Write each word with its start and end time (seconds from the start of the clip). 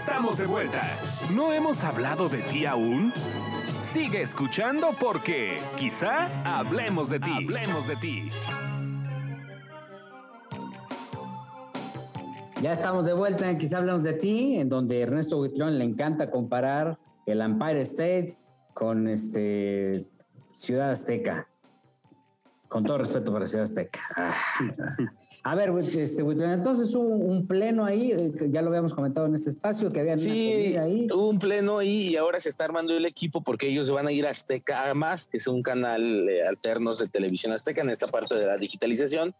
Estamos 0.00 0.38
de 0.38 0.46
vuelta. 0.46 0.98
¿No 1.30 1.52
hemos 1.52 1.84
hablado 1.84 2.30
de 2.30 2.38
ti 2.38 2.64
aún? 2.64 3.12
Sigue 3.82 4.22
escuchando 4.22 4.96
porque 4.98 5.60
quizá 5.76 6.40
hablemos 6.42 7.10
de 7.10 7.20
ti. 7.20 7.30
Hablemos 7.30 7.86
de 7.86 7.96
ti. 7.96 8.30
Ya 12.62 12.72
estamos 12.72 13.04
de 13.04 13.12
vuelta 13.12 13.50
en 13.50 13.58
Quizá 13.58 13.76
hablamos 13.76 14.02
de 14.02 14.14
ti, 14.14 14.56
en 14.56 14.70
donde 14.70 15.02
Ernesto 15.02 15.36
Buitrón 15.36 15.78
le 15.78 15.84
encanta 15.84 16.30
comparar 16.30 16.98
el 17.26 17.42
Empire 17.42 17.82
State 17.82 18.36
con 18.72 19.06
este 19.06 20.06
Ciudad 20.54 20.92
Azteca. 20.92 21.49
Con 22.70 22.84
todo 22.84 22.98
respeto 22.98 23.32
para 23.32 23.48
Ciudad 23.48 23.64
Azteca. 23.64 24.00
A 25.42 25.54
ver, 25.56 25.70
este, 25.76 26.22
entonces 26.22 26.94
hubo 26.94 27.08
un 27.08 27.48
pleno 27.48 27.84
ahí, 27.84 28.12
eh, 28.12 28.30
ya 28.48 28.62
lo 28.62 28.68
habíamos 28.68 28.94
comentado 28.94 29.26
en 29.26 29.34
este 29.34 29.50
espacio, 29.50 29.90
que 29.90 29.98
había 29.98 30.16
sí, 30.16 30.76
ahí. 30.76 31.08
Hubo 31.12 31.30
un 31.30 31.40
pleno 31.40 31.78
ahí 31.78 32.10
y 32.10 32.16
ahora 32.16 32.40
se 32.40 32.48
está 32.48 32.66
armando 32.66 32.96
el 32.96 33.06
equipo 33.06 33.42
porque 33.42 33.66
ellos 33.66 33.90
van 33.90 34.06
a 34.06 34.12
ir 34.12 34.24
a 34.24 34.30
Azteca, 34.30 34.84
además, 34.84 35.26
que 35.26 35.38
es 35.38 35.48
un 35.48 35.64
canal 35.64 36.28
eh, 36.28 36.46
alternos 36.46 36.98
de 36.98 37.08
televisión 37.08 37.52
Azteca 37.52 37.80
en 37.80 37.90
esta 37.90 38.06
parte 38.06 38.36
de 38.36 38.46
la 38.46 38.56
digitalización. 38.56 39.34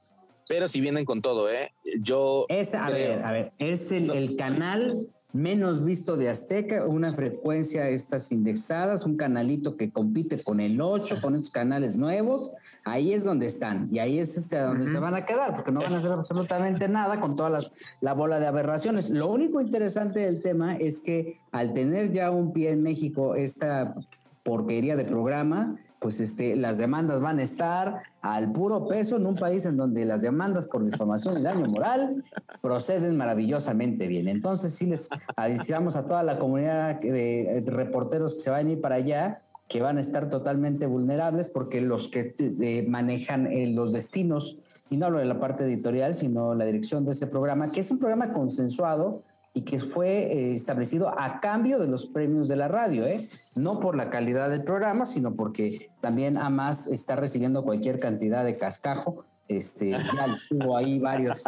Pero 0.49 0.67
si 0.67 0.81
vienen 0.81 1.05
con 1.05 1.23
todo, 1.23 1.49
¿eh? 1.49 1.73
Yo. 2.01 2.47
Es, 2.49 2.75
a 2.75 2.91
ver, 2.91 3.23
a 3.23 3.31
ver, 3.31 3.53
es 3.59 3.93
el, 3.93 4.11
el 4.11 4.35
canal 4.35 4.97
menos 5.33 5.85
visto 5.85 6.17
de 6.17 6.29
Azteca, 6.29 6.87
una 6.87 7.15
frecuencia 7.15 7.89
estas 7.89 8.33
indexadas, 8.33 9.05
un 9.05 9.17
canalito 9.17 9.77
que 9.77 9.91
compite 9.91 10.43
con 10.43 10.61
el 10.61 10.81
8, 10.81 11.17
con 11.21 11.35
esos 11.35 11.51
canales 11.51 11.97
nuevos, 11.97 12.53
ahí 12.85 13.13
es 13.13 13.25
donde 13.25 13.47
están 13.47 13.89
y 13.91 13.99
ahí 13.99 14.19
es 14.19 14.37
este 14.37 14.59
donde 14.59 14.91
se 14.91 14.99
van 14.99 15.15
a 15.15 15.25
quedar, 15.25 15.55
porque 15.55 15.73
no 15.73 15.81
van 15.81 15.95
a 15.95 15.99
hacer 15.99 16.13
absolutamente 16.13 16.89
nada 16.89 17.21
con 17.21 17.37
todas 17.37 17.53
las 17.53 17.73
la 18.01 18.15
bola 18.15 18.41
de 18.41 18.47
aberraciones. 18.47 19.11
Lo 19.11 19.29
único 19.29 19.61
interesante 19.61 20.21
del 20.21 20.43
tema 20.43 20.77
es 20.77 21.01
que 21.01 21.39
al 21.53 21.73
tener 21.73 22.13
ya 22.13 22.31
un 22.31 22.53
pie 22.53 22.71
en 22.71 22.83
México 22.83 23.35
esta 23.35 23.95
porquería 24.43 24.97
de 24.97 25.05
programa, 25.05 25.77
pues 26.01 26.19
este, 26.19 26.57
las 26.57 26.79
demandas 26.79 27.21
van 27.21 27.39
a 27.39 27.43
estar 27.43 28.03
al 28.23 28.51
puro 28.51 28.89
peso 28.89 29.17
en 29.17 29.27
un 29.27 29.37
país 29.37 29.67
en 29.67 29.77
donde 29.77 30.07
las 30.07 30.23
demandas 30.23 30.67
por 30.67 30.85
difamación 30.85 31.39
y 31.39 31.43
daño 31.43 31.67
moral 31.67 32.25
proceden 32.63 33.19
maravillosamente 33.19 34.07
bien. 34.07 34.27
Entonces, 34.27 34.75
sí 34.75 34.87
les 34.87 35.11
avisamos 35.37 35.97
a 35.97 36.07
toda 36.07 36.23
la 36.23 36.39
comunidad 36.39 37.01
de, 37.01 37.63
reporteros 37.67 38.35
que 38.35 38.41
se 38.41 38.51
van 38.51 38.67
a 38.67 38.71
ir 38.71 38.81
para 38.81 38.97
allá, 38.97 39.43
que 39.69 39.83
van 39.83 39.99
a 39.99 40.01
estar 40.01 40.31
totalmente 40.31 40.87
vulnerables 40.87 41.49
porque 41.49 41.83
los 41.83 42.09
que 42.09 42.35
eh, 42.39 42.85
manejan 42.89 43.47
eh, 43.47 43.67
los 43.69 43.93
destinos, 43.93 44.59
y 44.89 44.97
no 44.97 45.07
hablo 45.07 45.19
de 45.19 45.27
la 45.27 45.39
parte 45.39 45.65
editorial, 45.65 46.15
sino 46.15 46.55
la 46.55 46.65
dirección 46.65 47.05
de 47.05 47.13
ese 47.13 47.27
programa, 47.27 47.71
que 47.71 47.81
es 47.81 47.91
un 47.91 47.99
programa 47.99 48.33
consensuado 48.33 49.23
y 49.53 49.63
que 49.63 49.81
fue 49.81 50.33
eh, 50.33 50.55
establecido 50.55 51.09
a 51.19 51.41
cambio 51.41 51.79
de 51.79 51.89
los 51.89 52.07
premios 52.07 52.49
de 52.49 52.57
la 52.57 52.69
radio, 52.69 53.07
¿eh? 53.07 53.21
no 53.57 53.81
por 53.81 53.97
la 53.97 54.11
calidad 54.11 54.49
del 54.49 54.63
programa, 54.63 55.07
sino 55.07 55.35
porque 55.35 55.91
también 56.01 56.39
AMAS 56.39 56.87
está 56.87 57.17
recibiendo 57.17 57.65
cualquier 57.65 57.99
cantidad 57.99 58.45
de 58.45 58.57
cascajo 58.57 59.25
este, 59.51 59.91
ya 59.91 59.99
tuvo 60.49 60.77
ahí 60.77 61.01
varias 61.01 61.43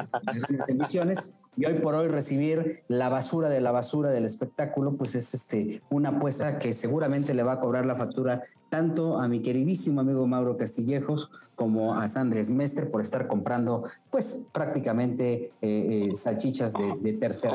emisiones 0.66 1.32
y 1.56 1.66
hoy 1.66 1.74
por 1.74 1.94
hoy 1.94 2.08
recibir 2.08 2.82
la 2.88 3.10
basura 3.10 3.50
de 3.50 3.60
la 3.60 3.72
basura 3.72 4.08
del 4.08 4.24
espectáculo, 4.24 4.96
pues 4.96 5.14
es 5.14 5.34
este, 5.34 5.82
una 5.90 6.10
apuesta 6.10 6.58
que 6.58 6.72
seguramente 6.72 7.34
le 7.34 7.42
va 7.42 7.54
a 7.54 7.60
cobrar 7.60 7.84
la 7.84 7.94
factura 7.94 8.42
tanto 8.70 9.18
a 9.18 9.28
mi 9.28 9.42
queridísimo 9.42 10.00
amigo 10.00 10.26
Mauro 10.26 10.56
Castillejos 10.56 11.30
como 11.54 11.94
a 11.94 12.08
Sandres 12.08 12.48
Mestre 12.48 12.86
por 12.86 13.02
estar 13.02 13.26
comprando 13.26 13.84
pues 14.10 14.38
prácticamente 14.52 15.52
eh, 15.60 16.08
eh, 16.10 16.14
salchichas 16.14 16.72
de, 16.72 17.12
tercera. 17.14 17.54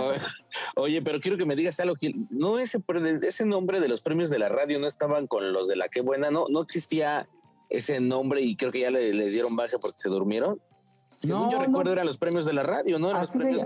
Oye, 0.75 1.01
pero 1.01 1.19
quiero 1.19 1.37
que 1.37 1.45
me 1.45 1.55
digas 1.55 1.79
algo, 1.79 1.95
no 2.29 2.59
ese, 2.59 2.79
ese 3.23 3.45
nombre 3.45 3.79
de 3.79 3.87
los 3.87 4.01
premios 4.01 4.29
de 4.29 4.37
la 4.37 4.49
radio 4.49 4.79
no 4.79 4.85
estaban 4.85 5.25
con 5.25 5.51
los 5.51 5.67
de 5.67 5.75
la 5.75 5.87
qué 5.89 6.01
buena, 6.01 6.29
no, 6.29 6.45
no 6.49 6.61
existía 6.61 7.27
ese 7.69 7.99
nombre 7.99 8.41
y 8.41 8.55
creo 8.55 8.71
que 8.71 8.81
ya 8.81 8.91
le, 8.91 9.11
les 9.13 9.33
dieron 9.33 9.55
baja 9.55 9.80
porque 9.80 9.97
se 9.97 10.09
durmieron. 10.09 10.61
Según 11.17 11.50
yo 11.50 11.60
recuerdo 11.60 11.94
eran 11.94 12.05
los 12.05 12.20
premios 12.20 12.45
de 12.45 12.54
la 12.54 12.61
radio, 12.61 13.00
¿no? 13.00 13.10
Así, 13.10 13.39
se, 13.39 13.64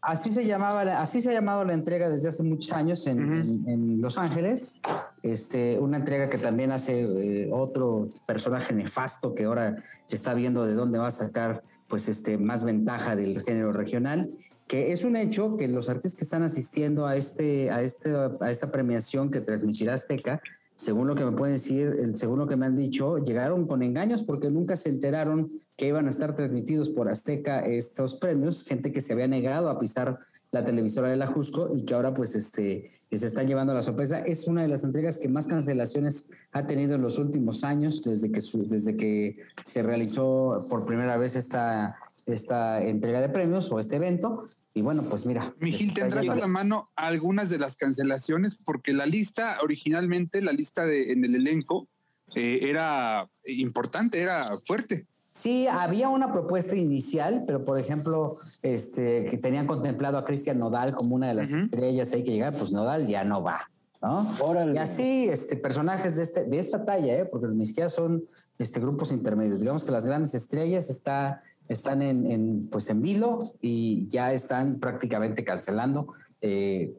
así 0.00 0.32
se 0.32 0.46
llamaba, 0.46 0.80
así 1.02 1.20
se 1.20 1.28
ha 1.28 1.32
llamado 1.34 1.62
la 1.62 1.74
entrega 1.74 2.08
desde 2.08 2.30
hace 2.30 2.42
muchos 2.42 2.72
años 2.72 3.06
en, 3.06 4.00
Los 4.00 4.16
Ángeles. 4.16 4.80
Este, 5.22 5.78
una 5.78 5.98
entrega 5.98 6.30
que 6.30 6.38
también 6.38 6.72
hace 6.72 7.02
eh, 7.02 7.50
otro 7.52 8.08
personaje 8.26 8.74
nefasto 8.74 9.34
que 9.34 9.44
ahora 9.44 9.76
se 10.06 10.16
está 10.16 10.32
viendo 10.32 10.64
de 10.64 10.74
dónde 10.74 10.98
va 10.98 11.08
a 11.08 11.12
sacar, 11.12 11.62
pues, 11.88 12.08
este, 12.08 12.38
más 12.38 12.64
ventaja 12.64 13.14
del 13.14 13.40
género 13.42 13.72
regional. 13.72 14.30
Que 14.66 14.92
es 14.92 15.04
un 15.04 15.16
hecho 15.16 15.58
que 15.58 15.68
los 15.68 15.90
artistas 15.90 16.16
que 16.16 16.24
están 16.24 16.42
asistiendo 16.42 17.06
a 17.06 17.16
este, 17.16 17.70
a 17.70 17.82
este, 17.82 18.14
a 18.40 18.50
esta 18.50 18.72
premiación 18.72 19.30
que 19.30 19.42
transmitirá 19.42 19.92
Azteca 19.92 20.40
según 20.76 21.06
lo 21.06 21.14
que 21.14 21.24
me 21.24 21.32
pueden 21.32 21.54
decir, 21.54 22.12
según 22.14 22.38
lo 22.38 22.46
que 22.46 22.56
me 22.56 22.66
han 22.66 22.76
dicho, 22.76 23.18
llegaron 23.18 23.66
con 23.66 23.82
engaños 23.82 24.22
porque 24.22 24.50
nunca 24.50 24.76
se 24.76 24.88
enteraron 24.88 25.52
que 25.76 25.88
iban 25.88 26.06
a 26.06 26.10
estar 26.10 26.34
transmitidos 26.34 26.88
por 26.88 27.08
Azteca 27.08 27.60
estos 27.66 28.16
premios, 28.16 28.64
gente 28.64 28.92
que 28.92 29.00
se 29.00 29.12
había 29.12 29.28
negado 29.28 29.68
a 29.68 29.78
pisar 29.78 30.18
la 30.50 30.64
televisora 30.64 31.08
de 31.08 31.16
la 31.16 31.26
Jusco 31.26 31.68
y 31.74 31.84
que 31.84 31.94
ahora 31.94 32.14
pues 32.14 32.34
este 32.34 32.90
se 33.18 33.26
están 33.26 33.46
llevando 33.46 33.74
la 33.74 33.82
sorpresa. 33.82 34.20
Es 34.20 34.46
una 34.46 34.62
de 34.62 34.68
las 34.68 34.84
entregas 34.84 35.18
que 35.18 35.28
más 35.28 35.46
cancelaciones 35.46 36.30
ha 36.52 36.66
tenido 36.66 36.94
en 36.94 37.02
los 37.02 37.18
últimos 37.18 37.64
años 37.64 38.02
desde 38.02 38.30
que 38.30 38.40
desde 38.40 38.96
que 38.96 39.36
se 39.62 39.82
realizó 39.82 40.66
por 40.68 40.86
primera 40.86 41.16
vez 41.16 41.36
esta 41.36 41.96
esta 42.26 42.82
entrega 42.82 43.20
de 43.20 43.28
premios 43.28 43.70
o 43.70 43.78
este 43.78 43.96
evento. 43.96 44.44
Y 44.74 44.82
bueno, 44.82 45.04
pues 45.04 45.26
mira. 45.26 45.54
Mijil, 45.60 45.94
¿tendrás 45.94 46.28
a 46.28 46.34
la 46.34 46.46
mano 46.46 46.90
algunas 46.96 47.48
de 47.50 47.58
las 47.58 47.76
cancelaciones? 47.76 48.56
Porque 48.56 48.92
la 48.92 49.06
lista, 49.06 49.58
originalmente, 49.62 50.42
la 50.42 50.52
lista 50.52 50.86
de, 50.86 51.12
en 51.12 51.24
el 51.24 51.34
elenco 51.34 51.88
eh, 52.34 52.60
era 52.62 53.28
importante, 53.44 54.20
era 54.20 54.58
fuerte. 54.66 55.06
Sí, 55.34 55.66
había 55.66 56.08
una 56.08 56.32
propuesta 56.32 56.76
inicial, 56.76 57.42
pero 57.44 57.64
por 57.64 57.78
ejemplo, 57.78 58.38
este, 58.62 59.24
que 59.26 59.36
tenían 59.36 59.66
contemplado 59.66 60.16
a 60.16 60.24
Cristian 60.24 60.58
Nodal 60.58 60.94
como 60.94 61.16
una 61.16 61.26
de 61.26 61.34
las 61.34 61.50
estrellas 61.50 62.12
ahí 62.12 62.22
que 62.22 62.30
llegar, 62.30 62.54
pues 62.56 62.70
Nodal 62.70 63.08
ya 63.08 63.24
no 63.24 63.42
va, 63.42 63.68
¿no? 64.00 64.32
Y 64.72 64.78
así, 64.78 65.28
este, 65.28 65.56
personajes 65.56 66.14
de, 66.14 66.22
este, 66.22 66.44
de 66.44 66.58
esta 66.60 66.84
talla, 66.84 67.18
¿eh? 67.18 67.24
porque 67.24 67.48
ni 67.48 67.66
siquiera 67.66 67.88
son 67.88 68.22
este, 68.58 68.78
grupos 68.78 69.10
intermedios. 69.10 69.58
Digamos 69.58 69.82
que 69.82 69.90
las 69.90 70.06
grandes 70.06 70.34
estrellas 70.36 70.88
está 70.88 71.42
están 71.68 72.02
en, 72.02 72.68
pues 72.70 72.88
en 72.90 73.02
vilo 73.02 73.38
y 73.60 74.06
ya 74.08 74.32
están 74.32 74.78
prácticamente 74.80 75.44
cancelando, 75.44 76.14
eh, 76.40 76.94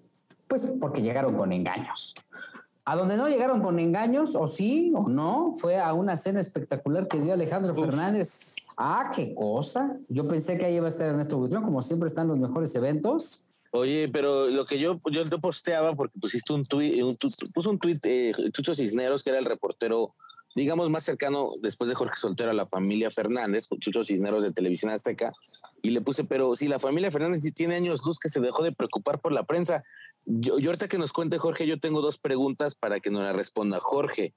pues 0.48 0.68
porque 0.80 1.02
llegaron 1.02 1.36
con 1.36 1.52
engaños. 1.52 2.16
A 2.84 2.96
donde 2.96 3.18
no 3.18 3.28
llegaron 3.28 3.62
con 3.62 3.80
engaños, 3.80 4.36
o 4.36 4.48
sí 4.48 4.94
o 4.96 5.10
no, 5.10 5.56
fue 5.58 5.80
a 5.80 5.94
una 5.94 6.18
cena 6.18 6.40
espectacular 6.40 7.08
que 7.08 7.20
dio 7.20 7.34
Alejandro 7.34 7.74
Fernández. 7.76 8.40
Ah, 8.78 9.12
qué 9.16 9.34
cosa. 9.34 9.98
Yo 10.08 10.28
pensé 10.28 10.58
que 10.58 10.66
ahí 10.66 10.76
iba 10.76 10.86
a 10.86 10.90
estar 10.90 11.08
Ernesto 11.08 11.38
Buitrón, 11.38 11.64
como 11.64 11.82
siempre 11.82 12.08
están 12.08 12.28
los 12.28 12.38
mejores 12.38 12.76
eventos. 12.76 13.44
Oye, 13.72 14.08
pero 14.08 14.48
lo 14.48 14.66
que 14.66 14.80
yo, 14.80 15.02
yo 15.12 15.28
te 15.28 15.38
posteaba, 15.38 15.96
porque 15.96 16.20
pusiste 16.20 16.54
un 16.54 16.64
tuit, 16.66 17.02
un, 17.02 17.18
puso 17.54 17.72
un 17.72 17.80
tuit, 17.80 18.06
eh, 18.06 18.34
Chucho 18.52 18.76
Cisneros, 18.76 19.24
que 19.24 19.32
era 19.32 19.40
el 19.40 19.46
reportero 19.46 20.14
digamos, 20.56 20.90
más 20.90 21.04
cercano 21.04 21.52
después 21.62 21.90
de 21.90 21.96
Jorge 21.96 22.18
Soltero 22.18 22.50
a 22.50 22.54
la 22.54 22.66
familia 22.66 23.12
Fernández, 23.12 23.68
con 23.68 23.80
Chucho 23.80 24.06
Cisneros 24.06 24.42
de 24.42 24.54
Televisión 24.54 24.90
Azteca, 24.90 25.34
y 25.82 25.92
le 25.92 26.02
puse, 26.02 26.24
pero 26.24 26.56
si 26.56 26.68
la 26.70 26.80
familia 26.80 27.12
Fernández 27.12 27.42
sí 27.42 27.52
tiene 27.52 27.76
años 27.76 28.02
luz 28.06 28.18
que 28.20 28.30
se 28.30 28.40
dejó 28.40 28.64
de 28.64 28.72
preocupar 28.72 29.20
por 29.20 29.34
la 29.34 29.44
prensa. 29.44 29.84
Yo, 30.26 30.58
yo 30.58 30.70
ahorita 30.70 30.88
que 30.88 30.98
nos 30.98 31.14
cuente 31.14 31.38
Jorge, 31.38 31.68
yo 31.68 31.80
tengo 31.80 32.02
dos 32.02 32.18
preguntas 32.18 32.74
para 32.74 33.00
que 33.00 33.12
nos 33.12 33.22
la 33.22 33.34
responda. 33.34 33.80
Jorge, 33.80 34.34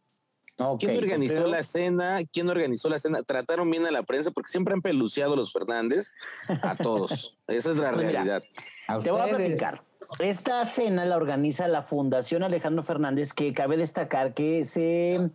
¿quién 0.78 0.98
organizó 0.98 1.46
la 1.46 1.62
cena? 1.62 2.18
¿Quién 2.30 2.50
organizó 2.50 2.88
la 2.88 2.98
cena? 2.98 3.22
¿Trataron 3.22 3.70
bien 3.70 3.86
a 3.86 3.90
la 3.90 4.02
prensa? 4.02 4.32
Porque 4.32 4.50
siempre 4.50 4.74
han 4.74 4.82
peluciado 4.82 5.36
los 5.36 5.52
Fernández 5.52 6.12
a 6.48 6.74
todos. 6.74 7.38
Esa 7.46 7.70
es 7.70 7.76
la 7.76 7.92
pues 7.92 8.12
realidad. 8.12 8.42
te 9.02 9.10
voy 9.10 9.20
a 9.20 9.26
platicar. 9.26 9.82
Esta 10.18 10.64
cena 10.64 11.04
la 11.04 11.16
organiza 11.16 11.68
la 11.68 11.82
Fundación 11.82 12.42
Alejandro 12.42 12.82
Fernández, 12.82 13.32
que 13.32 13.52
cabe 13.52 13.76
destacar 13.76 14.34
que 14.34 14.64
se 14.64 15.30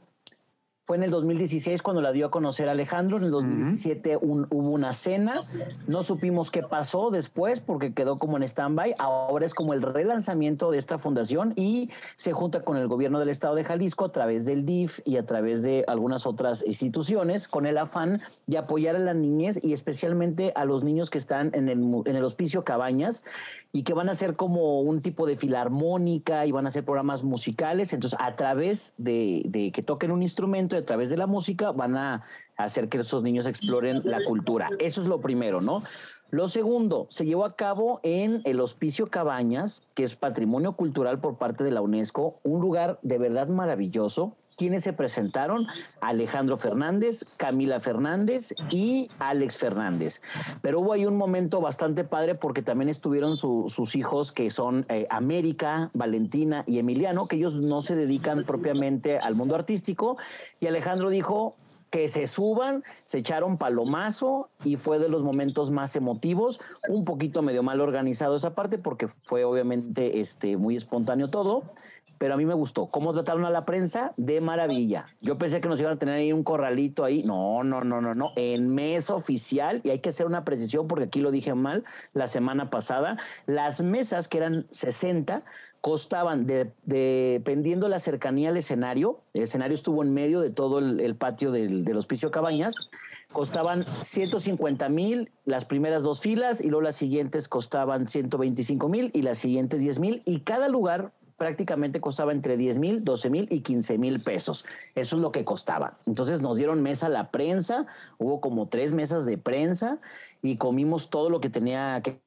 fue 0.86 0.98
en 0.98 1.04
el 1.04 1.12
2016 1.12 1.82
cuando 1.82 2.02
la 2.02 2.12
dio 2.12 2.26
a 2.26 2.32
conocer 2.32 2.68
Alejandro. 2.68 3.16
En 3.16 3.24
el 3.24 3.32
2017 3.32 4.18
hubo 4.18 4.70
una 4.70 4.92
cena. 4.94 5.40
No 5.88 6.04
supimos 6.04 6.52
qué 6.52 6.62
pasó 6.62 7.10
después 7.10 7.62
porque 7.62 7.94
quedó 7.94 8.20
como 8.20 8.36
en 8.36 8.44
stand-by. 8.44 8.96
Ahora 9.00 9.46
es 9.46 9.54
como 9.54 9.74
el 9.74 9.82
relanzamiento 9.82 10.72
de 10.72 10.80
esta 10.80 11.00
fundación 11.00 11.54
y 11.56 11.90
se 12.18 12.34
junta 12.34 12.64
con 12.64 12.76
el 12.76 12.90
gobierno 12.90 13.20
del 13.20 13.30
estado 13.30 13.56
de 13.56 13.64
Jalisco 13.64 14.04
a 14.06 14.12
través 14.12 14.44
del 14.44 14.66
DIF 14.66 15.00
y 15.06 15.16
a 15.16 15.26
través 15.26 15.64
de 15.64 15.86
algunas 15.88 16.26
otras 16.26 16.62
instituciones 16.68 17.48
con 17.48 17.66
el 17.66 17.78
afán 17.78 18.22
de 18.48 18.58
apoyar 18.58 18.98
a 18.98 19.00
las 19.00 19.16
niñez 19.16 19.60
y 19.64 19.72
especialmente 19.72 20.52
a 20.56 20.66
los 20.66 20.84
niños 20.84 21.10
que 21.10 21.18
están 21.18 21.52
en 21.54 21.70
el, 21.70 21.80
en 22.06 22.16
el 22.16 22.24
hospicio 22.26 22.64
Cabañas 22.64 23.24
y 23.76 23.84
que 23.84 23.94
van 23.94 24.08
a 24.08 24.14
ser 24.14 24.36
como 24.36 24.82
un 24.82 25.02
tipo 25.02 25.26
de 25.26 25.36
filarmónica 25.36 26.46
y 26.46 26.52
van 26.52 26.68
a 26.68 26.70
hacer 26.70 26.86
programas 26.86 27.24
musicales. 27.24 27.92
Entonces, 27.92 28.18
a 28.22 28.36
través 28.36 28.94
de, 28.98 29.42
de 29.46 29.72
que 29.72 29.82
toquen 29.82 30.12
un 30.12 30.22
instrumento, 30.22 30.78
a 30.78 30.86
través 30.86 31.10
de 31.10 31.18
la 31.18 31.26
música 31.26 31.72
van 31.72 31.98
a 31.98 32.24
hacer 32.56 32.88
que 32.88 33.00
esos 33.00 33.24
niños 33.24 33.48
exploren 33.48 34.04
la 34.06 34.24
cultura. 34.24 34.70
Eso 34.78 35.02
es 35.02 35.08
lo 35.08 35.22
primero, 35.22 35.60
¿no? 35.60 35.84
Lo 36.30 36.48
segundo, 36.48 37.08
se 37.10 37.26
llevó 37.26 37.46
a 37.46 37.56
cabo 37.56 38.00
en 38.04 38.42
el 38.46 38.60
Hospicio 38.60 39.08
Cabañas, 39.08 39.82
que 39.96 40.04
es 40.04 40.16
patrimonio 40.16 40.74
cultural 40.74 41.20
por 41.20 41.38
parte 41.38 41.64
de 41.64 41.72
la 41.72 41.82
UNESCO, 41.82 42.40
un 42.44 42.62
lugar 42.62 43.00
de 43.02 43.18
verdad 43.18 43.48
maravilloso. 43.48 44.36
Quienes 44.64 44.86
se 44.86 44.94
presentaron? 44.94 45.68
Alejandro 46.00 46.56
Fernández, 46.56 47.36
Camila 47.38 47.82
Fernández 47.82 48.54
y 48.70 49.08
Alex 49.20 49.58
Fernández. 49.58 50.22
Pero 50.62 50.80
hubo 50.80 50.94
ahí 50.94 51.06
un 51.06 51.18
momento 51.18 51.60
bastante 51.60 52.06
padre 52.06 52.36
porque 52.36 52.62
también 52.62 52.88
estuvieron 52.88 53.36
sus 53.36 53.96
hijos 53.98 54.32
que 54.32 54.52
son 54.52 54.86
eh, 54.88 55.06
América, 55.10 55.92
Valentina 55.94 56.64
y 56.66 56.80
Emiliano, 56.80 57.28
que 57.28 57.36
ellos 57.36 57.56
no 57.56 57.82
se 57.82 57.98
dedican 57.98 58.46
propiamente 58.46 59.18
al 59.18 59.36
mundo 59.36 59.54
artístico. 59.54 60.16
Y 60.62 60.68
Alejandro 60.68 61.10
dijo, 61.10 61.58
que 61.92 62.08
se 62.08 62.26
suban, 62.26 62.84
se 63.06 63.20
echaron 63.20 63.60
palomazo 63.60 64.50
y 64.64 64.78
fue 64.78 64.98
de 64.98 65.10
los 65.10 65.22
momentos 65.22 65.70
más 65.70 65.96
emotivos, 65.96 66.60
un 66.90 67.04
poquito 67.04 67.44
medio 67.44 67.62
mal 67.62 67.82
organizado 67.82 68.38
esa 68.38 68.56
parte 68.56 68.80
porque 68.80 69.10
fue 69.26 69.44
obviamente 69.44 70.20
este, 70.20 70.58
muy 70.58 70.76
espontáneo 70.76 71.30
todo, 71.30 71.62
pero 72.24 72.36
a 72.36 72.38
mí 72.38 72.46
me 72.46 72.54
gustó. 72.54 72.86
¿Cómo 72.88 73.12
trataron 73.12 73.44
a 73.44 73.50
la 73.50 73.66
prensa? 73.66 74.14
De 74.16 74.40
maravilla. 74.40 75.08
Yo 75.20 75.38
pensé 75.38 75.60
que 75.60 75.68
nos 75.68 75.78
iban 75.82 75.92
a 75.92 75.98
tener 75.98 76.16
ahí 76.16 76.32
un 76.32 76.46
corralito 76.46 77.04
ahí. 77.04 77.22
No, 77.22 77.66
no, 77.66 77.84
no, 77.84 78.00
no, 78.00 78.14
no. 78.14 78.32
En 78.38 78.74
mesa 78.74 79.14
oficial, 79.14 79.82
y 79.84 79.90
hay 79.90 80.00
que 80.00 80.08
hacer 80.08 80.26
una 80.26 80.46
precisión 80.46 80.88
porque 80.88 81.04
aquí 81.04 81.20
lo 81.20 81.32
dije 81.32 81.54
mal 81.54 81.84
la 82.14 82.28
semana 82.28 82.70
pasada, 82.70 83.18
las 83.46 83.82
mesas, 83.82 84.30
que 84.30 84.38
eran 84.38 84.68
60, 84.72 85.44
costaban, 85.82 86.48
dependiendo 86.86 87.88
de 87.88 87.90
la 87.90 88.00
cercanía 88.00 88.52
al 88.52 88.56
escenario, 88.56 89.20
el 89.34 89.44
escenario 89.44 89.76
estuvo 89.76 90.02
en 90.02 90.14
medio 90.14 90.40
de 90.40 90.50
todo 90.50 90.80
el, 90.80 91.16
patio 91.18 91.52
del, 91.52 91.84
del 91.84 91.98
Hospicio 91.98 92.32
Cabañas, 92.32 92.74
costaban 93.34 93.86
150 94.02 94.88
mil 94.88 95.30
las 95.44 95.66
primeras 95.66 96.04
dos 96.04 96.22
filas 96.22 96.62
y 96.62 96.70
luego 96.70 96.84
las 96.84 96.96
siguientes 96.96 97.50
costaban 97.50 98.08
125 98.08 98.88
mil 98.88 99.12
y 99.14 99.24
las 99.24 99.40
siguientes 99.40 99.82
10 99.82 100.00
mil 100.00 100.22
y 100.24 100.42
cada 100.42 100.70
lugar 100.70 101.12
prácticamente 101.44 102.00
costaba 102.00 102.32
entre 102.32 102.56
10 102.56 102.78
mil, 102.78 103.04
12 103.04 103.30
mil 103.30 103.48
y 103.52 103.60
15 103.60 103.98
mil 103.98 104.22
pesos. 104.22 104.64
Eso 104.96 105.18
es 105.18 105.22
lo 105.22 105.34
que 105.34 105.44
costaba. 105.44 105.98
Entonces 106.06 106.40
nos 106.40 106.56
dieron 106.56 106.82
mesa 106.82 107.10
la 107.10 107.32
prensa, 107.32 107.86
hubo 108.18 108.40
como 108.40 108.70
tres 108.70 108.94
mesas 108.94 109.26
de 109.26 109.38
prensa 109.38 109.98
y 110.42 110.56
comimos 110.56 111.10
todo 111.10 111.30
lo 111.30 111.42
que 111.42 111.50
tenía 111.50 112.00
que 112.02 112.18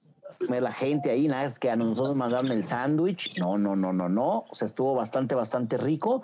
comer 0.46 0.62
la 0.62 0.72
gente 0.72 1.10
ahí, 1.10 1.28
nada 1.28 1.44
es 1.44 1.58
que 1.58 1.70
a 1.70 1.76
nosotros 1.76 2.16
mandaron 2.16 2.50
el 2.52 2.64
sándwich, 2.64 3.38
no, 3.38 3.56
no, 3.56 3.74
no, 3.74 3.92
no, 3.92 4.08
no, 4.08 4.44
o 4.50 4.54
sea, 4.54 4.66
estuvo 4.66 4.92
bastante, 4.94 5.34
bastante 5.34 5.78
rico 5.78 6.22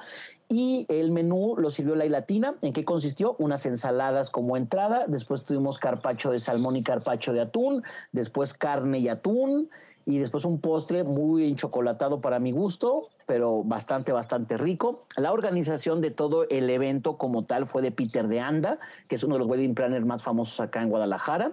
y 0.49 0.85
el 0.91 1.13
menú 1.13 1.55
lo 1.57 1.71
sirvió 1.71 1.95
la 1.95 2.05
latina. 2.05 2.57
¿En 2.61 2.75
qué 2.75 2.85
consistió? 2.85 3.37
Unas 3.39 3.65
ensaladas 3.65 4.29
como 4.29 4.59
entrada, 4.59 5.07
después 5.09 5.45
tuvimos 5.45 5.79
carpacho 5.79 6.31
de 6.31 6.41
salmón 6.41 6.77
y 6.77 6.83
carpacho 6.83 7.33
de 7.33 7.41
atún, 7.41 7.85
después 8.13 8.53
carne 8.53 8.99
y 8.99 9.09
atún, 9.09 9.71
y 10.07 10.19
después 10.19 10.45
un 10.45 10.61
postre 10.61 11.05
muy 11.05 11.49
enchocolatado 11.49 12.21
para 12.21 12.39
mi 12.39 12.53
gusto, 12.53 13.09
pero 13.27 13.63
bastante, 13.65 14.13
bastante 14.13 14.57
rico. 14.57 15.05
La 15.17 15.33
organización 15.33 16.01
de 16.01 16.11
todo 16.11 16.49
el 16.49 16.69
evento 16.71 17.19
como 17.19 17.45
tal 17.45 17.67
fue 17.67 17.83
de 17.83 17.91
Peter 17.93 18.27
de 18.29 18.41
Anda, 18.41 18.79
que 19.09 19.17
es 19.17 19.23
uno 19.23 19.35
de 19.35 19.41
los 19.41 19.49
wedding 19.49 19.75
planners 19.75 20.05
más 20.05 20.23
famosos 20.23 20.61
acá 20.61 20.83
en 20.83 20.91
Guadalajara. 20.91 21.53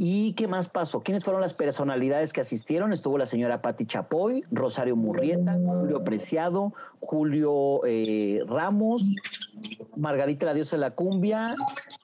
¿Y 0.00 0.34
qué 0.34 0.46
más 0.46 0.68
pasó? 0.68 1.00
¿Quiénes 1.00 1.24
fueron 1.24 1.42
las 1.42 1.54
personalidades 1.54 2.32
que 2.32 2.40
asistieron? 2.40 2.92
Estuvo 2.92 3.18
la 3.18 3.26
señora 3.26 3.60
Patti 3.60 3.84
Chapoy, 3.84 4.44
Rosario 4.52 4.94
Murrieta, 4.94 5.54
Julio 5.54 6.04
Preciado, 6.04 6.72
Julio 7.00 7.80
eh, 7.84 8.44
Ramos, 8.46 9.04
Margarita 9.96 10.46
la 10.46 10.54
Diosa 10.54 10.76
de 10.76 10.82
la 10.82 10.92
Cumbia, 10.92 11.56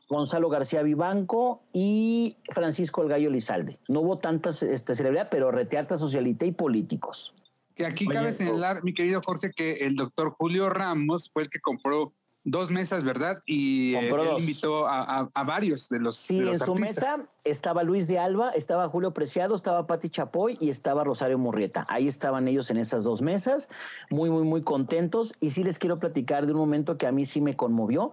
Gonzalo 0.09 0.49
García 0.49 0.83
Vivanco 0.83 1.63
y 1.73 2.37
Francisco 2.51 3.03
El 3.03 3.09
Gallo 3.09 3.31
Lizalde. 3.31 3.79
No 3.89 4.01
hubo 4.01 4.19
tantas 4.19 4.63
este, 4.63 4.97
celebridades, 4.97 5.31
pero 5.31 5.51
reteartas 5.51 6.01
socialité 6.01 6.47
y 6.47 6.53
políticos. 6.53 7.35
Que 7.75 7.87
aquí 7.87 8.07
cabe 8.07 8.33
señalar, 8.33 8.85
mi 8.85 8.95
querido 8.95 9.21
Jorge, 9.23 9.51
que 9.51 9.87
el 9.87 9.97
doctor 9.97 10.31
Julio 10.31 10.71
Ramos 10.71 11.31
fue 11.31 11.45
el 11.45 11.51
que 11.51 11.61
compró 11.61 12.13
dos 12.45 12.71
mesas, 12.71 13.03
¿verdad? 13.03 13.43
Y 13.47 13.95
eh, 13.95 14.11
él 14.11 14.39
invitó 14.39 14.87
a, 14.87 15.29
varios 15.45 15.89
de 15.89 15.99
los. 15.99 16.17
Sí, 16.17 16.39
en 16.39 16.59
su 16.59 16.75
mesa 16.75 17.27
estaba 17.43 17.83
Luis 17.83 18.07
de 18.07 18.19
Alba, 18.19 18.51
estaba 18.51 18.89
Julio 18.89 19.13
Preciado, 19.13 19.55
estaba 19.55 19.87
Pati 19.87 20.11
Chapoy 20.11 20.57
y 20.61 20.69
estaba 20.69 21.03
Rosario 21.03 21.39
Murrieta. 21.39 21.87
Ahí 21.89 22.07
estaban 22.07 22.47
ellos 22.47 22.71
en 22.71 22.77
esas 22.77 23.03
dos 23.03 23.23
mesas, 23.23 23.69
muy, 24.11 24.31
muy, 24.31 24.45
muy 24.45 24.63
contentos. 24.63 25.35
Y 25.41 25.51
sí 25.51 25.65
les 25.65 25.79
quiero 25.79 25.99
platicar 25.99 26.47
de 26.47 26.53
un 26.53 26.59
momento 26.59 26.99
que 26.99 27.07
a 27.07 27.13
mí 27.13 27.27
sí 27.27 27.41
me 27.41 27.57
conmovió. 27.57 28.13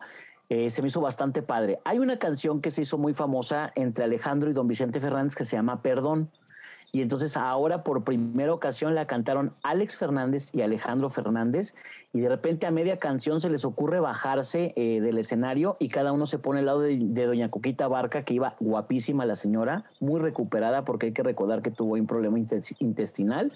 Eh, 0.51 0.69
se 0.69 0.81
me 0.81 0.89
hizo 0.89 0.99
bastante 0.99 1.41
padre. 1.41 1.79
Hay 1.85 1.99
una 1.99 2.19
canción 2.19 2.59
que 2.59 2.71
se 2.71 2.81
hizo 2.81 2.97
muy 2.97 3.13
famosa 3.13 3.71
entre 3.75 4.03
Alejandro 4.03 4.49
y 4.49 4.53
don 4.53 4.67
Vicente 4.67 4.99
Fernández 4.99 5.33
que 5.33 5.45
se 5.45 5.55
llama 5.55 5.81
Perdón. 5.81 6.29
Y 6.91 7.01
entonces 7.01 7.37
ahora 7.37 7.85
por 7.85 8.03
primera 8.03 8.53
ocasión 8.53 8.93
la 8.93 9.07
cantaron 9.07 9.53
Alex 9.63 9.95
Fernández 9.95 10.49
y 10.53 10.61
Alejandro 10.61 11.09
Fernández. 11.09 11.73
Y 12.11 12.19
de 12.19 12.27
repente 12.27 12.65
a 12.65 12.71
media 12.71 12.99
canción 12.99 13.39
se 13.39 13.49
les 13.49 13.63
ocurre 13.63 14.01
bajarse 14.01 14.73
eh, 14.75 14.99
del 14.99 15.19
escenario 15.19 15.77
y 15.79 15.87
cada 15.87 16.11
uno 16.11 16.25
se 16.25 16.37
pone 16.37 16.59
al 16.59 16.65
lado 16.65 16.81
de, 16.81 16.97
doña 16.97 17.49
Coquita 17.49 17.87
Barca, 17.87 18.25
que 18.25 18.33
iba 18.33 18.57
guapísima 18.59 19.25
la 19.25 19.37
señora, 19.37 19.85
muy 20.01 20.19
recuperada 20.19 20.83
porque 20.83 21.05
hay 21.05 21.13
que 21.13 21.23
recordar 21.23 21.61
que 21.61 21.71
tuvo 21.71 21.93
un 21.93 22.07
problema 22.07 22.37
intestinal. 22.37 23.53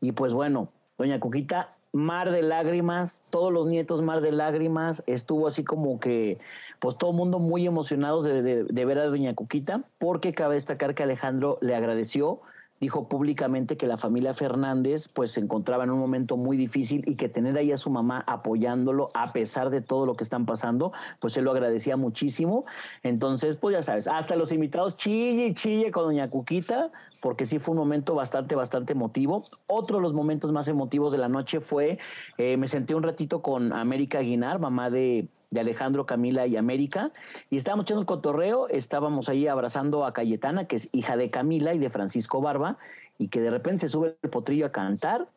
Y 0.00 0.12
pues 0.12 0.32
bueno, 0.32 0.68
doña 0.98 1.18
Coquita 1.18 1.74
mar 1.92 2.30
de 2.30 2.42
lágrimas, 2.42 3.22
todos 3.30 3.52
los 3.52 3.66
nietos 3.66 4.02
mar 4.02 4.20
de 4.20 4.32
lágrimas, 4.32 5.02
estuvo 5.06 5.46
así 5.46 5.64
como 5.64 6.00
que, 6.00 6.38
pues 6.80 6.96
todo 6.98 7.10
el 7.10 7.16
mundo 7.16 7.38
muy 7.38 7.66
emocionados 7.66 8.24
de, 8.24 8.64
de, 8.64 8.84
ver 8.84 8.98
a 8.98 9.06
doña 9.06 9.34
Coquita, 9.34 9.84
porque 9.98 10.34
cabe 10.34 10.54
destacar 10.54 10.94
que 10.94 11.02
Alejandro 11.02 11.58
le 11.60 11.74
agradeció 11.74 12.40
dijo 12.80 13.08
públicamente 13.08 13.76
que 13.76 13.86
la 13.86 13.96
familia 13.96 14.34
Fernández 14.34 15.08
pues 15.08 15.32
se 15.32 15.40
encontraba 15.40 15.84
en 15.84 15.90
un 15.90 15.98
momento 15.98 16.36
muy 16.36 16.56
difícil 16.56 17.02
y 17.06 17.16
que 17.16 17.28
tener 17.28 17.56
ahí 17.56 17.72
a 17.72 17.76
su 17.76 17.90
mamá 17.90 18.24
apoyándolo 18.26 19.10
a 19.14 19.32
pesar 19.32 19.70
de 19.70 19.80
todo 19.80 20.06
lo 20.06 20.14
que 20.14 20.24
están 20.24 20.46
pasando, 20.46 20.92
pues 21.20 21.36
él 21.36 21.44
lo 21.44 21.52
agradecía 21.52 21.96
muchísimo. 21.96 22.64
Entonces, 23.02 23.56
pues 23.56 23.74
ya 23.74 23.82
sabes, 23.82 24.06
hasta 24.06 24.36
los 24.36 24.52
invitados 24.52 24.96
chille 24.96 25.46
y 25.46 25.54
chille 25.54 25.90
con 25.90 26.04
doña 26.04 26.30
Cuquita, 26.30 26.90
porque 27.20 27.46
sí 27.46 27.58
fue 27.58 27.72
un 27.72 27.78
momento 27.78 28.14
bastante, 28.14 28.54
bastante 28.54 28.92
emotivo. 28.92 29.48
Otro 29.66 29.98
de 29.98 30.02
los 30.02 30.14
momentos 30.14 30.52
más 30.52 30.68
emotivos 30.68 31.12
de 31.12 31.18
la 31.18 31.28
noche 31.28 31.60
fue, 31.60 31.98
eh, 32.36 32.56
me 32.56 32.68
senté 32.68 32.94
un 32.94 33.02
ratito 33.02 33.42
con 33.42 33.72
América 33.72 34.18
Aguinar, 34.18 34.60
mamá 34.60 34.90
de 34.90 35.28
de 35.50 35.60
Alejandro, 35.60 36.06
Camila 36.06 36.46
y 36.46 36.56
América, 36.56 37.12
y 37.50 37.56
estábamos 37.56 37.84
echando 37.84 38.00
el 38.02 38.06
cotorreo, 38.06 38.68
estábamos 38.68 39.28
ahí 39.28 39.46
abrazando 39.46 40.04
a 40.04 40.12
Cayetana, 40.12 40.66
que 40.66 40.76
es 40.76 40.88
hija 40.92 41.16
de 41.16 41.30
Camila 41.30 41.74
y 41.74 41.78
de 41.78 41.90
Francisco 41.90 42.40
Barba, 42.40 42.78
y 43.18 43.28
que 43.28 43.40
de 43.40 43.50
repente 43.50 43.86
se 43.86 43.88
sube 43.88 44.16
el 44.22 44.30
potrillo 44.30 44.66
a 44.66 44.72
cantar, 44.72 45.28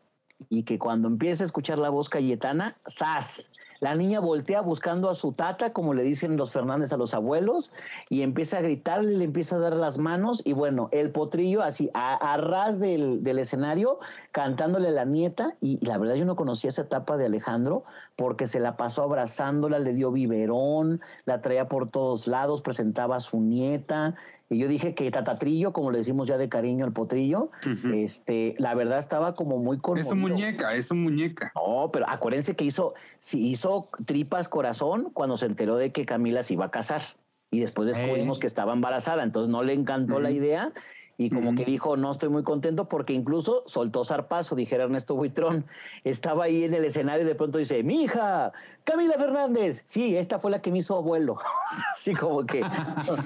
y 0.50 0.64
que 0.64 0.80
cuando 0.80 1.08
empieza 1.08 1.44
a 1.44 1.46
escuchar 1.46 1.78
la 1.80 1.90
voz 1.90 2.10
Cayetana, 2.10 2.78
¡zas! 2.90 3.52
La 3.82 3.96
niña 3.96 4.20
voltea 4.20 4.62
buscando 4.62 5.10
a 5.10 5.16
su 5.16 5.34
tata, 5.34 5.74
como 5.74 5.96
le 5.96 6.04
dicen 6.04 6.38
los 6.38 6.52
Fernández 6.52 6.94
a 6.94 6.98
los 6.98 7.16
abuelos, 7.16 7.74
y 8.10 8.22
empieza 8.22 8.60
a 8.60 8.62
gritarle, 8.62 9.18
le 9.18 9.26
empieza 9.26 9.56
a 9.56 9.60
dar 9.60 9.76
las 9.76 9.98
manos, 9.98 10.44
y 10.46 10.54
bueno, 10.54 10.88
el 10.92 11.10
potrillo 11.10 11.64
así, 11.64 11.90
a, 11.96 12.38
ras 12.38 12.80
del, 12.80 13.26
escenario, 13.40 13.98
cantándole 14.32 14.90
a 14.90 14.92
la 14.92 15.06
nieta, 15.06 15.56
y, 15.62 15.84
la 15.84 15.98
verdad 15.98 16.14
yo 16.14 16.26
no 16.26 16.36
conocía 16.36 16.70
esa 16.70 16.84
etapa 16.84 17.18
de 17.18 17.26
Alejandro, 17.26 17.84
porque 18.16 18.46
se 18.46 18.60
la 18.60 18.78
pasó 18.78 19.02
abrazándola, 19.02 19.80
le 19.80 19.96
dio 19.96 20.12
biberón, 20.12 21.02
la 21.26 21.42
traía 21.42 21.68
por 21.68 21.90
todos 21.90 22.28
lados, 22.28 22.62
presentaba 22.62 23.16
a 23.16 23.20
su 23.20 23.40
nieta, 23.40 24.14
y 24.52 24.58
yo 24.58 24.68
dije 24.68 24.94
que 24.94 25.10
Tatatrillo, 25.12 25.72
como 25.72 25.92
le 25.92 26.00
decimos 26.00 26.28
ya 26.28 26.38
de 26.38 26.50
cariño 26.50 26.84
al 26.84 26.92
potrillo, 26.92 27.52
este, 27.94 28.54
la 28.58 28.76
verdad 28.76 29.00
estaba 29.00 29.34
como 29.34 29.58
muy 29.60 29.80
conmovido. 29.80 30.08
Es 30.08 30.12
un 30.12 30.20
muñeca, 30.20 30.76
es 30.76 30.92
un 30.92 31.04
muñeca. 31.04 31.54
No, 31.56 31.90
pero 31.94 32.10
acuérdense 32.10 32.54
que 32.58 32.66
hizo, 32.66 32.94
sí, 33.18 33.48
hizo 33.48 33.88
tripas 34.06 34.50
corazón 34.50 35.10
cuando 35.14 35.38
se 35.38 35.46
enteró 35.46 35.78
de 35.78 35.94
que 35.94 36.06
Camila 36.06 36.44
se 36.44 36.54
iba 36.54 36.66
a 36.66 36.72
casar. 36.72 37.02
Y 37.50 37.62
después 37.62 37.88
descubrimos 37.88 38.40
que 38.40 38.48
estaba 38.48 38.74
embarazada, 38.74 39.24
entonces 39.24 39.50
no 39.50 39.64
le 39.64 39.72
encantó 39.72 40.20
la 40.20 40.32
idea 40.32 40.74
y 41.18 41.30
como 41.30 41.54
que 41.54 41.66
dijo, 41.66 41.98
no 41.98 42.12
estoy 42.12 42.30
muy 42.30 42.42
contento 42.44 42.90
porque 42.90 43.14
incluso 43.14 43.64
soltó 43.68 44.04
zarpazo, 44.04 44.56
dijera 44.56 44.86
Ernesto 44.86 45.16
Buitrón. 45.16 45.66
Estaba 46.04 46.46
ahí 46.46 46.64
en 46.64 46.74
el 46.74 46.84
escenario 46.84 47.24
y 47.24 47.28
de 47.28 47.36
pronto 47.36 47.60
dice, 47.60 47.84
mi 47.84 48.04
hija, 48.04 48.52
Camila 48.84 49.16
Fernández. 49.16 49.84
Sí, 49.86 50.16
esta 50.18 50.40
fue 50.40 50.52
la 50.52 50.62
que 50.62 50.72
me 50.72 50.80
hizo 50.80 50.96
abuelo. 50.96 51.38
Así 51.96 52.14
como 52.14 52.46
que 52.46 52.62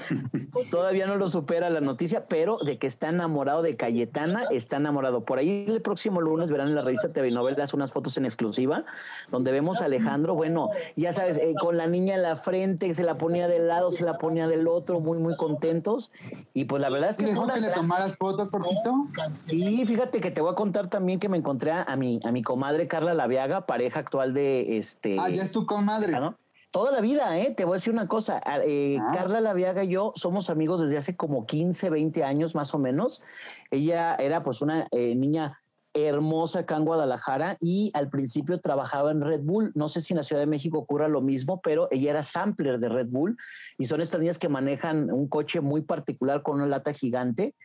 todavía 0.72 1.08
no 1.08 1.16
lo 1.16 1.30
supera 1.30 1.70
la 1.70 1.82
noticia, 1.82 2.26
pero 2.28 2.58
de 2.58 2.78
que 2.78 2.88
está 2.88 3.10
enamorado 3.10 3.62
de 3.62 3.76
Cayetana, 3.76 4.44
está 4.52 4.78
enamorado. 4.78 5.26
Por 5.26 5.40
ahí 5.40 5.66
el 5.68 5.82
próximo 5.82 6.22
lunes 6.22 6.52
verán 6.52 6.68
en 6.68 6.76
la 6.76 6.82
revista 6.82 7.12
TV 7.12 7.32
Novelas 7.32 7.74
unas 7.74 7.92
fotos 7.92 8.18
en 8.18 8.26
exclusiva 8.26 8.86
donde 9.32 9.52
vemos 9.52 9.82
a 9.82 9.86
Alejandro, 9.86 10.36
bueno, 10.36 10.70
ya 10.96 11.14
sabes, 11.14 11.38
eh, 11.38 11.54
con 11.60 11.78
la 11.78 11.88
niña 11.88 12.16
en 12.16 12.22
la 12.22 12.36
frente, 12.36 12.94
se 12.94 13.04
la 13.04 13.18
ponía 13.18 13.48
del 13.48 13.68
lado, 13.68 13.92
se 13.92 14.04
la 14.04 14.18
ponía 14.18 14.48
del 14.48 14.68
otro, 14.68 15.00
muy, 15.00 15.20
muy 15.20 15.36
contentos. 15.36 16.12
Y 16.54 16.66
pues 16.66 16.82
la 16.82 16.90
verdad 16.90 17.10
es 17.10 17.18
que... 17.18 17.26
que 17.26 17.60
le 17.60 17.72
tomaras 17.72 18.18
fotos, 18.18 18.52
Jorgito? 18.52 19.08
Sí, 19.34 19.86
fíjate 19.86 20.20
que 20.20 20.32
te 20.32 20.42
voy 20.42 20.52
a 20.52 20.56
contar 20.56 20.90
también 20.90 21.20
que 21.20 21.30
me 21.30 21.38
encontré 21.38 21.72
a 21.72 21.96
mi, 21.96 22.20
a 22.24 22.32
mi 22.32 22.44
comadre 22.44 22.88
Carla 22.88 23.14
Laviaga, 23.14 23.66
pareja 23.66 24.00
actual 24.00 24.34
de 24.34 24.78
este... 24.78 25.18
Ah, 25.20 25.30
tu 25.52 25.66
comadre. 25.66 26.14
Toda 26.72 26.92
la 26.92 27.00
vida, 27.00 27.38
¿eh? 27.40 27.54
Te 27.56 27.64
voy 27.64 27.76
a 27.76 27.78
decir 27.78 27.94
una 27.94 28.08
cosa. 28.08 28.42
Eh, 28.66 28.98
Ah. 29.00 29.12
Carla 29.14 29.40
Laviaga 29.40 29.86
y 29.86 29.90
yo 29.90 30.12
somos 30.16 30.50
amigos 30.50 30.82
desde 30.82 30.98
hace 30.98 31.16
como 31.16 31.46
15, 31.46 31.90
20 31.90 32.24
años 32.24 32.54
más 32.54 32.74
o 32.74 32.80
menos. 32.80 33.22
Ella 33.72 34.16
era 34.16 34.44
pues 34.44 34.62
una 34.62 34.88
eh, 34.92 35.16
niña 35.16 35.58
hermosa 35.94 36.60
acá 36.60 36.76
en 36.76 36.84
Guadalajara 36.84 37.56
y 37.62 37.92
al 37.94 38.10
principio 38.10 38.60
trabajaba 38.60 39.12
en 39.12 39.22
Red 39.22 39.42
Bull. 39.44 39.72
No 39.76 39.88
sé 39.88 40.02
si 40.02 40.12
en 40.12 40.18
la 40.18 40.24
Ciudad 40.24 40.42
de 40.42 40.48
México 40.48 40.78
ocurra 40.80 41.08
lo 41.08 41.22
mismo, 41.22 41.62
pero 41.62 41.88
ella 41.92 42.12
era 42.12 42.24
sampler 42.24 42.80
de 42.80 42.90
Red 42.90 43.08
Bull 43.08 43.38
y 43.78 43.86
son 43.86 44.02
estas 44.02 44.20
niñas 44.20 44.38
que 44.38 44.50
manejan 44.50 45.10
un 45.10 45.30
coche 45.30 45.62
muy 45.62 45.82
particular 45.82 46.44
con 46.44 46.56
una 46.56 46.68
lata 46.68 46.92
gigante. 46.92 47.56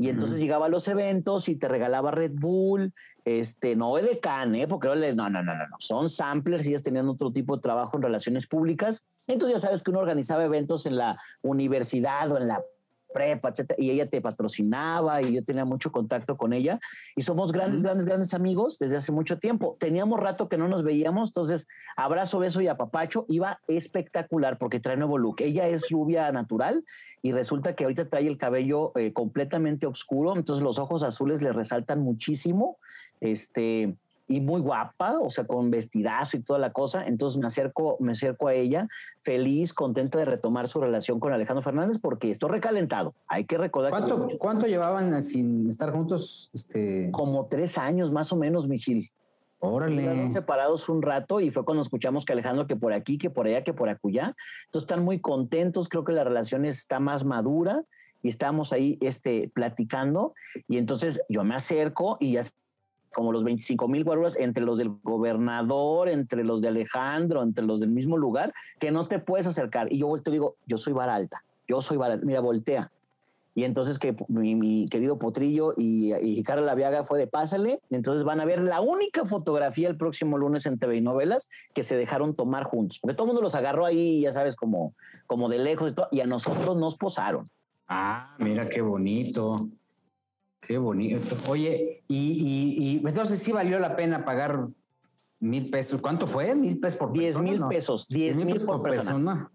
Y 0.00 0.08
entonces 0.08 0.38
llegaba 0.40 0.64
a 0.64 0.68
los 0.70 0.88
eventos 0.88 1.46
y 1.50 1.56
te 1.56 1.68
regalaba 1.68 2.10
Red 2.10 2.32
Bull, 2.32 2.94
este, 3.26 3.76
no 3.76 3.96
de 3.96 4.18
can, 4.18 4.54
¿eh? 4.54 4.66
porque 4.66 4.88
no, 4.88 4.94
no, 4.96 5.28
no, 5.28 5.42
no, 5.42 5.54
no, 5.54 5.76
son 5.78 6.08
samplers 6.08 6.64
y 6.64 6.70
ellas 6.70 6.82
tenían 6.82 7.06
otro 7.06 7.30
tipo 7.30 7.54
de 7.54 7.60
trabajo 7.60 7.98
en 7.98 8.04
relaciones 8.04 8.46
públicas. 8.46 9.02
Entonces 9.26 9.56
ya 9.56 9.60
sabes 9.60 9.82
que 9.82 9.90
uno 9.90 10.00
organizaba 10.00 10.42
eventos 10.42 10.86
en 10.86 10.96
la 10.96 11.20
universidad 11.42 12.32
o 12.32 12.38
en 12.38 12.48
la 12.48 12.62
prepa, 13.12 13.50
etcétera, 13.50 13.76
y 13.82 13.90
ella 13.90 14.08
te 14.08 14.20
patrocinaba 14.20 15.22
y 15.22 15.34
yo 15.34 15.44
tenía 15.44 15.64
mucho 15.64 15.92
contacto 15.92 16.36
con 16.36 16.52
ella 16.52 16.78
y 17.16 17.22
somos 17.22 17.52
grandes, 17.52 17.82
grandes, 17.82 18.06
grandes 18.06 18.34
amigos 18.34 18.78
desde 18.78 18.96
hace 18.96 19.12
mucho 19.12 19.38
tiempo. 19.38 19.76
Teníamos 19.78 20.20
rato 20.20 20.48
que 20.48 20.58
no 20.58 20.68
nos 20.68 20.82
veíamos, 20.82 21.30
entonces 21.30 21.66
abrazo, 21.96 22.38
beso 22.38 22.60
y 22.60 22.68
apapacho, 22.68 23.24
iba 23.28 23.60
espectacular 23.68 24.58
porque 24.58 24.80
trae 24.80 24.96
nuevo 24.96 25.18
look. 25.18 25.36
Ella 25.40 25.68
es 25.68 25.88
rubia 25.90 26.30
natural 26.32 26.84
y 27.22 27.32
resulta 27.32 27.74
que 27.74 27.84
ahorita 27.84 28.08
trae 28.08 28.26
el 28.26 28.38
cabello 28.38 28.92
eh, 28.96 29.12
completamente 29.12 29.86
oscuro, 29.86 30.36
entonces 30.36 30.62
los 30.62 30.78
ojos 30.78 31.02
azules 31.02 31.42
le 31.42 31.52
resaltan 31.52 32.00
muchísimo, 32.00 32.78
este, 33.20 33.96
y 34.30 34.40
muy 34.40 34.60
guapa, 34.60 35.18
o 35.18 35.28
sea, 35.28 35.44
con 35.44 35.72
vestidazo 35.72 36.36
y 36.36 36.42
toda 36.42 36.60
la 36.60 36.70
cosa. 36.72 37.04
Entonces 37.04 37.36
me 37.40 37.48
acerco, 37.48 37.96
me 37.98 38.12
acerco 38.12 38.46
a 38.46 38.54
ella, 38.54 38.86
feliz, 39.24 39.74
contenta 39.74 40.18
de 40.20 40.24
retomar 40.24 40.68
su 40.68 40.80
relación 40.80 41.18
con 41.18 41.32
Alejandro 41.32 41.62
Fernández, 41.62 41.98
porque 42.00 42.30
estoy 42.30 42.50
recalentado. 42.50 43.12
Hay 43.26 43.44
que 43.44 43.58
recordar 43.58 43.90
¿Cuánto, 43.90 44.28
que 44.28 44.38
¿Cuánto 44.38 44.66
llevaban 44.68 45.20
sin 45.20 45.68
estar 45.68 45.90
juntos? 45.90 46.48
Este, 46.54 47.10
como 47.10 47.46
tres 47.46 47.76
años 47.76 48.12
más 48.12 48.32
o 48.32 48.36
menos, 48.36 48.68
mi 48.68 48.78
Gil. 48.78 49.10
Estuvieron 49.60 50.18
órale. 50.18 50.32
separados 50.32 50.88
un 50.88 51.02
rato 51.02 51.40
y 51.40 51.50
fue 51.50 51.64
cuando 51.64 51.82
escuchamos 51.82 52.24
que 52.24 52.32
Alejandro 52.32 52.68
que 52.68 52.76
por 52.76 52.92
aquí, 52.92 53.18
que 53.18 53.30
por 53.30 53.48
allá, 53.48 53.64
que 53.64 53.74
por 53.74 53.88
acullá. 53.88 54.36
Entonces 54.66 54.86
están 54.88 55.04
muy 55.04 55.18
contentos, 55.18 55.88
creo 55.88 56.04
que 56.04 56.12
la 56.12 56.22
relación 56.22 56.64
está 56.64 57.00
más 57.00 57.24
madura 57.24 57.82
y 58.22 58.28
estamos 58.28 58.72
ahí 58.72 58.96
este, 59.00 59.50
platicando 59.52 60.34
y 60.68 60.78
entonces 60.78 61.20
yo 61.28 61.42
me 61.44 61.54
acerco 61.54 62.16
y 62.20 62.32
ya 62.32 62.42
como 63.12 63.32
los 63.32 63.44
25 63.44 63.88
mil 63.88 64.04
guaruras 64.04 64.36
entre 64.38 64.62
los 64.64 64.78
del 64.78 64.90
gobernador, 65.02 66.08
entre 66.08 66.44
los 66.44 66.60
de 66.60 66.68
Alejandro, 66.68 67.42
entre 67.42 67.64
los 67.64 67.80
del 67.80 67.90
mismo 67.90 68.16
lugar, 68.16 68.52
que 68.78 68.90
no 68.90 69.06
te 69.06 69.18
puedes 69.18 69.46
acercar. 69.46 69.92
Y 69.92 69.98
yo 69.98 70.16
y 70.16 70.30
digo, 70.30 70.56
yo 70.66 70.78
soy 70.78 70.92
vara 70.92 71.14
alta, 71.14 71.42
yo 71.68 71.80
soy 71.80 71.96
vara, 71.96 72.16
mira, 72.16 72.40
voltea. 72.40 72.90
Y 73.54 73.64
entonces 73.64 73.98
que 73.98 74.16
mi, 74.28 74.54
mi 74.54 74.86
querido 74.88 75.18
Potrillo 75.18 75.74
y, 75.76 76.14
y 76.14 76.42
Carla 76.44 76.66
Laviaga 76.66 77.04
fue 77.04 77.18
de 77.18 77.26
pásale, 77.26 77.80
entonces 77.90 78.24
van 78.24 78.40
a 78.40 78.44
ver 78.44 78.60
la 78.60 78.80
única 78.80 79.24
fotografía 79.24 79.88
el 79.88 79.96
próximo 79.96 80.38
lunes 80.38 80.66
en 80.66 80.78
TV 80.78 80.96
y 80.96 81.00
Novelas 81.00 81.48
que 81.74 81.82
se 81.82 81.96
dejaron 81.96 82.34
tomar 82.34 82.62
juntos, 82.62 83.00
porque 83.00 83.14
todo 83.14 83.24
el 83.24 83.28
mundo 83.28 83.42
los 83.42 83.56
agarró 83.56 83.86
ahí, 83.86 84.20
ya 84.20 84.32
sabes, 84.32 84.54
como, 84.54 84.94
como 85.26 85.48
de 85.48 85.58
lejos 85.58 85.90
y 85.90 85.94
todo, 85.94 86.08
y 86.12 86.20
a 86.20 86.26
nosotros 86.26 86.76
nos 86.76 86.96
posaron. 86.96 87.50
Ah, 87.88 88.36
mira 88.38 88.68
qué 88.68 88.82
bonito. 88.82 89.68
Qué 90.60 90.78
bonito. 90.78 91.36
Oye, 91.48 92.02
y, 92.06 92.16
y, 92.16 92.96
y 92.96 93.06
entonces 93.06 93.42
sí 93.42 93.52
valió 93.52 93.78
la 93.78 93.96
pena 93.96 94.24
pagar 94.24 94.68
mil 95.40 95.70
pesos. 95.70 96.00
¿Cuánto 96.00 96.26
fue? 96.26 96.54
¿Mil 96.54 96.78
pesos 96.78 96.98
por 96.98 97.12
10 97.12 97.24
persona? 97.32 97.50
mil 97.50 97.60
no? 97.60 97.68
pesos, 97.68 98.06
10 98.08 98.36
mil 98.36 98.64
por 98.64 98.82
persona. 98.82 99.50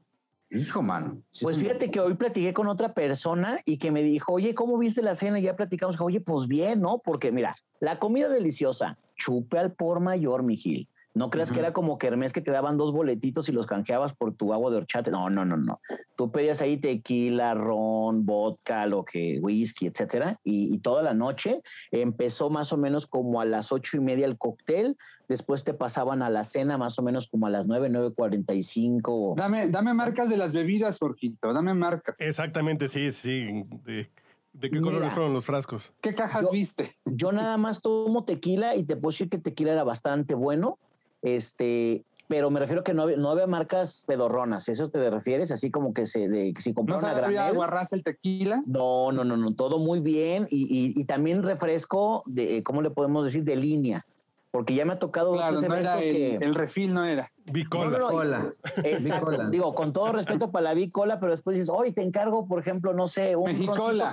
Hijo, 0.50 0.82
mano. 0.82 1.22
Sí, 1.32 1.44
Pues 1.44 1.58
fíjate 1.58 1.90
que 1.92 2.00
hoy 2.00 2.14
platiqué 2.16 2.54
con 2.54 2.68
otra 2.68 2.94
persona 2.94 3.60
y 3.66 3.78
que 3.78 3.92
me 3.92 4.04
dijo, 4.04 4.34
oye, 4.34 4.54
¿cómo 4.54 4.78
viste 4.78 5.02
la 5.02 5.16
cena? 5.16 5.40
Y 5.40 5.44
ya 5.44 5.56
platicamos, 5.56 6.00
oye, 6.00 6.22
pues 6.22 6.48
bien, 6.48 6.82
¿no? 6.82 7.02
Porque 7.04 7.32
mira, 7.32 7.56
la 7.80 8.00
comida 8.00 8.30
deliciosa, 8.30 8.98
chupe 9.16 9.58
al 9.58 9.74
por 9.74 10.00
mayor, 10.00 10.44
mi 10.44 10.56
Gil. 10.58 10.88
No 11.16 11.30
creas 11.30 11.50
que 11.50 11.60
era 11.60 11.72
como 11.72 11.98
Kermés 11.98 12.34
que 12.34 12.42
te 12.42 12.52
daban 12.52 12.76
dos 12.76 12.92
boletitos 12.92 13.48
y 13.48 13.54
los 13.54 13.66
canjeabas 13.66 14.14
por 14.14 14.36
tu 14.36 14.52
agua 14.54 14.70
de 14.70 14.78
horchata. 14.78 15.10
No, 15.12 15.30
no, 15.30 15.46
no, 15.46 15.56
no. 15.56 15.80
Tú 16.18 16.30
pedías 16.30 16.60
ahí 16.62 16.76
tequila, 16.76 17.54
ron, 17.54 18.26
vodka, 18.26 18.86
lo 18.86 19.06
que, 19.06 19.40
whisky, 19.42 19.88
etcétera. 19.88 20.42
Y, 20.44 20.76
y 20.76 20.80
toda 20.80 21.02
la 21.04 21.14
noche 21.14 21.62
empezó 21.90 22.50
más 22.50 22.74
o 22.74 22.78
menos 22.78 23.08
como 23.08 23.40
a 23.40 23.46
las 23.46 23.72
ocho 23.72 23.96
y 23.96 24.02
media 24.02 24.26
el 24.26 24.38
cóctel. 24.38 24.98
Después 25.30 25.64
te 25.64 25.74
pasaban 25.74 26.22
a 26.22 26.30
la 26.30 26.44
cena 26.44 26.78
más 26.78 27.00
o 27.00 27.02
menos 27.02 27.30
como 27.30 27.48
a 27.48 27.50
las 27.50 27.66
nueve, 27.66 27.88
nueve 27.90 28.14
cuarenta 28.14 28.54
y 28.54 28.64
cinco. 28.64 29.36
Dame, 29.38 29.70
dame 29.70 29.94
marcas 29.94 30.30
de 30.30 30.36
las 30.36 30.52
bebidas, 30.52 31.00
Jorgito. 31.00 31.54
Dame 31.54 31.74
marcas. 31.74 32.20
Exactamente, 32.20 32.90
sí, 32.90 33.14
sí. 33.14 33.64
¿De, 33.86 34.10
de 34.52 34.70
qué 34.70 34.82
Mira. 34.82 34.84
colores 34.84 35.14
fueron 35.14 35.34
los 35.34 35.46
frascos? 35.46 35.94
¿Qué 36.02 36.14
cajas 36.14 36.42
Yo- 36.42 36.52
viste? 36.52 36.92
Yo 37.06 37.32
nada 37.32 37.56
más 37.56 37.82
tomo 37.82 38.26
tequila 38.26 38.76
y 38.76 38.84
te 38.84 38.98
puedo 38.98 39.12
decir 39.14 39.30
que 39.30 39.38
tequila 39.38 39.72
era 39.72 39.86
bastante 39.86 40.36
bueno. 40.36 40.78
Este, 41.26 42.04
pero 42.28 42.50
me 42.52 42.60
refiero 42.60 42.84
que 42.84 42.94
no 42.94 43.04
había, 43.04 43.18
no 43.18 43.30
había 43.32 43.48
marcas 43.48 44.04
pedorronas. 44.08 44.70
¿Eso 44.70 44.90
te 44.90 45.10
refieres? 45.10 45.52
Así 45.52 45.72
como 45.72 45.94
que 45.94 46.06
se, 46.06 46.28
de, 46.30 46.54
si 46.60 46.70
¿No 46.70 46.76
compraron 46.76 47.04
a 47.06 47.10
sabía 47.14 47.22
granel. 47.42 47.54
aguarrás 47.54 47.94
el 47.94 48.04
tequila? 48.04 48.62
No, 48.66 49.12
no, 49.12 49.24
no, 49.24 49.36
no, 49.36 49.54
todo 49.56 49.80
muy 49.80 50.00
bien. 50.00 50.48
Y, 50.50 50.64
y- 50.64 50.94
y 51.00 51.06
también 51.06 51.44
refresco 51.44 52.24
de, 52.28 52.64
¿cómo 52.64 52.82
le 52.82 52.92
podemos 52.92 53.26
decir? 53.26 53.44
De 53.44 53.56
línea. 53.56 54.06
Porque 54.52 54.74
ya 54.74 54.86
me 54.86 54.94
ha 54.94 55.00
tocado 55.00 55.34
Claro, 55.34 55.60
no 55.60 55.76
era 55.76 55.96
el, 56.00 56.14
que- 56.14 56.36
el 56.38 56.56
refil, 56.56 56.94
no 56.94 57.04
era. 57.04 57.30
Bicola. 57.46 57.98
No, 57.98 58.12
no, 58.12 58.24
no. 58.24 58.54
Exacto. 58.84 59.26
Bicola. 59.32 59.50
Digo, 59.50 59.76
con 59.76 59.92
todo 59.94 60.14
respeto 60.14 60.52
para 60.52 60.64
la 60.64 60.74
bicola, 60.74 61.20
pero 61.20 61.32
después 61.34 61.56
dices, 61.56 61.70
hoy 61.70 61.92
te 61.92 62.02
encargo, 62.04 62.48
por 62.48 62.60
ejemplo, 62.60 62.94
no 62.94 63.08
sé, 63.08 63.36
un 63.36 63.50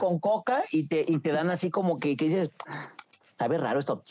con 0.00 0.18
coca 0.18 0.64
y 0.72 0.86
te, 0.88 1.04
y 1.06 1.18
te 1.20 1.30
dan 1.30 1.50
así 1.50 1.70
como 1.70 2.00
que, 2.00 2.16
que 2.16 2.24
dices, 2.24 2.50
sabe 3.34 3.58
raro 3.58 3.78
esto. 3.80 4.02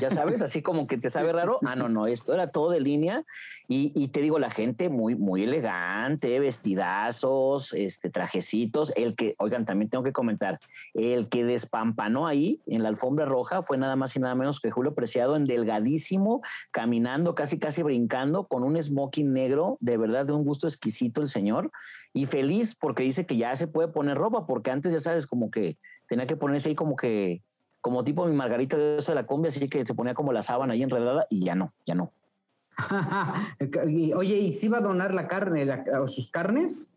Ya 0.00 0.10
sabes, 0.10 0.42
así 0.42 0.62
como 0.62 0.86
que 0.86 0.98
te 0.98 1.10
sabe 1.10 1.28
Sí, 1.28 1.32
sí, 1.32 1.36
raro. 1.38 1.58
sí, 1.60 1.66
ah, 1.68 1.76
no, 1.76 1.88
no, 1.88 2.06
esto 2.06 2.32
era 2.34 2.50
todo 2.50 2.70
de 2.70 2.80
línea. 2.80 3.24
Y, 3.68 3.92
y 3.94 4.08
te 4.08 4.20
digo, 4.20 4.38
la 4.38 4.50
gente 4.50 4.88
muy, 4.88 5.14
muy 5.14 5.44
elegante, 5.44 6.38
vestidazos, 6.38 7.72
este, 7.72 8.10
trajecitos. 8.10 8.92
El 8.96 9.16
que, 9.16 9.34
oigan, 9.38 9.64
también 9.64 9.90
tengo 9.90 10.04
que 10.04 10.12
comentar, 10.12 10.58
el 10.92 11.28
que 11.28 11.44
despampanó 11.44 12.26
ahí 12.26 12.60
en 12.66 12.82
la 12.82 12.88
alfombra 12.90 13.24
roja 13.24 13.62
fue 13.62 13.78
nada 13.78 13.96
más 13.96 14.14
y 14.16 14.20
nada 14.20 14.34
menos 14.34 14.60
que 14.60 14.70
Julio 14.70 14.94
Preciado 14.94 15.36
en 15.36 15.44
delgadísimo, 15.44 16.42
caminando, 16.70 17.34
casi, 17.34 17.58
casi 17.58 17.82
brincando, 17.82 18.46
con 18.46 18.64
un 18.64 18.82
smoking 18.82 19.32
negro, 19.32 19.78
de 19.80 19.96
verdad 19.96 20.26
de 20.26 20.32
un 20.32 20.44
gusto 20.44 20.66
exquisito 20.68 21.20
el 21.22 21.28
señor, 21.28 21.70
y 22.12 22.26
feliz 22.26 22.74
porque 22.74 23.02
dice 23.02 23.26
que 23.26 23.36
ya 23.36 23.56
se 23.56 23.66
puede 23.66 23.88
poner 23.88 24.16
ropa, 24.18 24.46
porque 24.46 24.70
antes 24.70 24.92
ya 24.92 25.00
sabes, 25.00 25.26
como 25.26 25.50
que 25.50 25.78
tenía 26.06 26.26
que 26.26 26.36
ponerse 26.36 26.68
ahí 26.68 26.74
como 26.74 26.96
que, 26.96 27.42
como 27.84 28.02
tipo 28.02 28.24
mi 28.24 28.32
Margarita 28.32 28.78
de 28.78 28.96
eso 28.96 29.12
de 29.12 29.16
la 29.16 29.26
cumbia, 29.26 29.50
así 29.50 29.68
que 29.68 29.84
se 29.84 29.92
ponía 29.92 30.14
como 30.14 30.32
la 30.32 30.40
sábana 30.40 30.72
ahí 30.72 30.82
enredada, 30.82 31.26
y 31.28 31.44
ya 31.44 31.54
no, 31.54 31.74
ya 31.84 31.94
no. 31.94 32.14
Oye, 34.16 34.38
¿y 34.38 34.52
si 34.52 34.68
va 34.68 34.78
a 34.78 34.80
donar 34.80 35.12
la 35.12 35.28
carne, 35.28 35.66
la- 35.66 35.84
o 36.00 36.08
sus 36.08 36.30
carnes? 36.30 36.90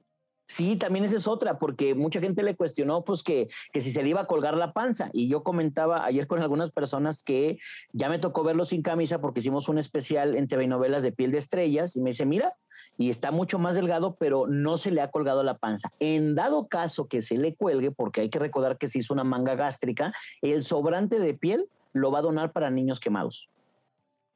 Sí, 0.47 0.77
también 0.77 1.03
esa 1.03 1.17
es 1.17 1.27
otra, 1.27 1.59
porque 1.59 1.93
mucha 1.93 2.21
gente 2.21 2.41
le 2.41 2.55
cuestionó 2.55 3.03
pues 3.03 3.21
que, 3.21 3.49
que 3.73 3.81
si 3.81 3.91
se 3.91 4.01
le 4.01 4.07
iba 4.07 4.21
a 4.21 4.27
colgar 4.27 4.55
la 4.55 4.71
panza. 4.71 5.09
Y 5.11 5.27
yo 5.27 5.43
comentaba 5.43 6.05
ayer 6.05 6.25
con 6.25 6.41
algunas 6.41 6.71
personas 6.71 7.21
que 7.21 7.57
ya 7.91 8.07
me 8.07 8.17
tocó 8.17 8.45
verlo 8.45 8.63
sin 8.63 8.81
camisa 8.81 9.19
porque 9.19 9.41
hicimos 9.41 9.67
un 9.67 9.79
especial 9.79 10.37
en 10.37 10.47
TV 10.47 10.63
y 10.63 10.67
novelas 10.67 11.03
de 11.03 11.11
piel 11.11 11.31
de 11.33 11.39
estrellas 11.39 11.97
y 11.97 11.99
me 11.99 12.11
dice, 12.11 12.25
mira, 12.25 12.53
y 12.97 13.09
está 13.09 13.31
mucho 13.31 13.59
más 13.59 13.75
delgado, 13.75 14.15
pero 14.19 14.47
no 14.47 14.77
se 14.77 14.91
le 14.91 15.01
ha 15.01 15.11
colgado 15.11 15.43
la 15.43 15.57
panza. 15.57 15.91
En 15.99 16.33
dado 16.35 16.67
caso 16.67 17.07
que 17.07 17.21
se 17.21 17.37
le 17.37 17.55
cuelgue, 17.55 17.91
porque 17.91 18.21
hay 18.21 18.29
que 18.29 18.39
recordar 18.39 18.77
que 18.77 18.87
se 18.87 18.99
hizo 18.99 19.13
una 19.13 19.23
manga 19.23 19.55
gástrica, 19.55 20.13
el 20.41 20.63
sobrante 20.63 21.19
de 21.19 21.33
piel 21.33 21.67
lo 21.93 22.11
va 22.11 22.19
a 22.19 22.23
donar 22.23 22.51
para 22.51 22.69
niños 22.71 22.99
quemados. 22.99 23.47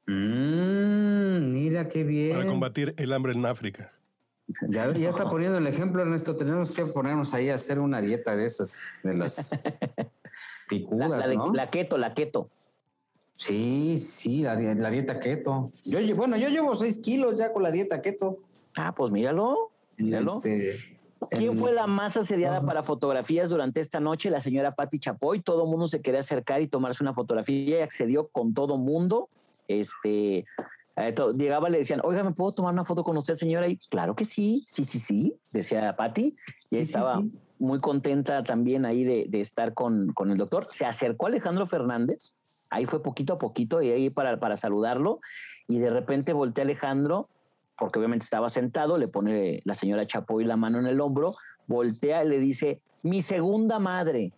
Mm, 0.07 1.51
mira 1.53 1.87
qué 1.87 2.03
bien. 2.03 2.35
Para 2.37 2.47
combatir 2.47 2.93
el 2.97 3.13
hambre 3.13 3.33
en 3.33 3.45
África. 3.45 3.91
Ya, 4.67 4.91
ya 4.93 5.09
está 5.09 5.29
poniendo 5.29 5.57
el 5.57 5.67
ejemplo, 5.67 6.01
Ernesto. 6.01 6.35
Tenemos 6.35 6.71
que 6.71 6.85
ponernos 6.85 7.33
ahí 7.33 7.49
a 7.49 7.55
hacer 7.55 7.79
una 7.79 8.01
dieta 8.01 8.35
de 8.35 8.45
esas, 8.45 8.75
de 9.03 9.13
las 9.15 9.51
La, 10.71 10.77
picudas, 10.77 11.09
la 11.09 11.27
de- 11.27 11.35
¿no? 11.35 11.53
la 11.53 11.69
keto, 11.69 11.97
la 11.97 12.13
keto. 12.13 12.49
Sí, 13.35 13.97
sí, 13.97 14.41
la, 14.41 14.55
la 14.55 14.89
dieta 14.89 15.19
keto. 15.19 15.69
Yo, 15.85 15.99
bueno, 16.15 16.37
yo 16.37 16.49
llevo 16.49 16.75
seis 16.75 16.99
kilos 16.99 17.37
ya 17.37 17.51
con 17.53 17.63
la 17.63 17.71
dieta 17.71 18.01
keto. 18.01 18.39
Ah, 18.75 18.93
pues 18.95 19.11
míralo. 19.11 19.71
Míralo. 19.97 20.37
Este, 20.37 20.77
¿Quién 21.29 21.57
fue 21.57 21.71
la 21.71 21.87
más 21.87 22.17
asediada 22.17 22.55
Vamos. 22.57 22.67
para 22.73 22.83
fotografías 22.83 23.49
durante 23.49 23.79
esta 23.79 23.99
noche? 23.99 24.29
La 24.31 24.41
señora 24.41 24.73
Patti 24.73 24.99
Chapoy. 24.99 25.41
Todo 25.41 25.65
mundo 25.67 25.87
se 25.87 26.01
quería 26.01 26.19
acercar 26.21 26.61
y 26.61 26.67
tomarse 26.67 27.03
una 27.03 27.13
fotografía 27.13 27.79
y 27.79 27.81
accedió 27.81 28.27
con 28.27 28.53
todo 28.53 28.77
mundo. 28.77 29.29
Este, 29.67 30.45
eh, 30.95 31.11
to- 31.15 31.33
llegaba 31.33 31.69
y 31.69 31.73
le 31.73 31.77
decían, 31.79 32.01
oiga, 32.03 32.23
¿me 32.23 32.31
puedo 32.31 32.53
tomar 32.53 32.73
una 32.73 32.85
foto 32.85 33.03
con 33.03 33.15
usted, 33.17 33.35
señora? 33.35 33.67
Y 33.67 33.77
claro 33.89 34.15
que 34.15 34.25
sí, 34.25 34.63
sí, 34.67 34.83
sí, 34.83 34.99
sí, 34.99 35.35
decía 35.51 35.95
Patti. 35.95 36.21
Y 36.25 36.31
Sí, 36.31 36.37
sí, 36.69 36.77
estaba 36.79 37.19
sí. 37.21 37.31
muy 37.59 37.79
contenta 37.79 38.43
también 38.43 38.85
ahí 38.85 39.03
de, 39.03 39.25
de 39.29 39.41
estar 39.41 39.73
con, 39.73 40.11
con 40.13 40.31
el 40.31 40.37
doctor. 40.37 40.67
Se 40.69 40.85
acercó 40.85 41.27
Alejandro 41.27 41.67
Fernández. 41.67 42.33
Ahí 42.69 42.85
fue 42.85 43.03
poquito 43.03 43.33
a 43.33 43.37
poquito 43.37 43.81
y 43.81 43.91
ahí 43.91 44.09
para, 44.09 44.39
para 44.39 44.57
saludarlo. 44.57 45.19
Y 45.67 45.77
de 45.79 45.89
repente 45.91 46.33
volteé 46.33 46.63
a 46.63 46.65
Alejandro 46.65 47.29
porque 47.77 47.99
obviamente 47.99 48.23
estaba 48.23 48.49
sentado, 48.49 48.97
le 48.97 49.07
pone 49.07 49.61
la 49.65 49.75
señora 49.75 50.07
Chapoy 50.07 50.43
la 50.43 50.57
mano 50.57 50.79
en 50.79 50.87
el 50.87 51.01
hombro, 51.01 51.35
voltea 51.67 52.23
y 52.23 52.29
le 52.29 52.39
dice, 52.39 52.81
mi 53.03 53.21
segunda 53.21 53.79
madre. 53.79 54.33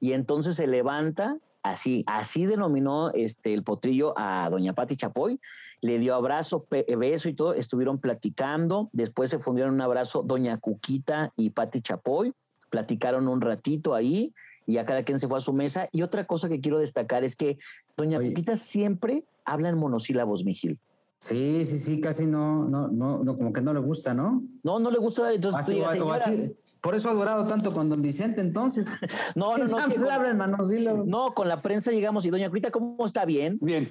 Y 0.00 0.12
entonces 0.12 0.56
se 0.56 0.66
levanta, 0.66 1.38
así, 1.62 2.04
así 2.06 2.46
denominó 2.46 3.10
este, 3.10 3.54
el 3.54 3.62
potrillo 3.62 4.14
a 4.16 4.48
doña 4.50 4.72
Pati 4.72 4.96
Chapoy, 4.96 5.40
le 5.80 5.98
dio 5.98 6.14
abrazo, 6.14 6.66
beso 6.70 7.28
y 7.28 7.34
todo, 7.34 7.54
estuvieron 7.54 7.98
platicando, 7.98 8.88
después 8.92 9.30
se 9.30 9.38
fundieron 9.38 9.74
un 9.74 9.80
abrazo 9.80 10.22
doña 10.22 10.58
Cuquita 10.58 11.32
y 11.36 11.50
Pati 11.50 11.80
Chapoy, 11.80 12.32
platicaron 12.70 13.28
un 13.28 13.40
ratito 13.40 13.94
ahí 13.94 14.32
y 14.66 14.74
ya 14.74 14.84
cada 14.84 15.04
quien 15.04 15.18
se 15.18 15.28
fue 15.28 15.38
a 15.38 15.40
su 15.40 15.52
mesa. 15.52 15.88
Y 15.92 16.02
otra 16.02 16.26
cosa 16.26 16.48
que 16.48 16.60
quiero 16.60 16.78
destacar 16.78 17.24
es 17.24 17.36
que 17.36 17.58
doña 17.96 18.20
Cuquita 18.20 18.56
siempre 18.56 19.24
habla 19.44 19.68
en 19.68 19.78
monosílabos, 19.78 20.44
Mijil. 20.44 20.78
Sí, 21.20 21.64
sí, 21.64 21.78
sí, 21.78 22.00
casi 22.00 22.26
no, 22.26 22.68
no, 22.68 22.88
no, 22.88 23.24
no, 23.24 23.36
como 23.36 23.52
que 23.52 23.60
no 23.60 23.72
le 23.72 23.80
gusta, 23.80 24.14
¿no? 24.14 24.42
No, 24.62 24.78
no 24.78 24.90
le 24.90 24.98
gusta. 24.98 25.32
Entonces, 25.32 25.60
así, 25.60 25.82
así, 25.82 26.54
por 26.80 26.94
eso 26.94 27.08
ha 27.08 27.14
durado 27.14 27.46
tanto 27.46 27.72
con 27.72 27.88
don 27.88 28.02
Vicente, 28.02 28.40
entonces. 28.40 28.86
No, 29.34 29.56
no, 29.58 29.64
no. 29.66 29.76
con, 29.76 31.10
no, 31.10 31.34
con 31.34 31.48
la 31.48 31.62
prensa 31.62 31.90
llegamos 31.90 32.24
y 32.24 32.30
doña 32.30 32.50
Cuita, 32.50 32.70
¿cómo 32.70 33.04
está? 33.06 33.24
Bien. 33.24 33.58
Bien. 33.60 33.90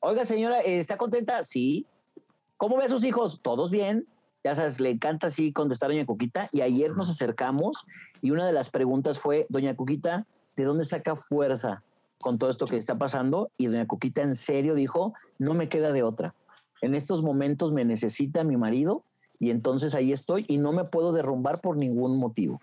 Oiga, 0.00 0.24
señora, 0.24 0.60
¿está 0.60 0.96
contenta? 0.96 1.42
Sí. 1.42 1.86
¿Cómo 2.56 2.76
ve 2.76 2.84
a 2.84 2.88
sus 2.88 3.04
hijos? 3.04 3.40
Todos 3.42 3.70
bien. 3.70 4.06
Ya 4.44 4.54
sabes, 4.54 4.80
le 4.80 4.90
encanta 4.90 5.26
así 5.26 5.52
contestar 5.52 5.90
a 5.90 5.92
doña 5.92 6.06
Cuquita. 6.06 6.48
Y 6.52 6.60
ayer 6.60 6.96
nos 6.96 7.10
acercamos 7.10 7.84
y 8.22 8.30
una 8.30 8.46
de 8.46 8.52
las 8.52 8.70
preguntas 8.70 9.18
fue, 9.18 9.46
doña 9.48 9.74
Cuquita, 9.74 10.26
¿de 10.56 10.64
dónde 10.64 10.84
saca 10.84 11.16
fuerza 11.16 11.82
con 12.20 12.38
todo 12.38 12.50
esto 12.50 12.66
que 12.66 12.76
está 12.76 12.96
pasando? 12.98 13.50
Y 13.56 13.66
doña 13.66 13.86
Cuquita 13.86 14.22
en 14.22 14.34
serio 14.34 14.74
dijo, 14.74 15.14
no 15.38 15.54
me 15.54 15.68
queda 15.68 15.92
de 15.92 16.02
otra. 16.02 16.34
En 16.80 16.94
estos 16.94 17.22
momentos 17.22 17.72
me 17.72 17.84
necesita 17.84 18.44
mi 18.44 18.56
marido 18.56 19.02
y 19.40 19.50
entonces 19.50 19.94
ahí 19.94 20.12
estoy 20.12 20.44
y 20.48 20.58
no 20.58 20.72
me 20.72 20.84
puedo 20.84 21.12
derrumbar 21.12 21.60
por 21.60 21.76
ningún 21.76 22.18
motivo. 22.18 22.60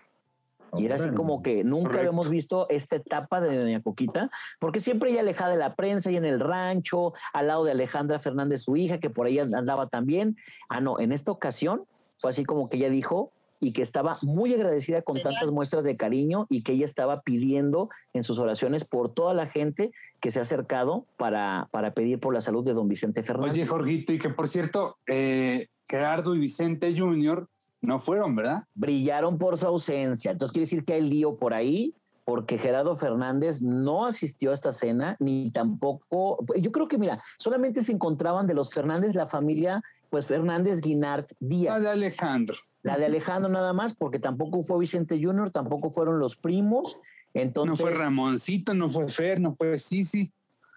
Y 0.76 0.84
era 0.84 0.96
así 0.96 1.08
como 1.10 1.42
que 1.42 1.64
nunca 1.64 1.98
habíamos 1.98 2.28
visto 2.28 2.68
esta 2.68 2.96
etapa 2.96 3.40
de 3.40 3.56
Doña 3.56 3.80
Coquita, 3.82 4.30
porque 4.58 4.80
siempre 4.80 5.10
ella 5.10 5.20
alejada 5.20 5.52
de 5.52 5.56
la 5.56 5.74
prensa 5.74 6.10
y 6.10 6.16
en 6.16 6.24
el 6.24 6.40
rancho, 6.40 7.14
al 7.32 7.46
lado 7.46 7.64
de 7.64 7.70
Alejandra 7.70 8.18
Fernández, 8.18 8.62
su 8.62 8.76
hija, 8.76 8.98
que 8.98 9.08
por 9.08 9.26
ahí 9.26 9.38
andaba 9.38 9.86
también. 9.86 10.36
Ah, 10.68 10.80
no, 10.80 10.98
en 10.98 11.12
esta 11.12 11.30
ocasión 11.30 11.84
fue 12.18 12.30
así 12.30 12.44
como 12.44 12.68
que 12.68 12.76
ella 12.76 12.90
dijo 12.90 13.32
y 13.60 13.72
que 13.72 13.82
estaba 13.82 14.18
muy 14.22 14.54
agradecida 14.54 15.02
con 15.02 15.20
tantas 15.20 15.50
muestras 15.50 15.84
de 15.84 15.96
cariño 15.96 16.46
y 16.48 16.62
que 16.62 16.72
ella 16.72 16.84
estaba 16.84 17.22
pidiendo 17.22 17.88
en 18.12 18.24
sus 18.24 18.38
oraciones 18.38 18.84
por 18.84 19.12
toda 19.12 19.34
la 19.34 19.46
gente 19.46 19.92
que 20.20 20.30
se 20.30 20.38
ha 20.38 20.42
acercado 20.42 21.06
para, 21.16 21.68
para 21.70 21.92
pedir 21.92 22.20
por 22.20 22.34
la 22.34 22.40
salud 22.40 22.64
de 22.64 22.74
don 22.74 22.88
Vicente 22.88 23.22
Fernández. 23.22 23.52
Oye, 23.52 23.66
Jorgito, 23.66 24.12
y 24.12 24.18
que 24.18 24.30
por 24.30 24.48
cierto, 24.48 24.96
eh, 25.06 25.68
Gerardo 25.88 26.34
y 26.34 26.38
Vicente 26.38 26.94
Jr. 26.96 27.48
no 27.80 28.00
fueron, 28.00 28.36
¿verdad? 28.36 28.64
Brillaron 28.74 29.38
por 29.38 29.58
su 29.58 29.66
ausencia. 29.66 30.30
Entonces 30.30 30.52
quiere 30.52 30.64
decir 30.64 30.84
que 30.84 30.94
hay 30.94 31.02
lío 31.02 31.36
por 31.36 31.54
ahí 31.54 31.94
porque 32.26 32.58
Gerardo 32.58 32.96
Fernández 32.96 33.62
no 33.62 34.04
asistió 34.04 34.50
a 34.50 34.54
esta 34.54 34.72
cena, 34.72 35.16
ni 35.20 35.52
tampoco, 35.52 36.44
yo 36.56 36.72
creo 36.72 36.88
que 36.88 36.98
mira, 36.98 37.22
solamente 37.38 37.82
se 37.82 37.92
encontraban 37.92 38.48
de 38.48 38.54
los 38.54 38.74
Fernández 38.74 39.14
la 39.14 39.28
familia, 39.28 39.80
pues 40.10 40.26
Fernández 40.26 40.80
Guinart 40.80 41.30
Díaz. 41.38 41.74
La 41.76 41.80
de 41.80 41.88
Alejandro. 41.90 42.56
La 42.86 42.98
de 42.98 43.06
Alejandro 43.06 43.50
nada 43.50 43.72
más, 43.72 43.94
porque 43.94 44.18
tampoco 44.18 44.62
fue 44.62 44.78
Vicente 44.78 45.20
Junior, 45.22 45.50
tampoco 45.50 45.90
fueron 45.90 46.18
los 46.18 46.36
primos. 46.36 46.96
Entonces, 47.34 47.70
no 47.70 47.76
fue 47.76 47.92
Ramoncito, 47.92 48.74
no 48.74 48.88
fue 48.88 49.08
Fer, 49.08 49.40
no 49.40 49.54
fue 49.54 49.78
Sisi 49.78 50.32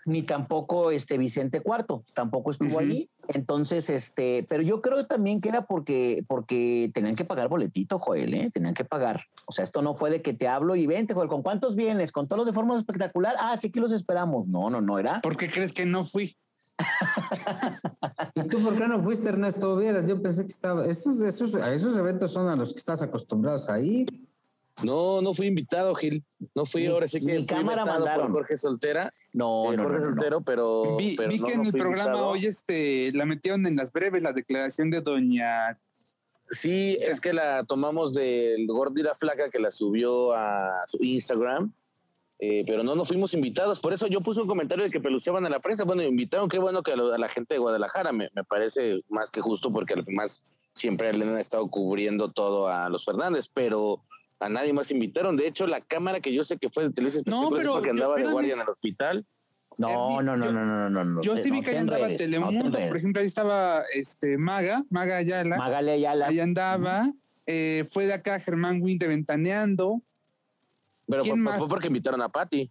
ni 0.05 0.23
tampoco 0.23 0.91
este 0.91 1.17
Vicente 1.17 1.61
Cuarto, 1.61 2.03
tampoco 2.13 2.51
estuvo 2.51 2.79
allí. 2.79 3.09
Entonces, 3.27 3.89
este, 3.89 4.45
pero 4.49 4.63
yo 4.63 4.79
creo 4.79 5.05
también 5.05 5.39
que 5.39 5.49
era 5.49 5.65
porque, 5.65 6.23
porque 6.27 6.89
tenían 6.93 7.15
que 7.15 7.25
pagar 7.25 7.47
boletito, 7.47 7.99
Joel, 7.99 8.33
¿eh? 8.33 8.49
tenían 8.51 8.73
que 8.73 8.85
pagar. 8.85 9.25
O 9.45 9.51
sea, 9.51 9.63
esto 9.63 9.81
no 9.81 9.95
fue 9.95 10.09
de 10.09 10.21
que 10.21 10.33
te 10.33 10.47
hablo 10.47 10.75
y 10.75 10.87
vente, 10.87 11.13
Joel, 11.13 11.29
¿con 11.29 11.43
cuántos 11.43 11.75
vienes? 11.75 12.11
¿Con 12.11 12.27
todos 12.27 12.39
los 12.39 12.47
de 12.47 12.53
forma 12.53 12.75
espectacular? 12.75 13.35
Ah, 13.39 13.57
sí 13.61 13.71
que 13.71 13.79
los 13.79 13.91
esperamos. 13.91 14.47
No, 14.47 14.69
no, 14.69 14.81
no 14.81 14.97
era. 14.97 15.21
¿Por 15.21 15.37
qué 15.37 15.49
crees 15.49 15.73
que 15.73 15.85
no 15.85 16.03
fui? 16.03 16.35
¿Y 18.35 18.41
tú 18.47 18.63
por 18.63 18.77
qué 18.77 18.87
no 18.87 19.03
fuiste, 19.03 19.29
Ernesto 19.29 19.75
Vieras? 19.77 20.05
Yo 20.07 20.21
pensé 20.21 20.43
que 20.43 20.51
estaba. 20.51 20.85
Esos, 20.85 21.21
esos, 21.21 21.53
esos 21.53 21.95
eventos 21.95 22.31
son 22.31 22.47
a 22.47 22.55
los 22.55 22.73
que 22.73 22.79
estás 22.79 23.01
acostumbrados 23.01 23.69
a 23.69 23.79
ir. 23.79 24.07
No, 24.83 25.21
no 25.21 25.33
fui 25.33 25.47
invitado, 25.47 25.93
Gil. 25.95 26.23
No 26.55 26.65
fui, 26.65 26.85
ahora 26.85 27.07
sí 27.07 27.19
que 27.19 27.35
fui 27.37 27.45
cámara 27.45 27.81
invitado 27.81 28.21
por 28.21 28.31
Jorge 28.31 28.57
Soltera. 28.57 29.13
No, 29.33 29.73
eh, 29.73 29.77
no, 29.77 29.83
Jorge 29.83 29.99
Soltero, 30.01 30.41
pero. 30.41 30.95
Vi, 30.97 31.15
que 31.15 31.53
en 31.53 31.65
el 31.65 31.73
programa 31.73 32.25
hoy 32.27 32.45
este, 32.45 33.11
la 33.13 33.25
metieron 33.25 33.65
en 33.65 33.75
las 33.75 33.91
breves, 33.91 34.23
la 34.23 34.33
declaración 34.33 34.89
de 34.89 35.01
doña. 35.01 35.77
Sí, 36.51 36.97
es 37.01 37.21
que 37.21 37.33
la 37.33 37.63
tomamos 37.65 38.13
del 38.13 38.65
Gordo 38.67 38.99
y 38.99 39.03
la 39.03 39.13
Flaca 39.13 39.49
que 39.49 39.59
la 39.59 39.69
subió 39.69 40.33
a 40.33 40.83
su 40.87 40.97
Instagram. 41.03 41.73
Eh, 42.41 42.63
pero 42.65 42.83
no 42.83 42.95
nos 42.95 43.09
fuimos 43.09 43.33
invitados. 43.33 43.81
Por 43.81 43.91
eso 43.91 44.07
yo 44.07 44.21
puse 44.21 44.41
un 44.41 44.47
comentario 44.47 44.85
de 44.85 44.89
que 44.89 45.01
peluceaban 45.01 45.45
a 45.45 45.49
la 45.49 45.59
prensa. 45.59 45.83
Bueno, 45.83 46.03
invitaron, 46.03 46.47
qué 46.47 46.57
bueno 46.57 46.81
que 46.83 46.93
a, 46.93 46.95
la 46.95 47.27
gente 47.27 47.55
de 47.55 47.59
Guadalajara 47.59 48.13
me, 48.13 48.29
me, 48.33 48.45
parece 48.45 49.01
más 49.09 49.29
que 49.29 49.41
justo 49.41 49.73
porque 49.73 49.95
además 49.95 50.41
siempre 50.73 51.11
le 51.11 51.25
han 51.25 51.37
estado 51.37 51.69
cubriendo 51.69 52.31
todo 52.31 52.69
a 52.69 52.87
los 52.87 53.03
Fernández, 53.03 53.49
pero 53.53 54.03
a 54.39 54.47
nadie 54.47 54.71
más 54.71 54.89
invitaron. 54.89 55.35
De 55.35 55.47
hecho, 55.47 55.67
la 55.67 55.81
cámara 55.81 56.21
que 56.21 56.33
yo 56.33 56.45
sé 56.45 56.57
que 56.57 56.69
fue 56.69 56.83
de 56.83 56.91
Televisa 56.91 57.21
no, 57.25 57.49
pero 57.49 57.81
que 57.81 57.89
andaba 57.89 58.15
de 58.15 58.31
guardia 58.31 58.53
en 58.53 58.61
el 58.61 58.69
hospital. 58.69 59.25
No, 59.77 60.21
no, 60.21 60.35
no, 60.35 60.51
no, 60.51 60.65
no, 60.65 60.89
no, 60.89 61.05
no. 61.05 61.21
Yo 61.21 61.37
sí 61.37 61.51
vi 61.51 61.61
que 61.61 61.71
ahí 61.71 61.77
andaba 61.77 62.07
Telemundo, 62.15 62.77
por 62.87 62.97
ejemplo, 62.97 63.21
ahí 63.21 63.27
estaba 63.27 63.83
este 63.93 64.37
Maga, 64.37 64.83
Maga 64.89 65.17
Ayala. 65.17 65.57
Maga 65.57 65.77
Ayala. 65.79 66.27
Ahí 66.27 66.39
andaba. 66.39 67.11
Eh, 67.45 67.85
fue 67.89 68.05
de 68.05 68.13
acá 68.13 68.39
Germán 68.39 68.81
Winte 68.81 69.07
ventaneando. 69.07 70.01
Pero 71.09 71.25
fue, 71.25 71.57
fue, 71.57 71.67
porque 71.67 71.87
invitaron 71.87 72.21
a 72.21 72.29
Patti. 72.29 72.69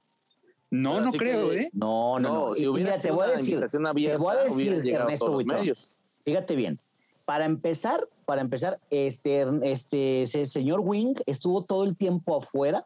No, 0.70 1.00
no 1.00 1.12
creo, 1.12 1.52
¿eh? 1.52 1.70
No, 1.72 2.18
no, 2.18 2.48
no. 2.48 2.54
Si 2.54 2.66
hubiera 2.66 2.98
te 2.98 3.10
voy 3.10 3.26
a 3.26 3.30
decir, 3.32 3.56
abierta, 3.56 4.16
te 4.16 4.16
voy 4.18 4.36
a 4.36 4.44
decir, 4.44 4.72
Ernesto 4.94 5.38
medios. 5.44 6.00
Fíjate 6.24 6.56
bien, 6.56 6.78
para 7.24 7.46
empezar, 7.46 8.06
para 8.26 8.42
empezar, 8.42 8.78
este, 8.90 9.46
este, 9.62 10.26
señor 10.46 10.80
Wing 10.80 11.14
estuvo 11.26 11.64
todo 11.64 11.84
el 11.84 11.96
tiempo 11.96 12.36
afuera 12.36 12.84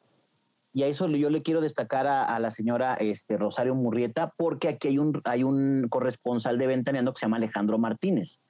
y 0.73 0.85
a 0.85 0.87
eso 0.87 1.09
yo 1.09 1.29
le 1.29 1.43
quiero 1.43 1.61
destacar 1.61 2.07
a, 2.07 2.39
la 2.39 2.51
señora 2.51 2.95
este, 2.95 3.37
Rosario 3.37 3.75
Murrieta 3.75 4.33
porque 4.37 4.69
aquí 4.69 4.89
hay 4.89 4.99
un, 4.99 5.21
hay 5.25 5.43
un 5.43 5.87
corresponsal 5.89 6.57
de 6.59 6.67
Ventaneando 6.67 7.13
que 7.13 7.19
se 7.19 7.27
llama 7.27 7.37
Alejandro 7.37 7.79
Martínez. 7.79 8.41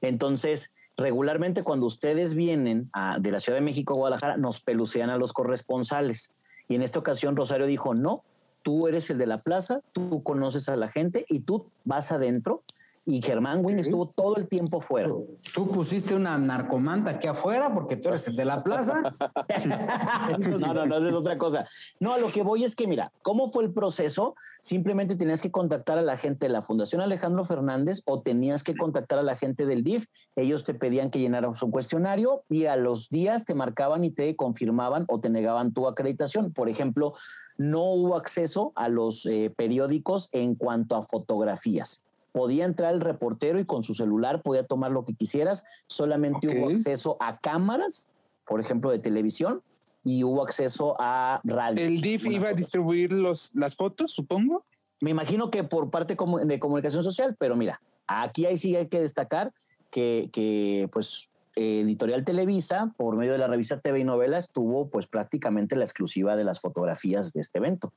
Entonces, 0.00 0.70
regularmente 0.96 1.62
cuando 1.64 1.86
ustedes 1.86 2.34
vienen 2.34 2.90
de 3.18 3.30
la 3.30 3.40
Ciudad 3.40 3.58
de 3.58 3.64
México 3.64 3.94
a 3.94 3.96
Guadalajara, 3.96 4.36
nos 4.36 4.60
pelucean 4.60 5.10
a 5.10 5.18
los 5.18 5.32
corresponsales. 5.32 6.32
Y 6.68 6.74
en 6.74 6.82
esta 6.82 6.98
ocasión 6.98 7.36
Rosario 7.36 7.66
dijo, 7.66 7.94
no, 7.94 8.22
tú 8.62 8.88
eres 8.88 9.10
el 9.10 9.18
de 9.18 9.26
la 9.26 9.42
plaza, 9.42 9.80
tú 9.92 10.22
conoces 10.22 10.68
a 10.68 10.76
la 10.76 10.88
gente 10.88 11.24
y 11.28 11.40
tú 11.40 11.70
vas 11.84 12.10
adentro 12.10 12.62
y 13.08 13.22
Germán 13.22 13.64
Wing 13.64 13.78
estuvo 13.78 14.08
todo 14.08 14.36
el 14.36 14.48
tiempo 14.48 14.80
fuera. 14.80 15.08
Tú 15.54 15.70
pusiste 15.70 16.12
una 16.12 16.36
narcomanta 16.38 17.12
aquí 17.12 17.28
afuera 17.28 17.70
porque 17.72 17.96
tú 17.96 18.08
eres 18.08 18.26
el 18.26 18.34
de 18.34 18.44
la 18.44 18.64
plaza. 18.64 19.00
no, 20.58 20.74
no, 20.74 20.86
no, 20.86 20.96
es 20.96 21.14
otra 21.14 21.38
cosa. 21.38 21.68
No, 22.00 22.14
a 22.14 22.18
lo 22.18 22.32
que 22.32 22.42
voy 22.42 22.64
es 22.64 22.74
que, 22.74 22.88
mira, 22.88 23.12
¿cómo 23.22 23.48
fue 23.52 23.62
el 23.62 23.72
proceso? 23.72 24.34
Simplemente 24.60 25.14
tenías 25.14 25.40
que 25.40 25.52
contactar 25.52 25.98
a 25.98 26.02
la 26.02 26.16
gente 26.16 26.46
de 26.46 26.52
la 26.52 26.62
Fundación 26.62 27.00
Alejandro 27.00 27.44
Fernández 27.44 28.02
o 28.06 28.20
tenías 28.20 28.64
que 28.64 28.74
contactar 28.74 29.20
a 29.20 29.22
la 29.22 29.36
gente 29.36 29.66
del 29.66 29.84
DIF. 29.84 30.06
Ellos 30.34 30.64
te 30.64 30.74
pedían 30.74 31.12
que 31.12 31.20
llenaras 31.20 31.62
un 31.62 31.70
cuestionario 31.70 32.42
y 32.48 32.64
a 32.64 32.74
los 32.74 33.08
días 33.08 33.44
te 33.44 33.54
marcaban 33.54 34.04
y 34.04 34.10
te 34.10 34.34
confirmaban 34.34 35.04
o 35.06 35.20
te 35.20 35.30
negaban 35.30 35.72
tu 35.72 35.86
acreditación. 35.86 36.52
Por 36.52 36.68
ejemplo, 36.68 37.14
no 37.56 37.84
hubo 37.84 38.16
acceso 38.16 38.72
a 38.74 38.88
los 38.88 39.24
eh, 39.26 39.54
periódicos 39.56 40.28
en 40.32 40.56
cuanto 40.56 40.96
a 40.96 41.04
fotografías 41.04 42.00
podía 42.36 42.66
entrar 42.66 42.92
el 42.92 43.00
reportero 43.00 43.58
y 43.58 43.64
con 43.64 43.82
su 43.82 43.94
celular 43.94 44.42
podía 44.42 44.66
tomar 44.66 44.90
lo 44.90 45.06
que 45.06 45.14
quisieras, 45.14 45.64
solamente 45.86 46.46
hubo 46.46 46.68
acceso 46.68 47.16
a 47.18 47.38
cámaras, 47.38 48.10
por 48.46 48.60
ejemplo, 48.60 48.90
de 48.90 48.98
televisión, 48.98 49.62
y 50.04 50.22
hubo 50.22 50.42
acceso 50.42 50.94
a 50.98 51.40
radio. 51.44 51.82
¿El 51.82 52.02
DIF 52.02 52.26
iba 52.26 52.50
a 52.50 52.52
distribuir 52.52 53.10
los, 53.10 53.54
las 53.54 53.74
fotos, 53.74 54.10
supongo? 54.10 54.66
Me 55.00 55.08
imagino 55.08 55.50
que 55.50 55.64
por 55.64 55.88
parte 55.88 56.14
de 56.44 56.58
comunicación 56.60 57.02
social, 57.02 57.34
pero 57.38 57.56
mira, 57.56 57.80
aquí 58.06 58.44
ahí 58.44 58.58
sí 58.58 58.76
hay 58.76 58.88
que 58.88 59.00
destacar 59.00 59.54
que, 59.90 60.28
que 60.30 60.90
pues 60.92 61.30
Editorial 61.54 62.26
Televisa, 62.26 62.92
por 62.98 63.16
medio 63.16 63.32
de 63.32 63.38
la 63.38 63.46
revista 63.46 63.80
TV 63.80 64.00
y 64.00 64.04
Novelas, 64.04 64.50
tuvo 64.52 64.90
pues 64.90 65.06
prácticamente 65.06 65.74
la 65.74 65.84
exclusiva 65.84 66.36
de 66.36 66.44
las 66.44 66.60
fotografías 66.60 67.32
de 67.32 67.40
este 67.40 67.56
evento. 67.56 67.94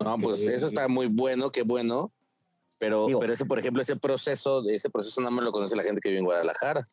No, 0.00 0.18
pues 0.18 0.40
eso 0.40 0.66
está 0.66 0.88
muy 0.88 1.06
bueno, 1.06 1.52
qué 1.52 1.62
bueno. 1.62 2.10
Pero, 2.84 3.06
pero 3.18 3.32
ese, 3.32 3.46
por 3.46 3.58
ejemplo, 3.58 3.80
ese 3.80 3.96
proceso, 3.96 4.62
ese 4.68 4.90
proceso 4.90 5.18
nada 5.22 5.30
más 5.30 5.42
lo 5.42 5.52
conoce 5.52 5.74
la 5.74 5.82
gente 5.82 6.02
que 6.02 6.10
vive 6.10 6.18
en 6.18 6.26
Guadalajara. 6.26 6.86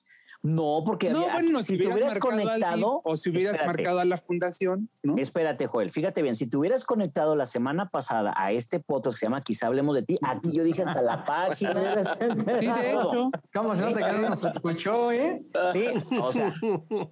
No, 0.44 0.82
porque 0.84 1.12
No, 1.12 1.20
había- 1.20 1.34
bueno, 1.34 1.62
si 1.62 1.74
si 1.74 1.78
te 1.78 1.88
hubieras 1.88 2.18
conectado, 2.18 3.02
o 3.04 3.16
si 3.16 3.30
hubieras 3.30 3.54
espérate. 3.56 3.78
marcado 3.78 4.00
a 4.00 4.06
la 4.06 4.18
fundación, 4.18 4.90
¿no? 5.04 5.16
Espérate, 5.18 5.68
Joel, 5.68 5.92
fíjate 5.92 6.24
bien, 6.24 6.36
si 6.36 6.48
te 6.48 6.58
hubieras 6.58 6.84
conectado 6.84 7.36
la 7.36 7.46
semana 7.46 7.90
pasada 7.90 8.34
a 8.36 8.52
este 8.52 8.80
podcast 8.80 9.16
que 9.16 9.20
se 9.20 9.26
llama 9.28 9.44
Quizá 9.44 9.68
hablemos 9.68 9.94
de 9.94 10.02
ti, 10.02 10.18
aquí 10.24 10.52
yo 10.52 10.64
dije 10.64 10.82
hasta 10.82 11.02
la 11.04 11.24
página. 11.26 11.74
Sí, 12.60 12.66
de 12.68 12.92
hecho. 12.92 13.30
¿Cómo 13.54 13.76
se 13.76 13.82
nota 13.84 14.04
que 14.12 14.18
no 14.18 14.30
nos 14.30 14.44
escuchó, 14.46 15.12
eh? 15.12 15.44
Sí, 15.74 16.18
o 16.20 16.32
sea, 16.32 16.54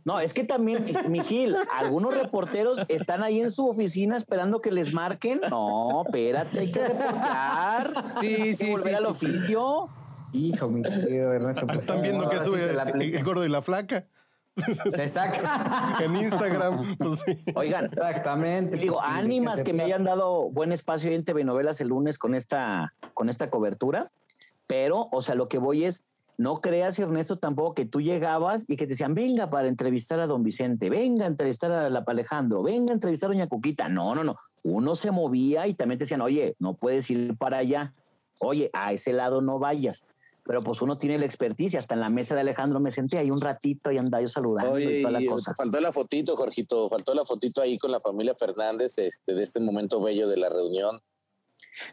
no, 0.05 0.19
es 0.19 0.33
que 0.33 0.43
también, 0.43 0.85
mi 1.07 1.19
Gil, 1.23 1.55
algunos 1.77 2.15
reporteros 2.15 2.79
están 2.87 3.21
ahí 3.21 3.41
en 3.41 3.51
su 3.51 3.67
oficina 3.67 4.17
esperando 4.17 4.59
que 4.59 4.71
les 4.71 4.91
marquen. 4.93 5.41
No, 5.51 6.01
espérate, 6.05 6.59
hay 6.61 6.71
que 6.71 6.87
reportar. 6.87 7.93
Sí, 8.19 8.27
hay 8.27 8.35
que 8.43 8.55
sí, 8.55 8.71
volver 8.71 8.97
sí, 8.97 9.03
al 9.05 9.15
sí, 9.15 9.25
sí. 9.27 9.53
Hijo, 10.33 10.69
mi 10.69 10.81
querido 10.81 11.33
Ernesto. 11.33 11.61
Ah, 11.63 11.67
pues, 11.67 11.79
Están 11.81 12.01
viendo 12.01 12.29
que 12.29 12.39
sube 12.41 12.73
la 12.73 12.83
el, 12.83 13.23
gordo 13.23 13.45
y 13.45 13.49
la 13.49 13.61
flaca 13.61 14.05
Exacto. 14.93 15.47
en 16.03 16.15
Instagram. 16.15 16.97
Pues 16.97 17.19
sí. 17.25 17.37
Oigan, 17.55 17.85
Exactamente. 17.85 18.77
digo, 18.77 18.95
pues 18.95 19.05
sí, 19.05 19.11
¿de 19.11 19.19
qué 19.19 19.25
ánimas 19.25 19.55
se 19.57 19.63
que 19.63 19.73
me 19.73 19.83
hayan 19.83 20.03
dado 20.03 20.49
buen 20.49 20.71
espacio 20.71 21.09
ahí 21.09 21.15
en 21.15 21.25
TV 21.25 21.43
Novelas 21.43 21.81
el 21.81 21.89
lunes 21.89 22.17
con 22.17 22.35
esta, 22.35 22.93
con 23.13 23.29
esta 23.29 23.49
cobertura, 23.49 24.11
pero, 24.67 25.09
o 25.11 25.21
sea, 25.21 25.35
lo 25.35 25.47
que 25.47 25.57
voy 25.57 25.85
es, 25.85 26.03
no 26.37 26.57
creas, 26.57 26.97
Ernesto, 26.99 27.37
tampoco 27.37 27.73
que 27.73 27.85
tú 27.85 27.99
llegabas 27.99 28.63
y 28.67 28.77
que 28.77 28.85
te 28.85 28.89
decían, 28.89 29.13
venga 29.13 29.49
para 29.49 29.67
entrevistar 29.67 30.19
a 30.21 30.27
don 30.27 30.43
Vicente, 30.43 30.89
venga 30.89 31.25
a 31.25 31.27
entrevistar 31.27 31.71
a 31.71 31.89
la 31.89 32.03
Alejandro, 32.07 32.63
venga 32.63 32.91
a 32.91 32.95
entrevistar 32.95 33.29
a 33.29 33.33
doña 33.33 33.47
Cuquita. 33.47 33.89
No, 33.89 34.15
no, 34.15 34.23
no. 34.23 34.37
Uno 34.63 34.95
se 34.95 35.11
movía 35.11 35.67
y 35.67 35.73
también 35.73 35.97
te 35.97 36.05
decían, 36.05 36.21
oye, 36.21 36.55
no 36.59 36.75
puedes 36.75 37.09
ir 37.09 37.35
para 37.35 37.57
allá. 37.57 37.93
Oye, 38.39 38.69
a 38.71 38.93
ese 38.93 39.11
lado 39.11 39.41
no 39.41 39.59
vayas. 39.59 40.05
Pero 40.43 40.61
pues 40.61 40.81
uno 40.81 40.97
tiene 40.97 41.17
la 41.19 41.25
experticia. 41.25 41.79
Hasta 41.79 41.93
en 41.95 42.01
la 42.01 42.09
mesa 42.09 42.33
de 42.35 42.41
Alejandro 42.41 42.79
me 42.79 42.91
senté 42.91 43.17
ahí 43.17 43.29
un 43.31 43.41
ratito 43.41 43.91
y 43.91 43.97
andaba 43.97 44.21
yo 44.21 44.27
saludando 44.29 44.73
Oye, 44.73 44.99
y 44.99 45.01
toda 45.01 45.11
la 45.11 45.21
y 45.21 45.25
cosa. 45.25 45.53
faltó 45.55 45.79
la 45.79 45.91
fotito, 45.91 46.35
Jorgito, 46.35 46.89
faltó 46.89 47.13
la 47.13 47.25
fotito 47.25 47.61
ahí 47.61 47.77
con 47.77 47.91
la 47.91 47.99
familia 47.99 48.33
Fernández, 48.35 48.97
este, 48.97 49.33
de 49.33 49.43
este 49.43 49.59
momento 49.59 50.01
bello 50.01 50.27
de 50.27 50.37
la 50.37 50.49
reunión. 50.49 50.99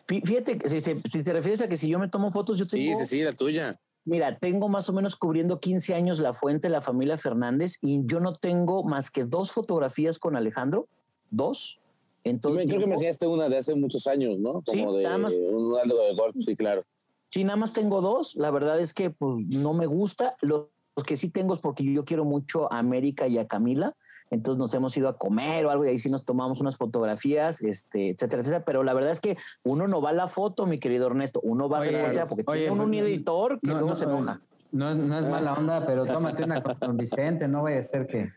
Fí- 0.09 0.23
Fíjate, 0.25 0.59
si 0.69 0.81
te, 0.81 1.03
si 1.11 1.23
te 1.23 1.33
refieres 1.33 1.61
a 1.61 1.69
que 1.69 1.77
si 1.77 1.89
yo 1.89 1.99
me 1.99 2.09
tomo 2.09 2.31
fotos, 2.31 2.57
yo 2.59 2.67
Sí, 2.67 2.87
tengo... 2.87 3.01
sí, 3.01 3.07
sí, 3.07 3.23
la 3.23 3.33
tuya. 3.33 3.79
Mira, 4.05 4.39
tengo 4.39 4.69
más 4.69 4.89
o 4.89 4.93
menos 4.93 5.17
cubriendo 5.17 5.59
15 5.59 5.93
años 5.93 6.21
la 6.21 6.33
fuente 6.33 6.69
de 6.69 6.73
la 6.73 6.81
familia 6.81 7.19
Fernández 7.19 7.75
y 7.83 8.03
yo 8.07 8.21
no 8.21 8.37
tengo 8.37 8.85
más 8.85 9.11
que 9.11 9.25
dos 9.25 9.51
fotografías 9.51 10.19
con 10.19 10.37
Alejandro, 10.37 10.87
dos. 11.31 11.79
Sí, 11.81 12.31
Entonces, 12.31 12.65
me- 12.67 12.69
creo 12.71 12.81
que 12.81 12.87
me 12.87 12.95
enseñaste 12.95 13.27
una 13.27 13.49
de 13.49 13.59
hace 13.59 13.75
muchos 13.75 14.07
años, 14.07 14.39
¿no? 14.39 14.63
Sí, 14.67 14.79
Como 14.79 14.93
de 14.97 15.19
más. 15.19 15.33
un 15.35 15.77
algo 15.77 16.03
de 16.05 16.15
golf, 16.15 16.37
sí, 16.39 16.55
claro. 16.57 16.83
Sí, 17.31 17.45
nada 17.45 17.57
más 17.57 17.73
tengo 17.73 18.01
dos. 18.01 18.35
La 18.37 18.51
verdad 18.51 18.81
es 18.81 18.95
que 18.95 19.11
pues, 19.11 19.47
no 19.47 19.75
me 19.75 19.87
gusta. 19.87 20.37
Los, 20.41 20.67
que 21.07 21.17
sí 21.17 21.29
tengo 21.29 21.55
es 21.55 21.61
porque 21.61 21.85
yo 21.85 22.05
quiero 22.05 22.25
mucho 22.25 22.73
a 22.73 22.79
América 22.79 23.27
y 23.27 23.39
a 23.39 23.47
Camila. 23.47 23.95
Entonces 24.31 24.59
nos 24.59 24.75
hemos 24.75 24.97
ido 24.97 25.09
a 25.09 25.19
comer 25.19 25.67
o 25.67 25.71
algo 25.71 25.85
y 25.85 25.89
ahí 25.89 25.99
sí 25.99 26.11
nos 26.11 26.25
tomamos 26.25 26.61
unas 26.61 26.77
fotografías, 26.77 27.63
este, 27.63 28.11
etcétera, 28.11 28.41
etcétera. 28.41 28.65
Pero 28.65 28.83
la 28.83 28.93
verdad 28.95 29.13
es 29.13 29.21
que 29.21 29.37
uno 29.63 29.87
no 29.87 30.01
va 30.01 30.11
a 30.11 30.15
la 30.15 30.29
foto, 30.29 30.67
mi 30.67 30.81
querido 30.81 31.07
Ernesto. 31.07 31.41
Uno 31.43 31.69
va 31.69 31.79
a 31.79 31.81
Oye, 31.83 31.93
reportear 31.93 32.29
porque 32.29 32.45
oye, 32.47 32.67
tiene 32.67 32.83
un 32.83 32.91
no, 32.91 32.97
editor 32.97 33.61
que 33.61 33.69
no, 33.69 33.75
luego 33.75 33.91
no, 33.91 33.97
se 33.97 34.05
enoja. 34.05 34.41
No, 34.73 34.95
no 34.95 35.19
es 35.19 35.27
mala 35.29 35.53
onda, 35.53 35.87
pero 35.87 36.05
tómate 36.07 36.45
una 36.45 36.63
con 36.63 36.79
don 36.79 36.97
Vicente, 36.97 37.47
no 37.47 37.63
vaya 37.63 37.79
a 37.79 37.83
ser 37.83 38.07
que, 38.07 38.33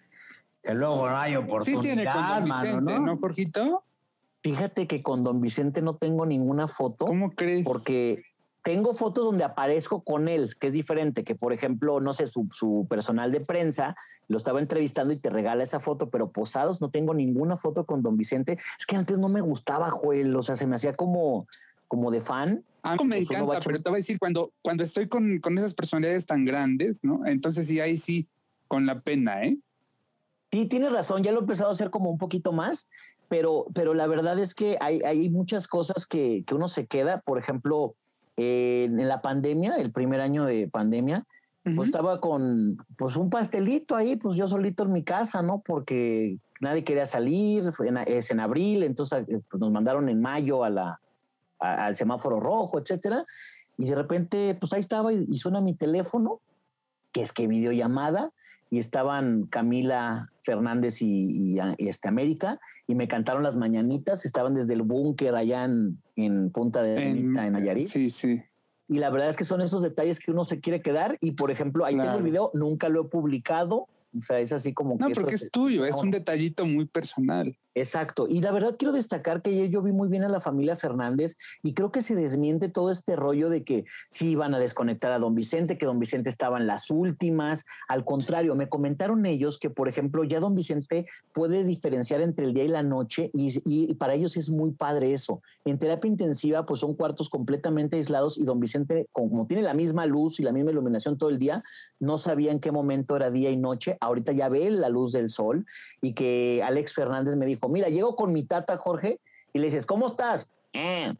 que 0.62 0.74
luego 0.74 1.10
no 1.10 1.18
hay 1.18 1.32
Sí 1.32 1.38
oportunidad, 1.38 1.82
tiene 1.82 2.06
con 2.06 2.14
don 2.14 2.48
mano, 2.48 2.64
Vicente, 2.64 2.94
¿no? 2.94 3.00
¿no, 3.00 3.18
Jorgito? 3.18 3.84
Fíjate 4.42 4.88
que 4.88 5.04
con 5.04 5.24
don 5.24 5.42
Vicente 5.42 5.82
no 5.82 5.96
tengo 5.96 6.26
ninguna 6.26 6.68
foto. 6.68 7.06
¿Cómo 7.06 7.32
crees? 7.32 7.66
porque 7.66 8.24
tengo 8.64 8.94
fotos 8.94 9.26
donde 9.26 9.44
aparezco 9.44 10.04
con 10.04 10.28
él, 10.28 10.56
que 10.60 10.68
es 10.68 10.74
diferente, 10.74 11.24
que 11.24 11.36
por 11.36 11.54
ejemplo, 11.54 12.00
no 12.00 12.14
sé, 12.14 12.28
su, 12.28 12.48
su 12.52 12.86
personal 12.90 13.32
de 13.32 13.42
prensa 13.42 13.96
lo 14.28 14.38
estaba 14.38 14.60
entrevistando 14.60 15.14
y 15.14 15.18
te 15.18 15.30
regala 15.30 15.64
esa 15.64 15.80
foto, 15.80 16.10
pero 16.10 16.32
posados 16.32 16.82
no 16.82 16.90
tengo 16.90 17.14
ninguna 17.14 17.58
foto 17.58 17.86
con 17.86 18.02
don 18.02 18.18
Vicente. 18.18 18.58
Es 18.78 18.86
que 18.86 18.96
antes 18.96 19.18
no 19.18 19.30
me 19.30 19.42
gustaba 19.42 19.90
Joel, 19.90 20.36
o 20.36 20.44
sea, 20.44 20.56
se 20.56 20.68
me 20.68 20.76
hacía 20.76 20.94
como, 20.94 21.48
como 21.88 22.12
de 22.12 22.22
fan. 22.22 22.64
A 22.84 22.96
mí 22.96 23.04
me 23.06 23.18
Pues 23.18 23.30
uno 23.30 23.40
encanta, 23.40 23.60
pero 23.66 23.82
te 23.82 23.90
voy 23.90 23.98
a 23.98 24.02
decir, 24.02 24.20
cuando, 24.20 24.52
cuando 24.62 24.84
estoy 24.84 25.08
con, 25.08 25.40
con 25.40 25.58
esas 25.58 25.74
personalidades 25.74 26.26
tan 26.26 26.46
grandes, 26.46 27.04
¿no? 27.04 27.26
Entonces 27.26 27.68
sí, 27.68 27.80
ahí 27.80 27.98
sí, 27.98 28.28
con 28.68 28.86
la 28.86 29.02
pena, 29.02 29.44
¿eh? 29.44 29.58
Sí, 30.52 30.66
tienes 30.66 30.92
razón, 30.92 31.24
ya 31.24 31.32
lo 31.32 31.40
he 31.40 31.42
empezado 31.42 31.70
a 31.70 31.74
hacer 31.74 31.92
como 31.92 32.10
un 32.10 32.18
poquito 32.18 32.52
más, 32.52 32.90
pero, 33.28 33.68
pero 33.74 33.94
la 33.94 34.08
verdad 34.08 34.40
es 34.40 34.56
que 34.56 34.78
hay, 34.82 35.02
hay 35.02 35.30
muchas 35.30 35.68
cosas 35.68 36.06
que, 36.08 36.44
que 36.46 36.56
uno 36.56 36.68
se 36.68 36.88
queda, 36.88 37.22
por 37.22 37.38
ejemplo, 37.38 37.96
eh, 38.40 38.86
en 38.86 39.08
la 39.08 39.22
pandemia, 39.22 39.76
el 39.76 39.92
primer 39.92 40.22
año 40.22 40.46
de 40.46 40.68
pandemia, 40.68 41.26
Ujú. 41.66 41.76
pues 41.76 41.88
estaba 41.90 42.22
con 42.22 42.78
pues 42.98 43.16
un 43.18 43.30
pastelito 43.30 43.96
ahí, 43.96 44.16
pues 44.16 44.38
yo 44.38 44.48
solito 44.48 44.84
en 44.84 44.94
mi 44.94 45.04
casa, 45.04 45.42
¿no? 45.42 45.62
Porque 45.66 46.38
nadie 46.62 46.84
quería 46.86 47.06
salir, 47.06 47.72
en- 47.86 47.98
es 47.98 48.32
en 48.32 48.40
abril, 48.40 48.84
entonces 48.84 49.28
eh, 49.28 49.42
pues, 49.50 49.60
nos 49.60 49.72
mandaron 49.72 50.08
en 50.08 50.22
mayo 50.22 50.64
a 50.64 50.70
la, 50.70 51.00
a- 51.60 51.86
al 51.88 51.96
semáforo 51.98 52.40
rojo, 52.40 52.80
etcétera, 52.80 53.26
y 53.78 53.86
de 53.90 53.96
repente, 53.96 54.56
pues 54.60 54.72
ahí 54.74 54.80
estaba 54.82 55.12
y, 55.14 55.26
y 55.30 55.38
suena 55.38 55.60
mi 55.62 55.74
teléfono, 55.74 56.40
que 57.12 57.22
es 57.22 57.34
que 57.34 57.48
videollamada, 57.48 58.32
y 58.70 58.80
estaban 58.80 59.46
Camila 59.48 60.30
Fernández 60.44 61.02
y, 61.02 61.54
y, 61.54 61.60
ah, 61.60 61.74
y, 61.78 61.88
este 61.88 62.08
América, 62.08 62.60
y 62.88 62.96
me 62.96 63.08
cantaron 63.08 63.44
las 63.44 63.56
mañanitas, 63.58 64.26
estaban 64.26 64.54
desde 64.54 64.74
el 64.74 64.84
búnker 64.84 65.36
allá 65.36 65.64
en, 65.66 65.98
en 66.16 66.52
Punta 66.52 66.82
de 66.84 67.10
En- 67.10 67.38
en 67.38 67.54
Nayarit. 67.54 67.88
Sí, 67.88 68.10
sí. 68.10 68.42
Y 68.88 69.00
la 69.00 69.10
verdad 69.12 69.30
es 69.30 69.36
que 69.38 69.46
son 69.46 69.62
esos 69.62 69.84
detalles 69.84 70.20
que 70.20 70.32
uno 70.32 70.46
se 70.46 70.60
quiere 70.60 70.82
quedar. 70.82 71.18
Y 71.22 71.32
por 71.34 71.52
ejemplo, 71.52 71.86
ahí 71.86 71.94
tengo 71.94 72.06
Claro. 72.06 72.18
el 72.20 72.24
video, 72.24 72.52
nunca 72.56 72.90
lo 72.90 73.02
he 73.04 73.06
publicado. 73.10 73.88
O 74.18 74.22
sea, 74.22 74.40
es 74.40 74.52
así 74.52 74.74
como 74.74 74.96
No, 75.00 75.08
que. 75.08 75.14
porque 75.14 75.36
es 75.36 75.52
tuyo, 75.52 75.86
es 75.86 75.96
un 75.96 76.12
detallito 76.12 76.66
muy 76.66 76.86
personal. 76.86 77.56
Exacto. 77.76 78.28
Y 78.28 78.42
la 78.42 78.52
verdad 78.52 78.76
quiero 78.78 78.92
destacar 78.92 79.42
que 79.42 79.52
ayer 79.52 79.70
yo 79.70 79.82
vi 79.82 79.92
muy 79.92 80.10
bien 80.10 80.24
a 80.24 80.30
la 80.30 80.42
familia 80.42 80.76
Fernández 80.76 81.38
y 81.64 81.74
creo 81.74 81.92
que 81.92 82.02
se 82.02 82.16
desmiente 82.16 82.68
todo 82.68 82.92
este 82.92 83.16
rollo 83.16 83.50
de 83.50 83.64
que 83.64 83.86
sí 84.10 84.32
iban 84.32 84.54
a 84.54 84.60
desconectar 84.60 85.12
a 85.12 85.20
don 85.20 85.36
Vicente, 85.36 85.78
que 85.78 85.86
don 85.86 86.00
Vicente 86.00 86.30
estaba 86.30 86.58
en 86.58 86.68
las 86.68 86.90
últimas. 86.90 87.66
Al 87.88 88.04
contrario, 88.04 88.56
me 88.56 88.68
comentaron 88.68 89.26
ellos 89.26 89.60
que, 89.60 89.70
por 89.70 89.88
ejemplo, 89.88 90.24
ya 90.24 90.40
don 90.40 90.56
Vicente 90.56 91.06
puede 91.34 91.64
diferenciar 91.64 92.22
entre 92.22 92.46
el 92.46 92.54
día 92.54 92.66
y 92.66 92.70
la 92.70 92.84
noche 92.84 93.30
y, 93.34 93.62
y 93.64 93.94
para 93.94 94.16
ellos 94.16 94.36
es 94.36 94.50
muy 94.50 94.72
padre 94.72 95.14
eso. 95.14 95.42
En 95.64 95.78
terapia 95.78 96.10
intensiva, 96.10 96.66
pues 96.66 96.80
son 96.80 96.96
cuartos 96.96 97.30
completamente 97.30 97.98
aislados 97.98 98.38
y 98.38 98.44
don 98.44 98.60
Vicente, 98.60 99.08
como 99.12 99.46
tiene 99.46 99.64
la 99.64 99.74
misma 99.74 100.06
luz 100.06 100.40
y 100.40 100.44
la 100.44 100.52
misma 100.52 100.72
iluminación 100.72 101.18
todo 101.18 101.30
el 101.30 101.38
día, 101.38 101.64
no 102.00 102.18
sabía 102.18 102.52
en 102.52 102.60
qué 102.60 102.72
momento 102.72 103.16
era 103.16 103.30
día 103.30 103.52
y 103.52 103.58
noche. 103.58 103.98
Ahorita 104.00 104.32
ya 104.32 104.50
ve 104.50 104.70
la 104.70 104.90
luz 104.90 105.12
del 105.12 105.30
sol 105.30 105.66
y 106.02 106.14
que 106.14 106.62
Alex 106.64 106.94
Fernández 106.94 107.36
me 107.36 107.46
dijo, 107.46 107.68
mira, 107.70 107.90
llego 107.90 108.16
con 108.16 108.32
mi 108.34 108.44
tata 108.44 108.78
Jorge 108.78 109.20
y 109.54 109.60
le 109.60 109.66
dices, 109.66 109.86
¿cómo 109.86 110.08
estás? 110.08 110.48
"Eh". 110.74 111.14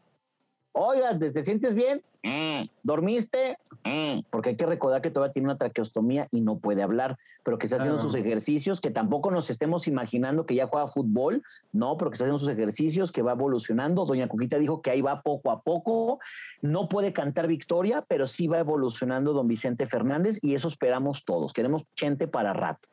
Oiga, 0.72 1.18
¿te, 1.18 1.30
te 1.30 1.44
sientes 1.44 1.74
bien? 1.74 2.02
"Eh". 2.22 2.68
¿Dormiste? 2.82 3.58
"Eh". 3.84 4.22
Porque 4.30 4.50
hay 4.50 4.56
que 4.56 4.66
recordar 4.66 5.00
que 5.02 5.10
todavía 5.10 5.32
tiene 5.32 5.48
una 5.48 5.58
traqueostomía 5.58 6.28
y 6.30 6.40
no 6.40 6.58
puede 6.58 6.82
hablar, 6.82 7.16
pero 7.44 7.58
que 7.58 7.66
está 7.66 7.76
haciendo 7.76 7.98
Ah. 7.98 8.02
sus 8.02 8.14
ejercicios, 8.14 8.80
que 8.80 8.90
tampoco 8.90 9.30
nos 9.30 9.50
estemos 9.50 9.86
imaginando 9.86 10.46
que 10.46 10.54
ya 10.54 10.66
juega 10.66 10.88
fútbol, 10.88 11.42
no, 11.72 11.96
pero 11.96 12.10
que 12.10 12.14
está 12.14 12.24
haciendo 12.24 12.38
sus 12.38 12.48
ejercicios, 12.50 13.12
que 13.12 13.22
va 13.22 13.32
evolucionando. 13.32 14.04
Doña 14.04 14.28
Cuquita 14.28 14.58
dijo 14.58 14.82
que 14.82 14.90
ahí 14.90 15.00
va 15.00 15.22
poco 15.22 15.50
a 15.50 15.62
poco. 15.62 16.18
No 16.62 16.88
puede 16.88 17.12
cantar 17.12 17.46
victoria, 17.46 18.04
pero 18.06 18.26
sí 18.26 18.46
va 18.46 18.58
evolucionando 18.58 19.32
don 19.32 19.48
Vicente 19.48 19.86
Fernández 19.86 20.38
y 20.42 20.54
eso 20.54 20.68
esperamos 20.68 21.24
todos. 21.24 21.52
Queremos 21.52 21.84
gente 21.96 22.28
para 22.28 22.52
rato. 22.52 22.88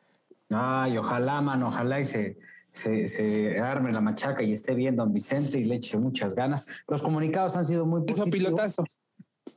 Ay, 0.50 0.96
ojalá, 0.96 1.40
mano, 1.42 1.68
ojalá 1.68 2.00
y 2.00 2.06
se, 2.06 2.38
se, 2.72 3.06
se 3.08 3.58
arme 3.60 3.92
la 3.92 4.00
machaca 4.00 4.42
y 4.42 4.52
esté 4.52 4.74
bien 4.74 4.96
don 4.96 5.12
Vicente 5.12 5.58
y 5.58 5.64
le 5.64 5.74
eche 5.76 5.98
muchas 5.98 6.34
ganas. 6.34 6.66
Los 6.88 7.02
comunicados 7.02 7.56
han 7.56 7.66
sido 7.66 7.84
muy 7.84 8.00
Hizo 8.06 8.24
positivos. 8.24 8.30
pilotazo. 8.32 8.84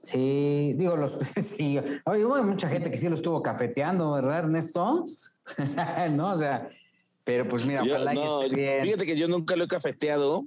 Sí, 0.02 0.74
digo, 0.78 0.96
los, 0.98 1.18
sí. 1.46 1.78
Oye, 2.06 2.26
hubo 2.26 2.42
mucha 2.44 2.68
gente 2.70 2.90
que 2.92 2.98
sí 2.98 3.08
lo 3.08 3.16
estuvo 3.16 3.42
cafeteando, 3.42 4.12
¿verdad, 4.14 4.40
Ernesto? 4.40 5.06
no, 6.12 6.34
o 6.34 6.38
sea, 6.38 6.70
pero 7.24 7.48
pues 7.48 7.66
mira, 7.66 7.84
Yo- 7.86 7.94
ojalá 7.94 8.14
no, 8.14 8.42
y 8.44 8.46
esté 8.48 8.56
bien. 8.56 8.84
fíjate 8.84 9.06
que 9.06 9.18
yo 9.18 9.28
nunca 9.28 9.56
lo 9.56 9.66
he 9.66 9.68
cafeteado, 9.68 10.46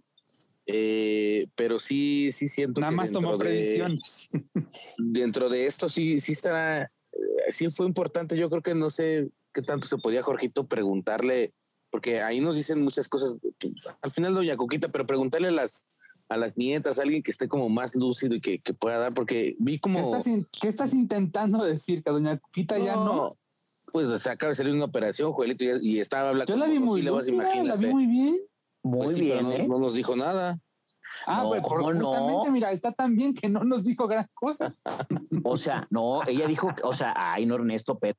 eh, 0.67 1.47
pero 1.55 1.79
sí, 1.79 2.33
sí 2.33 2.49
siento 2.49 2.81
Nada 2.81 2.91
que 2.91 2.97
más 2.97 3.13
tomó 3.13 3.31
dentro 3.31 3.49
de- 3.49 3.55
previsiones. 3.55 4.29
dentro 4.99 5.49
de 5.49 5.67
esto 5.67 5.89
sí, 5.89 6.21
sí 6.21 6.33
estará, 6.33 6.83
eh, 6.83 7.53
sí 7.53 7.71
fue 7.71 7.87
importante. 7.87 8.37
Yo 8.37 8.51
creo 8.51 8.63
que 8.63 8.75
no 8.75 8.91
sé 8.91 9.29
qué 9.53 9.63
tanto 9.63 9.87
se 9.87 9.99
podía, 9.99 10.23
Jorgito, 10.23 10.67
preguntarle, 10.67 11.53
porque 11.91 12.23
ahí 12.23 12.41
nos 12.41 12.57
dicen 12.57 12.83
muchas 12.83 13.07
cosas. 13.07 13.37
Al 14.03 14.11
final, 14.11 14.35
doña 14.35 14.57
Coquita, 14.57 14.89
pero 14.89 15.07
preguntarle 15.07 15.53
las, 15.53 15.87
a 16.29 16.37
las 16.37 16.57
nietas, 16.57 16.99
a 16.99 17.03
alguien 17.03 17.23
que 17.23 17.31
esté 17.31 17.49
como 17.49 17.69
más 17.69 17.95
lúcido 17.95 18.35
y 18.35 18.41
que, 18.41 18.59
que 18.59 18.75
pueda 18.75 18.99
dar, 18.99 19.15
porque 19.15 19.57
vi 19.59 19.75
¿Qué 19.75 19.81
como. 19.81 20.01
estás, 20.01 20.27
in- 20.27 20.47
qué 20.61 20.69
estás 20.69 20.95
intentando 20.95 21.63
decir? 21.65 22.03
Que 22.03 22.11
doña 22.11 22.39
Cuquita 22.39 22.79
ya 22.79 22.95
no. 22.97 23.37
Pues 23.93 24.07
o 24.09 24.19
sea, 24.19 24.33
acaba 24.33 24.51
de 24.51 24.57
salir 24.57 24.75
una 24.75 24.87
operación, 24.87 25.33
Joelito, 25.33 25.65
y, 25.65 25.71
y 25.97 26.01
estaba 26.01 26.31
hablando. 26.31 26.53
Yo 26.53 26.59
la 26.59 26.67
vi 26.67 26.79
muy 26.79 27.03
lúcida, 27.03 27.63
la 27.63 27.77
vi 27.77 27.87
muy 27.87 28.07
bien. 28.07 28.37
Muy 28.83 29.05
Pues 29.07 29.17
sí, 29.17 29.23
bien, 29.23 29.39
pero 29.39 29.49
no, 29.51 29.55
¿eh? 29.55 29.67
no 29.69 29.79
nos 29.79 29.95
dijo 29.95 30.17
nada. 30.17 30.59
Ah, 31.27 31.43
No, 31.43 31.51
pues 31.51 31.63
por- 31.63 31.81
¿cómo 31.81 31.93
no? 31.93 32.07
justamente, 32.07 32.51
mira, 32.51 32.73
está 32.73 32.91
tan 32.93 33.15
bien 33.15 33.35
que 33.35 33.49
no 33.49 33.63
nos 33.63 33.85
dijo 33.85 34.09
gran 34.09 34.27
cosa. 34.35 34.75
O 35.45 35.57
sea, 35.57 35.87
no, 35.91 36.23
ella 36.27 36.47
dijo, 36.47 36.69
o 36.83 36.93
sea, 36.95 37.13
ay, 37.17 37.45
no, 37.47 37.55
Ernesto, 37.57 37.99
pero 37.99 38.17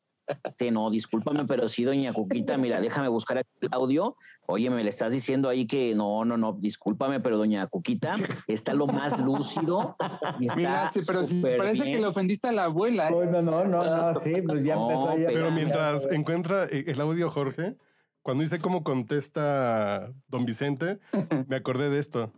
Sí, 0.58 0.72
no, 0.72 0.90
discúlpame, 0.90 1.46
pero 1.46 1.68
sí, 1.70 1.84
doña 1.84 2.14
Cuquita, 2.14 2.58
mira, 2.58 2.82
déjame 2.82 3.08
buscar 3.10 3.38
aquí 3.40 3.50
el 3.62 3.70
audio. 3.72 4.16
Oye, 4.48 4.70
me 4.70 4.84
le 4.84 4.90
estás 4.90 5.12
diciendo 5.12 5.50
ahí 5.50 5.68
que 5.68 5.94
no, 5.96 6.26
no, 6.26 6.38
no, 6.38 6.54
discúlpame, 6.54 7.20
pero 7.20 7.38
doña 7.38 7.68
Cuquita 7.68 8.16
está 8.48 8.74
lo 8.74 8.88
más 8.88 9.18
lúcido. 9.20 9.96
está 10.40 10.56
Mira, 10.56 10.90
sí, 10.92 11.02
pero 11.06 11.24
sí, 11.24 11.38
súper 11.42 11.58
parece 11.58 11.84
bien. 11.84 11.96
que 11.96 12.02
le 12.02 12.08
ofendiste 12.08 12.48
a 12.48 12.52
la 12.52 12.64
abuela. 12.66 13.10
¿eh? 13.10 13.12
No, 13.12 13.42
no, 13.42 13.42
no, 13.42 13.66
no, 13.66 14.14
no, 14.14 14.20
sí, 14.20 14.34
pues 14.42 14.64
ya 14.64 14.76
No, 14.76 14.90
empezó 14.90 15.10
ahí 15.12 15.26
a- 15.26 15.28
Pero 15.28 15.50
Ya, 15.50 15.56
mientras 15.56 16.12
encuentra 16.12 16.66
eh, 16.66 16.86
el 16.88 17.02
audio, 17.02 17.30
Jorge, 17.30 17.76
cuando 18.22 18.42
dice 18.44 18.60
cómo 18.60 18.84
contesta 18.84 20.12
don 20.28 20.46
Vicente, 20.46 21.00
me 21.48 21.56
acordé 21.56 21.90
de 21.90 22.00
esto. 22.00 22.32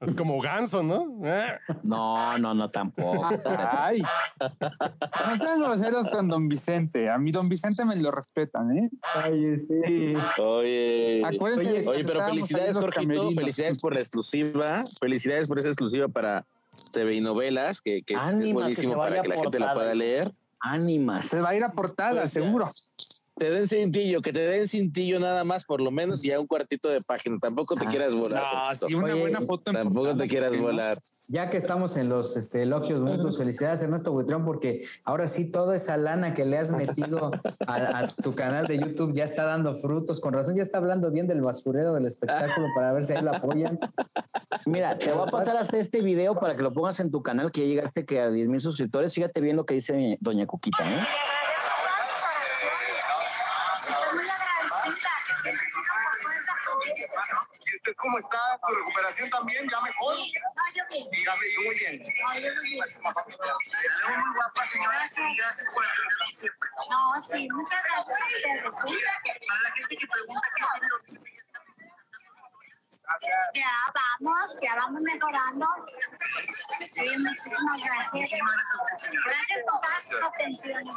Es 0.00 0.14
como 0.16 0.40
ganso, 0.40 0.82
¿no? 0.82 1.20
Ah. 1.24 1.58
No, 1.82 2.38
no, 2.38 2.54
no, 2.54 2.70
tampoco. 2.70 3.28
Ay, 3.46 4.02
no 4.40 5.36
sean 5.38 5.60
groseros 5.60 6.08
con 6.08 6.28
don 6.28 6.48
Vicente. 6.48 7.08
A 7.10 7.18
mí 7.18 7.30
don 7.30 7.48
Vicente 7.48 7.84
me 7.84 7.96
lo 7.96 8.10
respetan, 8.10 8.76
¿eh? 8.76 8.90
Ay, 9.14 9.56
sí. 9.56 10.14
Oye, 10.38 11.22
Acuérdense 11.24 11.72
de 11.72 11.82
que 11.82 11.88
oye, 11.88 12.04
pero 12.04 12.26
felicidades, 12.26 12.76
Jorgito. 12.76 13.30
Felicidades 13.32 13.78
por 13.78 13.94
la 13.94 14.00
exclusiva. 14.00 14.84
Felicidades 15.00 15.48
por 15.48 15.58
esa 15.58 15.68
exclusiva 15.68 16.08
para 16.08 16.44
TV 16.92 17.14
y 17.14 17.20
novelas, 17.20 17.80
que, 17.80 18.02
que 18.02 18.14
es- 18.14 18.20
que 18.20 18.52
buenísimo 18.52 18.92
se 18.94 18.98
para 18.98 19.22
que 19.22 19.28
la 19.28 19.36
gente 19.36 19.58
la 19.58 19.74
pueda 19.74 19.94
leer. 19.94 20.32
Ánimas. 20.60 21.26
Se 21.26 21.40
va 21.40 21.50
a 21.50 21.54
ir 21.54 21.62
a 21.62 21.72
portada, 21.72 22.22
Pues 22.22 22.32
ya. 22.34 22.42
seguro. 22.42 22.70
Te 23.36 23.50
den 23.50 23.66
cintillo, 23.66 24.22
que 24.22 24.32
te 24.32 24.38
den 24.40 24.68
cintillo 24.68 25.18
nada 25.18 25.42
más, 25.42 25.64
por 25.64 25.80
lo 25.80 25.90
menos, 25.90 26.24
y 26.24 26.28
ya 26.28 26.38
un 26.38 26.46
cuartito 26.46 26.88
de 26.88 27.00
página. 27.02 27.36
Tampoco 27.40 27.74
te 27.74 27.84
Ah, 27.84 27.90
quieras 27.90 28.14
volar. 28.14 28.42
No, 28.42 28.60
Jorgito. 28.66 28.86
sí, 28.86 28.94
una 28.94 29.12
Oye, 29.12 29.20
buena 29.20 29.40
foto. 29.40 29.72
Tampoco 29.72 30.16
te 30.16 30.28
quieras 30.28 30.56
volar. 30.56 31.00
Ya 31.28 31.50
que 31.50 31.56
estamos 31.56 31.96
en 31.96 32.08
los 32.08 32.36
este, 32.36 32.62
elogios 32.62 33.00
bonitos, 33.00 33.36
felicidades 33.38 33.82
Ernesto 33.82 34.12
Buitrón, 34.12 34.44
porque 34.44 34.82
ahora 35.04 35.26
sí 35.26 35.46
toda 35.50 35.74
esa 35.74 35.96
lana 35.96 36.32
que 36.32 36.44
le 36.44 36.58
has 36.58 36.70
metido 36.70 37.32
a, 37.66 37.98
a 37.98 38.08
tu 38.08 38.36
canal 38.36 38.68
de 38.68 38.78
YouTube 38.78 39.12
ya 39.12 39.24
está 39.24 39.44
dando 39.44 39.74
frutos. 39.74 40.20
Con 40.20 40.32
razón 40.32 40.54
ya 40.54 40.62
está 40.62 40.78
hablando 40.78 41.10
bien 41.10 41.26
del 41.26 41.40
basurero 41.40 41.92
del 41.94 42.06
espectáculo 42.06 42.68
para 42.76 42.92
ver 42.92 43.04
si 43.04 43.14
ahí 43.14 43.22
lo 43.22 43.34
apoyan. 43.34 43.80
Mira, 44.66 44.96
te 44.96 45.10
voy 45.12 45.26
a 45.26 45.30
pasar 45.32 45.56
hasta 45.56 45.76
este 45.78 46.02
video 46.02 46.36
para 46.36 46.54
que 46.54 46.62
lo 46.62 46.72
pongas 46.72 47.00
en 47.00 47.10
tu 47.10 47.20
canal, 47.22 47.50
que 47.50 47.62
ya 47.62 47.66
llegaste 47.66 48.06
que 48.06 48.20
a 48.20 48.30
10 48.30 48.48
mil 48.48 48.60
suscriptores. 48.60 49.12
Fíjate 49.12 49.40
bien 49.40 49.56
lo 49.56 49.66
que 49.66 49.74
dice 49.74 50.18
doña 50.20 50.46
Cuquita, 50.46 50.88
¿eh? 50.88 51.00
Usted 57.84 57.96
cómo 57.96 58.18
está? 58.18 58.38
¿Su 58.66 58.74
recuperación 58.74 59.30
también? 59.30 59.68
¿Ya 59.68 59.80
mejor? 59.82 60.16
Dígame, 60.16 61.46
yo 61.54 61.62
muy 61.64 61.74
bien. 61.74 62.02
Yo 62.02 62.08
muy 62.58 64.34
guapa, 64.34 64.64
señora. 64.66 64.98
Gracias. 64.98 65.36
Gracias 65.36 65.68
por 65.74 65.84
atendernos 65.84 66.34
siempre. 66.34 66.68
No, 66.90 67.22
sí, 67.22 67.48
muchas 67.52 67.82
gracias 67.84 68.16
a 68.20 68.26
ustedes, 68.26 68.74
¿sí? 68.74 68.98
Para 69.46 69.60
la 69.60 69.72
gente 69.72 69.96
que 69.96 70.06
pregunta 70.06 70.48
qué. 70.56 70.64
Gracias. 71.06 71.40
Ya 73.54 73.70
vamos, 73.92 74.56
ya 74.62 74.74
vamos 74.76 75.02
mejorando. 75.02 75.66
Sí, 76.90 77.18
muchísimas 77.18 77.82
gracias. 77.82 78.30
Gracias 78.30 79.60
por 79.68 79.80
todas 79.80 80.04
sus 80.04 80.22
atenciones. 80.22 80.96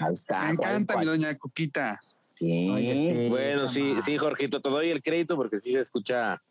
Ahí 0.00 0.14
está. 0.14 0.40
Me 0.42 0.50
encanta 0.50 0.96
mi 0.96 1.06
doña 1.06 1.36
Cuquita. 1.36 2.00
Sí. 2.40 2.70
Oye, 2.70 3.24
sí. 3.24 3.28
Bueno, 3.28 3.68
sí, 3.68 3.96
sí, 4.02 4.16
Jorgito, 4.16 4.62
te 4.62 4.70
doy 4.70 4.88
el 4.88 5.02
crédito 5.02 5.36
porque 5.36 5.60
sí 5.60 5.72
se 5.72 5.80
escucha. 5.80 6.42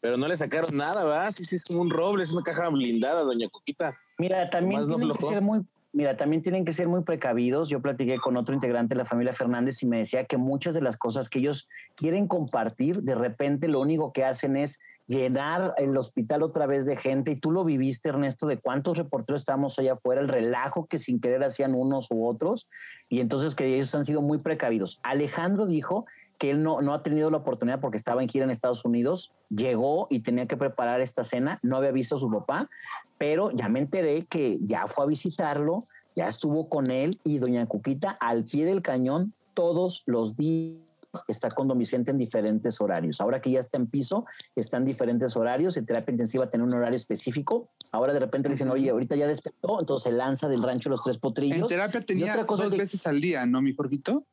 Pero 0.00 0.16
no 0.16 0.26
le 0.26 0.34
sacaron 0.34 0.74
nada, 0.74 1.04
¿verdad? 1.04 1.30
Sí, 1.32 1.44
sí, 1.44 1.56
es 1.56 1.64
como 1.64 1.82
un 1.82 1.90
roble, 1.90 2.24
es 2.24 2.32
una 2.32 2.42
caja 2.42 2.70
blindada, 2.70 3.20
doña 3.20 3.46
Coquita. 3.50 3.98
Mira, 4.16 4.48
también 4.48 4.80
no 4.80 4.96
tienen 4.96 5.12
que 5.12 5.26
ser 5.26 5.42
muy, 5.42 5.60
mira, 5.92 6.16
también 6.16 6.42
tienen 6.42 6.64
que 6.64 6.72
ser 6.72 6.88
muy 6.88 7.02
precavidos. 7.02 7.68
Yo 7.68 7.82
platiqué 7.82 8.16
con 8.16 8.38
otro 8.38 8.54
integrante 8.54 8.94
de 8.94 8.98
la 8.98 9.04
familia 9.04 9.34
Fernández 9.34 9.82
y 9.82 9.86
me 9.86 9.98
decía 9.98 10.24
que 10.24 10.38
muchas 10.38 10.72
de 10.72 10.80
las 10.80 10.96
cosas 10.96 11.28
que 11.28 11.40
ellos 11.40 11.68
quieren 11.96 12.26
compartir, 12.26 13.02
de 13.02 13.14
repente 13.14 13.68
lo 13.68 13.78
único 13.78 14.14
que 14.14 14.24
hacen 14.24 14.56
es 14.56 14.78
llenar 15.10 15.74
el 15.76 15.96
hospital 15.96 16.44
otra 16.44 16.66
vez 16.66 16.86
de 16.86 16.96
gente. 16.96 17.32
Y 17.32 17.36
tú 17.36 17.50
lo 17.50 17.64
viviste, 17.64 18.10
Ernesto, 18.10 18.46
de 18.46 18.58
cuántos 18.58 18.96
reporteros 18.96 19.42
estábamos 19.42 19.76
allá 19.76 19.94
afuera, 19.94 20.20
el 20.20 20.28
relajo 20.28 20.86
que 20.86 20.98
sin 20.98 21.20
querer 21.20 21.42
hacían 21.42 21.74
unos 21.74 22.06
u 22.12 22.24
otros. 22.24 22.68
Y 23.08 23.18
entonces 23.18 23.56
que 23.56 23.74
ellos 23.74 23.92
han 23.96 24.04
sido 24.04 24.22
muy 24.22 24.38
precavidos. 24.38 25.00
Alejandro 25.02 25.66
dijo 25.66 26.06
que 26.38 26.52
él 26.52 26.62
no, 26.62 26.80
no 26.80 26.94
ha 26.94 27.02
tenido 27.02 27.28
la 27.28 27.38
oportunidad 27.38 27.80
porque 27.80 27.96
estaba 27.96 28.22
en 28.22 28.28
gira 28.28 28.44
en 28.44 28.52
Estados 28.52 28.84
Unidos, 28.84 29.32
llegó 29.48 30.06
y 30.10 30.20
tenía 30.20 30.46
que 30.46 30.56
preparar 30.56 31.00
esta 31.00 31.24
cena, 31.24 31.58
no 31.62 31.76
había 31.76 31.90
visto 31.90 32.14
a 32.14 32.20
su 32.20 32.30
papá, 32.30 32.70
pero 33.18 33.50
ya 33.50 33.68
me 33.68 33.80
enteré 33.80 34.26
que 34.26 34.58
ya 34.62 34.86
fue 34.86 35.04
a 35.04 35.08
visitarlo, 35.08 35.88
ya 36.14 36.28
estuvo 36.28 36.68
con 36.68 36.92
él 36.92 37.18
y 37.24 37.38
doña 37.38 37.66
Cuquita 37.66 38.16
al 38.20 38.44
pie 38.44 38.64
del 38.64 38.80
cañón 38.80 39.34
todos 39.54 40.04
los 40.06 40.36
días 40.36 40.89
está 41.28 41.50
con 41.50 41.68
don 41.68 41.78
Vicente 41.78 42.10
en 42.10 42.18
diferentes 42.18 42.80
horarios. 42.80 43.20
Ahora 43.20 43.40
que 43.40 43.50
ya 43.50 43.60
está 43.60 43.76
en 43.76 43.86
piso, 43.86 44.26
está 44.54 44.76
en 44.76 44.84
diferentes 44.84 45.36
horarios, 45.36 45.76
en 45.76 45.86
terapia 45.86 46.12
intensiva 46.12 46.48
tiene 46.50 46.64
un 46.64 46.72
horario 46.74 46.96
específico. 46.96 47.70
Ahora 47.92 48.12
de 48.12 48.20
repente 48.20 48.48
le 48.48 48.54
dicen, 48.54 48.68
oye, 48.70 48.90
ahorita 48.90 49.16
ya 49.16 49.26
despertó, 49.26 49.80
entonces 49.80 50.04
se 50.10 50.16
lanza 50.16 50.48
del 50.48 50.62
rancho 50.62 50.88
Los 50.88 51.02
Tres 51.02 51.16
En 51.16 51.20
Potrillos. 51.20 51.68
terapia 51.68 52.00
tenía 52.00 52.36
dos 52.44 52.70
que- 52.70 52.76
veces 52.78 53.06
al 53.06 53.20
día, 53.20 53.44
¿no, 53.46 53.60
mi 53.60 53.74
Jorgito? 53.74 54.24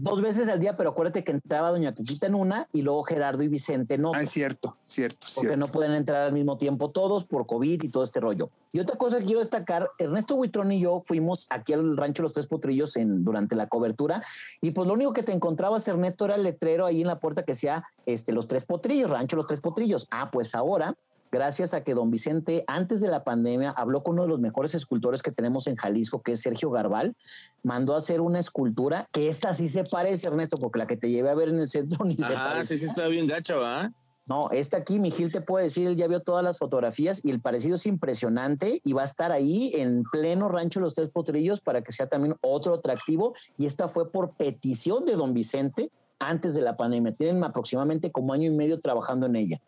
Dos 0.00 0.22
veces 0.22 0.48
al 0.48 0.60
día, 0.60 0.76
pero 0.76 0.90
acuérdate 0.90 1.24
que 1.24 1.32
entraba 1.32 1.70
doña 1.70 1.92
Cuquita 1.92 2.28
en 2.28 2.36
una 2.36 2.68
y 2.72 2.82
luego 2.82 3.02
Gerardo 3.02 3.42
y 3.42 3.48
Vicente 3.48 3.94
en 3.94 4.04
otra. 4.04 4.20
Ah, 4.20 4.22
es 4.22 4.30
cierto, 4.30 4.76
cierto, 4.84 5.26
porque 5.34 5.48
cierto. 5.48 5.56
no 5.58 5.66
pueden 5.66 5.92
entrar 5.92 6.22
al 6.22 6.32
mismo 6.32 6.56
tiempo 6.56 6.90
todos 6.90 7.24
por 7.24 7.46
COVID 7.46 7.82
y 7.82 7.88
todo 7.88 8.04
este 8.04 8.20
rollo. 8.20 8.48
Y 8.70 8.78
otra 8.78 8.96
cosa 8.96 9.18
que 9.18 9.24
quiero 9.24 9.40
destacar, 9.40 9.90
Ernesto 9.98 10.36
Buitrón 10.36 10.70
y 10.70 10.78
yo 10.78 11.02
fuimos 11.04 11.48
aquí 11.50 11.72
al 11.72 11.96
rancho 11.96 12.22
Los 12.22 12.30
Tres 12.30 12.46
Potrillos 12.46 12.94
en, 12.94 13.24
durante 13.24 13.56
la 13.56 13.66
cobertura 13.66 14.22
y 14.60 14.70
pues 14.70 14.86
lo 14.86 14.94
único 14.94 15.12
que 15.12 15.24
te 15.24 15.32
encontrabas, 15.32 15.88
Ernesto, 15.88 16.26
era 16.26 16.36
el 16.36 16.44
letrero 16.44 16.86
ahí 16.86 17.00
en 17.00 17.08
la 17.08 17.18
puerta 17.18 17.42
que 17.42 17.52
decía 17.52 17.82
este, 18.06 18.30
Los 18.30 18.46
Tres 18.46 18.64
Potrillos, 18.64 19.10
rancho 19.10 19.34
Los 19.34 19.46
Tres 19.46 19.60
Potrillos. 19.60 20.06
Ah, 20.12 20.30
pues 20.30 20.54
ahora, 20.54 20.94
gracias 21.30 21.74
a 21.74 21.82
que 21.82 21.94
don 21.94 22.10
Vicente, 22.10 22.64
antes 22.66 23.00
de 23.00 23.08
la 23.08 23.24
pandemia, 23.24 23.70
habló 23.70 24.02
con 24.02 24.14
uno 24.14 24.22
de 24.22 24.28
los 24.28 24.40
mejores 24.40 24.74
escultores 24.74 25.22
que 25.22 25.32
tenemos 25.32 25.66
en 25.66 25.76
Jalisco, 25.76 26.22
que 26.22 26.32
es 26.32 26.40
Sergio 26.40 26.70
Garbal, 26.70 27.14
mandó 27.62 27.94
a 27.94 27.98
hacer 27.98 28.20
una 28.20 28.38
escultura 28.38 29.08
que 29.12 29.28
esta 29.28 29.54
sí 29.54 29.68
se 29.68 29.84
parece, 29.84 30.28
Ernesto, 30.28 30.56
porque 30.56 30.78
la 30.78 30.86
que 30.86 30.96
te 30.96 31.10
llevé 31.10 31.30
a 31.30 31.34
ver 31.34 31.48
en 31.48 31.60
el 31.60 31.68
centro 31.68 32.04
ni 32.04 32.16
se 32.16 32.24
Ajá, 32.24 32.50
parece. 32.50 32.76
sí, 32.76 32.84
sí, 32.84 32.90
está 32.90 33.08
bien 33.08 33.26
gacho, 33.26 33.64
¿ah? 33.64 33.90
No, 34.28 34.50
este 34.50 34.76
aquí, 34.76 34.98
mi 34.98 35.10
Gil 35.10 35.32
te 35.32 35.40
puede 35.40 35.64
decir, 35.64 35.86
él 35.86 35.96
ya 35.96 36.06
vio 36.06 36.20
todas 36.20 36.44
las 36.44 36.58
fotografías 36.58 37.24
y 37.24 37.30
el 37.30 37.40
parecido 37.40 37.76
es 37.76 37.86
impresionante 37.86 38.82
y 38.84 38.92
va 38.92 39.00
a 39.00 39.06
estar 39.06 39.32
ahí 39.32 39.72
en 39.74 40.02
pleno 40.04 40.50
rancho 40.50 40.80
Los 40.80 40.92
Tres 40.94 41.08
Potrillos 41.08 41.62
para 41.62 41.80
que 41.80 41.92
sea 41.92 42.08
también 42.08 42.36
otro 42.42 42.74
atractivo. 42.74 43.34
Y 43.56 43.64
esta 43.64 43.88
fue 43.88 44.12
por 44.12 44.32
petición 44.32 45.06
de 45.06 45.14
don 45.14 45.32
Vicente 45.32 45.90
antes 46.18 46.54
de 46.54 46.60
la 46.60 46.76
pandemia. 46.76 47.12
Tienen 47.12 47.42
aproximadamente 47.42 48.12
como 48.12 48.34
año 48.34 48.50
y 48.52 48.54
medio 48.54 48.80
trabajando 48.80 49.24
en 49.24 49.36
ella. 49.36 49.60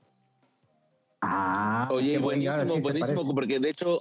Ah, 1.20 1.88
Oye, 1.90 2.18
bueno, 2.18 2.42
buenísimo, 2.42 2.76
sí 2.76 2.80
buenísimo, 2.80 3.34
porque 3.34 3.60
de 3.60 3.70
hecho, 3.70 4.00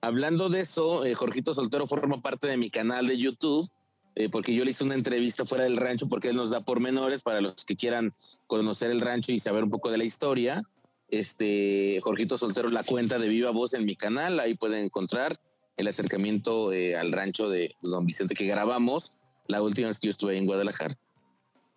hablando 0.00 0.48
de 0.48 0.60
eso, 0.60 1.04
eh, 1.04 1.14
Jorgito 1.14 1.54
Soltero 1.54 1.86
forma 1.86 2.20
parte 2.20 2.46
de 2.46 2.56
mi 2.56 2.70
canal 2.70 3.06
de 3.06 3.16
YouTube, 3.16 3.68
eh, 4.16 4.28
porque 4.28 4.54
yo 4.54 4.64
le 4.64 4.72
hice 4.72 4.84
una 4.84 4.94
entrevista 4.94 5.44
fuera 5.44 5.64
del 5.64 5.76
rancho, 5.76 6.08
porque 6.08 6.28
él 6.28 6.36
nos 6.36 6.50
da 6.50 6.60
pormenores 6.64 7.22
para 7.22 7.40
los 7.40 7.64
que 7.64 7.76
quieran 7.76 8.14
conocer 8.46 8.90
el 8.90 9.00
rancho 9.00 9.32
y 9.32 9.40
saber 9.40 9.64
un 9.64 9.70
poco 9.70 9.90
de 9.90 9.98
la 9.98 10.04
historia. 10.04 10.62
Este, 11.08 12.00
Jorgito 12.02 12.38
Soltero, 12.38 12.68
la 12.70 12.82
cuenta 12.82 13.18
de 13.18 13.28
Viva 13.28 13.50
Voz 13.50 13.74
en 13.74 13.84
mi 13.84 13.94
canal, 13.94 14.40
ahí 14.40 14.54
pueden 14.54 14.84
encontrar 14.84 15.38
el 15.76 15.88
acercamiento 15.88 16.72
eh, 16.72 16.96
al 16.96 17.12
rancho 17.12 17.48
de 17.48 17.74
Don 17.82 18.06
Vicente 18.06 18.34
que 18.34 18.46
grabamos 18.46 19.12
la 19.46 19.62
última 19.62 19.88
vez 19.88 19.98
que 19.98 20.08
yo 20.08 20.12
estuve 20.12 20.36
en 20.36 20.46
Guadalajara. 20.46 20.96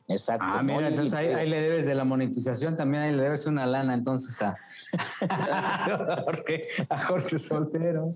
Exacto. 0.10 0.46
Ah, 0.48 0.64
mira, 0.64 0.88
entonces 0.88 1.14
ahí, 1.14 1.28
y- 1.28 1.34
ahí 1.34 1.50
le 1.50 1.62
debes 1.62 1.86
de 1.86 1.94
la 1.94 2.06
monetización, 2.06 2.78
también 2.78 3.04
ahí 3.04 3.14
le 3.16 3.24
debes 3.24 3.46
una 3.46 3.66
lana 3.66 3.94
entonces 3.94 4.42
a, 4.42 4.56
a, 5.30 6.22
Jorge, 6.24 6.64
a 6.90 7.06
Jorge 7.08 7.38
Soltero. 7.38 8.08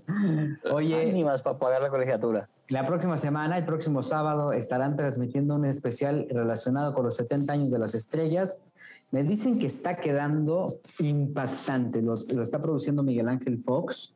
Oye, 0.72 1.10
ánimas 1.10 1.42
para 1.42 1.58
pagar 1.58 1.82
la 1.82 1.90
colegiatura. 1.90 2.48
la 2.68 2.86
próxima 2.86 3.18
semana, 3.18 3.58
el 3.58 3.64
próximo 3.66 4.02
sábado, 4.02 4.52
estarán 4.52 4.96
transmitiendo 4.96 5.54
un 5.54 5.66
especial 5.66 6.26
relacionado 6.30 6.94
con 6.94 7.04
los 7.04 7.16
70 7.16 7.52
años 7.52 7.70
de 7.70 7.78
las 7.78 7.94
estrellas. 7.94 8.60
Me 9.10 9.22
dicen 9.22 9.58
que 9.58 9.66
está 9.66 9.96
quedando 9.96 10.76
impactante, 10.98 12.00
lo, 12.00 12.16
lo 12.16 12.42
está 12.42 12.60
produciendo 12.62 13.02
Miguel 13.02 13.28
Ángel 13.28 13.58
Fox, 13.58 14.14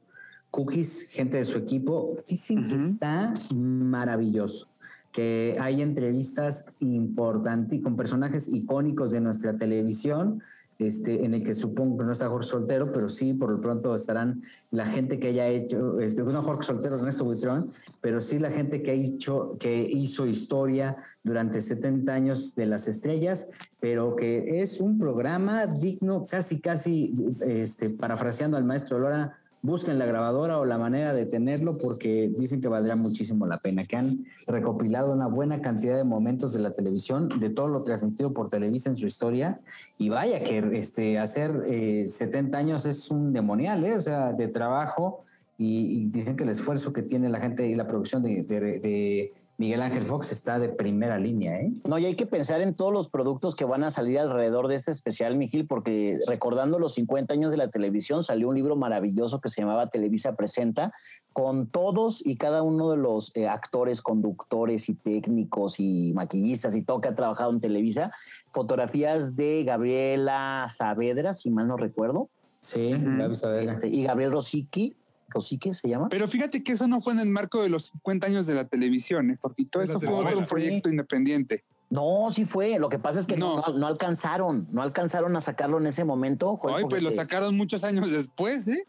Cookies, 0.50 1.10
gente 1.10 1.36
de 1.36 1.44
su 1.44 1.58
equipo. 1.58 2.16
Dicen 2.26 2.66
que 2.66 2.76
Ujú. 2.76 2.86
está 2.86 3.34
maravilloso 3.54 4.66
que 5.16 5.56
hay 5.58 5.80
entrevistas 5.80 6.66
importantes 6.78 7.80
con 7.80 7.96
personajes 7.96 8.48
icónicos 8.48 9.12
de 9.12 9.22
nuestra 9.22 9.56
televisión, 9.56 10.42
este, 10.78 11.24
en 11.24 11.32
el 11.32 11.42
que 11.42 11.54
supongo 11.54 11.96
que 11.96 12.04
no 12.04 12.12
está 12.12 12.28
Jorge 12.28 12.50
Soltero, 12.50 12.92
pero 12.92 13.08
sí, 13.08 13.32
por 13.32 13.50
lo 13.50 13.58
pronto 13.58 13.96
estarán 13.96 14.42
la 14.70 14.84
gente 14.84 15.18
que 15.18 15.28
haya 15.28 15.48
hecho, 15.48 16.00
este, 16.00 16.22
no 16.22 16.42
Jorge 16.42 16.66
Soltero, 16.66 16.96
Ernesto 16.96 17.24
Buitrón, 17.24 17.70
pero 18.02 18.20
sí 18.20 18.38
la 18.38 18.50
gente 18.50 18.82
que, 18.82 18.90
ha 18.90 18.94
hecho, 18.94 19.56
que 19.58 19.88
hizo 19.90 20.26
historia 20.26 20.98
durante 21.24 21.62
70 21.62 22.12
años 22.12 22.54
de 22.54 22.66
las 22.66 22.86
estrellas, 22.86 23.48
pero 23.80 24.16
que 24.16 24.60
es 24.60 24.82
un 24.82 24.98
programa 24.98 25.66
digno, 25.66 26.24
casi, 26.30 26.60
casi, 26.60 27.14
este, 27.46 27.88
parafraseando 27.88 28.58
al 28.58 28.64
maestro 28.64 28.98
Lora, 28.98 29.38
busquen 29.66 29.98
la 29.98 30.06
grabadora 30.06 30.58
o 30.58 30.64
la 30.64 30.78
manera 30.78 31.12
de 31.12 31.26
tenerlo 31.26 31.76
porque 31.76 32.30
dicen 32.38 32.60
que 32.60 32.68
valdrá 32.68 32.94
muchísimo 32.94 33.46
la 33.46 33.58
pena, 33.58 33.84
que 33.84 33.96
han 33.96 34.24
recopilado 34.46 35.12
una 35.12 35.26
buena 35.26 35.60
cantidad 35.60 35.96
de 35.96 36.04
momentos 36.04 36.52
de 36.52 36.60
la 36.60 36.70
televisión, 36.70 37.28
de 37.40 37.50
todo 37.50 37.66
lo 37.66 37.82
transmitido 37.82 38.32
por 38.32 38.48
Televisa 38.48 38.90
en 38.90 38.96
su 38.96 39.06
historia. 39.06 39.60
Y 39.98 40.08
vaya 40.08 40.42
que 40.42 40.58
este, 40.78 41.18
hacer 41.18 41.64
eh, 41.68 42.06
70 42.06 42.56
años 42.56 42.86
es 42.86 43.10
un 43.10 43.32
demonial, 43.32 43.84
¿eh? 43.84 43.94
o 43.94 44.00
sea, 44.00 44.32
de 44.32 44.48
trabajo. 44.48 45.24
Y, 45.58 46.10
dicen 46.10 46.36
que 46.36 46.44
el 46.44 46.50
esfuerzo 46.50 46.92
que 46.92 47.02
tiene 47.02 47.28
la 47.28 47.40
gente 47.40 47.66
y 47.66 47.74
la 47.74 47.88
producción 47.88 48.22
de 48.22 49.32
Miguel 49.58 49.80
Ángel 49.80 50.04
Fox 50.04 50.32
está 50.32 50.58
de 50.58 50.68
primera 50.68 51.18
línea, 51.18 51.60
¿eh? 51.60 51.72
No, 51.84 51.98
y 51.98 52.04
hay 52.04 52.14
que 52.14 52.26
pensar 52.26 52.60
en 52.60 52.74
todos 52.74 52.92
los 52.92 53.08
productos 53.08 53.54
que 53.54 53.64
van 53.64 53.84
a 53.84 53.90
salir 53.90 54.18
alrededor 54.18 54.68
de 54.68 54.74
este 54.74 54.90
especial, 54.90 55.36
Miguel, 55.36 55.66
porque 55.66 56.18
recordando 56.26 56.78
los 56.78 56.94
50 56.94 57.32
años 57.32 57.50
de 57.50 57.56
la 57.56 57.68
televisión, 57.68 58.22
salió 58.22 58.50
un 58.50 58.54
libro 58.54 58.76
maravilloso 58.76 59.40
que 59.40 59.48
se 59.48 59.62
llamaba 59.62 59.88
Televisa 59.88 60.36
Presenta, 60.36 60.92
con 61.32 61.68
todos 61.68 62.20
y 62.24 62.36
cada 62.36 62.62
uno 62.62 62.90
de 62.90 62.98
los 62.98 63.32
eh, 63.34 63.48
actores, 63.48 64.02
conductores 64.02 64.90
y 64.90 64.94
técnicos 64.94 65.80
y 65.80 66.12
maquillistas 66.14 66.76
y 66.76 66.82
todo 66.82 67.00
que 67.00 67.08
ha 67.08 67.14
trabajado 67.14 67.50
en 67.50 67.60
Televisa, 67.60 68.12
fotografías 68.52 69.36
de 69.36 69.64
Gabriela 69.64 70.66
Saavedra, 70.68 71.32
si 71.32 71.50
mal 71.50 71.66
no 71.66 71.78
recuerdo. 71.78 72.28
Sí, 72.58 72.90
Gaby 72.92 73.34
Saavedra. 73.34 73.72
Este, 73.72 73.88
y 73.88 74.04
Gabriel 74.04 74.32
Rosicky, 74.32 74.96
Rosique 75.28 75.74
se 75.74 75.88
llama. 75.88 76.08
Pero 76.08 76.28
fíjate 76.28 76.62
que 76.62 76.72
eso 76.72 76.86
no 76.86 77.00
fue 77.00 77.12
en 77.12 77.18
el 77.20 77.28
marco 77.28 77.62
de 77.62 77.68
los 77.68 77.86
50 77.86 78.26
años 78.26 78.46
de 78.46 78.54
la 78.54 78.64
televisión, 78.66 79.30
¿eh? 79.30 79.38
porque 79.40 79.64
todo 79.64 79.82
eso 79.82 80.00
fue 80.00 80.08
otro 80.14 80.46
proyecto 80.46 80.88
independiente. 80.88 81.64
No, 81.90 82.30
sí 82.32 82.44
fue. 82.44 82.78
Lo 82.78 82.88
que 82.88 82.98
pasa 82.98 83.20
es 83.20 83.26
que 83.26 83.36
no, 83.36 83.60
no, 83.60 83.74
no 83.78 83.86
alcanzaron, 83.86 84.66
no 84.72 84.82
alcanzaron 84.82 85.36
a 85.36 85.40
sacarlo 85.40 85.78
en 85.78 85.86
ese 85.86 86.04
momento. 86.04 86.58
Ay, 86.74 86.84
pues 86.88 87.02
lo 87.02 87.10
sacaron 87.10 87.56
muchos 87.56 87.84
años 87.84 88.10
después, 88.10 88.66
¿eh? 88.68 88.86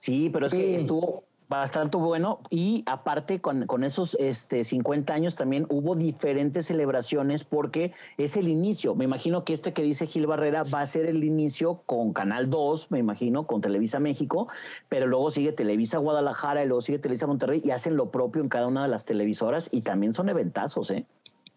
Sí, 0.00 0.28
pero 0.32 0.46
es 0.46 0.52
Sí. 0.52 0.58
que 0.58 0.76
estuvo 0.76 1.24
bastante 1.48 1.96
bueno 1.96 2.40
y 2.50 2.82
aparte 2.86 3.40
con, 3.40 3.66
con 3.66 3.84
esos 3.84 4.16
este, 4.18 4.64
50 4.64 5.12
años 5.14 5.36
también 5.36 5.66
hubo 5.68 5.94
diferentes 5.94 6.66
celebraciones 6.66 7.44
porque 7.44 7.92
es 8.18 8.36
el 8.36 8.48
inicio. 8.48 8.94
Me 8.94 9.04
imagino 9.04 9.44
que 9.44 9.52
este 9.52 9.72
que 9.72 9.82
dice 9.82 10.06
Gil 10.06 10.26
Barrera 10.26 10.64
va 10.64 10.80
a 10.80 10.86
ser 10.86 11.06
el 11.06 11.22
inicio 11.22 11.82
con 11.86 12.12
Canal 12.12 12.50
2, 12.50 12.90
me 12.90 12.98
imagino, 12.98 13.46
con 13.46 13.60
Televisa 13.60 14.00
México, 14.00 14.48
pero 14.88 15.06
luego 15.06 15.30
sigue 15.30 15.52
Televisa 15.52 15.98
Guadalajara 15.98 16.64
y 16.64 16.66
luego 16.66 16.82
sigue 16.82 16.98
Televisa 16.98 17.26
Monterrey 17.26 17.62
y 17.64 17.70
hacen 17.70 17.96
lo 17.96 18.10
propio 18.10 18.42
en 18.42 18.48
cada 18.48 18.66
una 18.66 18.82
de 18.82 18.88
las 18.88 19.04
televisoras 19.04 19.68
y 19.70 19.82
también 19.82 20.14
son 20.14 20.28
eventazos, 20.28 20.90
¿eh? 20.90 21.06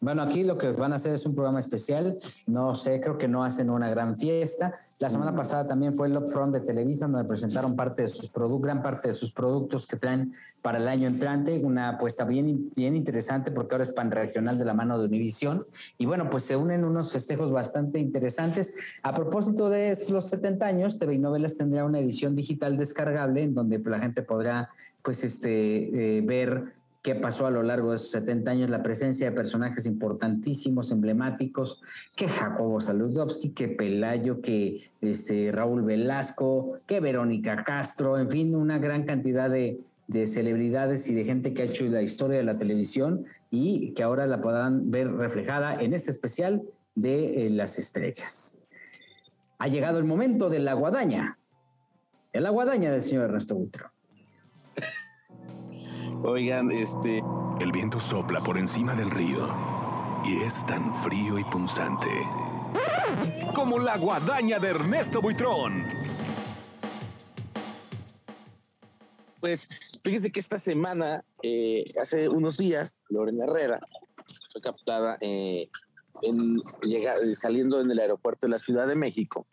Bueno, 0.01 0.21
aquí 0.21 0.45
lo 0.45 0.57
que 0.57 0.71
van 0.71 0.93
a 0.93 0.95
hacer 0.95 1.13
es 1.13 1.25
un 1.25 1.35
programa 1.35 1.59
especial. 1.59 2.17
No 2.47 2.73
sé, 2.73 3.01
creo 3.01 3.17
que 3.17 3.27
no 3.27 3.43
hacen 3.43 3.69
una 3.69 3.89
gran 3.89 4.17
fiesta. 4.17 4.79
La 4.97 5.09
semana 5.09 5.35
pasada 5.35 5.67
también 5.67 5.95
fue 5.95 6.07
el 6.07 6.15
Upfront 6.15 6.53
de 6.53 6.61
Televisa, 6.61 7.07
donde 7.07 7.27
presentaron 7.27 7.75
parte 7.75 8.03
de 8.03 8.07
sus 8.07 8.29
productos, 8.29 8.61
gran 8.61 8.81
parte 8.81 9.09
de 9.09 9.13
sus 9.13 9.33
productos 9.33 9.85
que 9.85 9.97
traen 9.97 10.33
para 10.61 10.77
el 10.77 10.87
año 10.87 11.07
entrante. 11.07 11.59
Una 11.63 11.89
apuesta 11.89 12.23
bien, 12.23 12.71
bien 12.75 12.95
interesante 12.95 13.51
porque 13.51 13.75
ahora 13.75 13.83
es 13.83 13.91
pan 13.91 14.09
regional 14.09 14.57
de 14.57 14.63
la 14.63 14.73
mano 14.73 14.97
de 14.97 15.05
Univisión. 15.05 15.65
Y 15.97 16.05
bueno, 16.05 16.29
pues 16.29 16.45
se 16.45 16.55
unen 16.55 16.85
unos 16.85 17.11
festejos 17.11 17.51
bastante 17.51 17.99
interesantes. 17.99 18.73
A 19.03 19.13
propósito 19.13 19.69
de 19.69 19.97
los 20.09 20.27
70 20.27 20.65
años, 20.65 20.97
TV 20.97 21.15
y 21.15 21.17
Novelas 21.17 21.55
tendrá 21.55 21.83
una 21.83 21.99
edición 21.99 22.37
digital 22.37 22.77
descargable 22.77 23.43
en 23.43 23.53
donde 23.53 23.79
la 23.79 23.99
gente 23.99 24.21
podrá 24.21 24.69
pues 25.01 25.23
este, 25.23 26.17
eh, 26.17 26.21
ver 26.21 26.78
qué 27.01 27.15
pasó 27.15 27.45
a 27.45 27.51
lo 27.51 27.63
largo 27.63 27.91
de 27.91 27.95
esos 27.95 28.11
70 28.11 28.51
años, 28.51 28.69
la 28.69 28.83
presencia 28.83 29.29
de 29.29 29.35
personajes 29.35 29.85
importantísimos, 29.85 30.91
emblemáticos, 30.91 31.81
que 32.15 32.27
Jacobo 32.27 32.81
Saludowski, 32.81 33.51
que 33.51 33.69
Pelayo, 33.69 34.41
que 34.41 34.91
este, 35.01 35.51
Raúl 35.51 35.83
Velasco, 35.83 36.79
que 36.85 36.99
Verónica 36.99 37.63
Castro, 37.63 38.17
en 38.17 38.29
fin, 38.29 38.55
una 38.55 38.79
gran 38.79 39.03
cantidad 39.03 39.49
de, 39.49 39.79
de 40.07 40.25
celebridades 40.25 41.07
y 41.07 41.13
de 41.13 41.23
gente 41.23 41.53
que 41.53 41.61
ha 41.61 41.65
hecho 41.65 41.85
la 41.85 42.01
historia 42.01 42.37
de 42.37 42.43
la 42.43 42.57
televisión 42.57 43.25
y 43.51 43.91
que 43.93 44.03
ahora 44.03 44.27
la 44.27 44.41
podrán 44.41 44.91
ver 44.91 45.11
reflejada 45.11 45.75
en 45.75 45.93
este 45.93 46.11
especial 46.11 46.63
de 46.95 47.45
eh, 47.45 47.49
las 47.49 47.77
estrellas. 47.77 48.57
Ha 49.57 49.67
llegado 49.67 49.99
el 49.99 50.05
momento 50.05 50.49
de 50.49 50.59
la 50.59 50.73
guadaña, 50.73 51.37
de 52.33 52.41
la 52.41 52.49
guadaña 52.49 52.91
del 52.91 53.03
señor 53.03 53.25
Ernesto 53.25 53.55
Buitrón. 53.55 53.91
Oigan, 56.23 56.71
este, 56.71 57.23
El 57.59 57.71
viento 57.71 57.99
sopla 57.99 58.39
por 58.39 58.57
encima 58.57 58.93
del 58.95 59.09
río 59.09 59.47
y 60.25 60.43
es 60.43 60.65
tan 60.65 61.01
frío 61.03 61.39
y 61.39 61.43
punzante 61.45 62.09
como 63.55 63.79
la 63.79 63.97
guadaña 63.97 64.59
de 64.59 64.69
Ernesto 64.69 65.21
Buitrón. 65.21 65.81
pues 69.39 69.67
fíjense 70.03 70.31
que 70.31 70.39
esta 70.41 70.59
semana, 70.59 71.23
eh, 71.41 71.85
hace 72.01 72.27
unos 72.29 72.57
días, 72.57 72.99
Lorena 73.09 73.45
Herrera 73.45 73.79
fue 74.51 74.61
captada 74.61 75.17
eh, 75.21 75.69
en, 76.21 76.57
llega- 76.81 77.15
eh, 77.17 77.33
saliendo 77.35 77.79
en 77.81 77.89
el 77.89 77.99
aeropuerto 77.99 78.47
de 78.47 78.51
la 78.51 78.59
Ciudad 78.59 78.85
de 78.85 78.95
México 78.95 79.47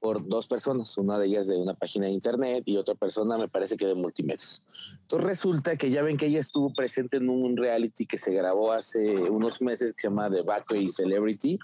por 0.00 0.26
dos 0.28 0.46
personas, 0.46 0.96
una 0.96 1.18
de 1.18 1.26
ellas 1.26 1.46
de 1.46 1.56
una 1.56 1.74
página 1.74 2.06
de 2.06 2.12
internet 2.12 2.62
y 2.66 2.76
otra 2.76 2.94
persona 2.94 3.36
me 3.36 3.48
parece 3.48 3.76
que 3.76 3.86
de 3.86 3.94
multimedios. 3.94 4.62
Entonces 5.02 5.28
resulta 5.28 5.76
que 5.76 5.90
ya 5.90 6.02
ven 6.02 6.16
que 6.16 6.26
ella 6.26 6.40
estuvo 6.40 6.72
presente 6.72 7.16
en 7.16 7.28
un 7.28 7.56
reality 7.56 8.06
que 8.06 8.18
se 8.18 8.32
grabó 8.32 8.72
hace 8.72 9.14
unos 9.30 9.60
meses 9.60 9.92
que 9.94 10.02
se 10.02 10.08
llama 10.08 10.30
The 10.30 10.42
Bakery 10.42 10.90
Celebrity, 10.90 11.58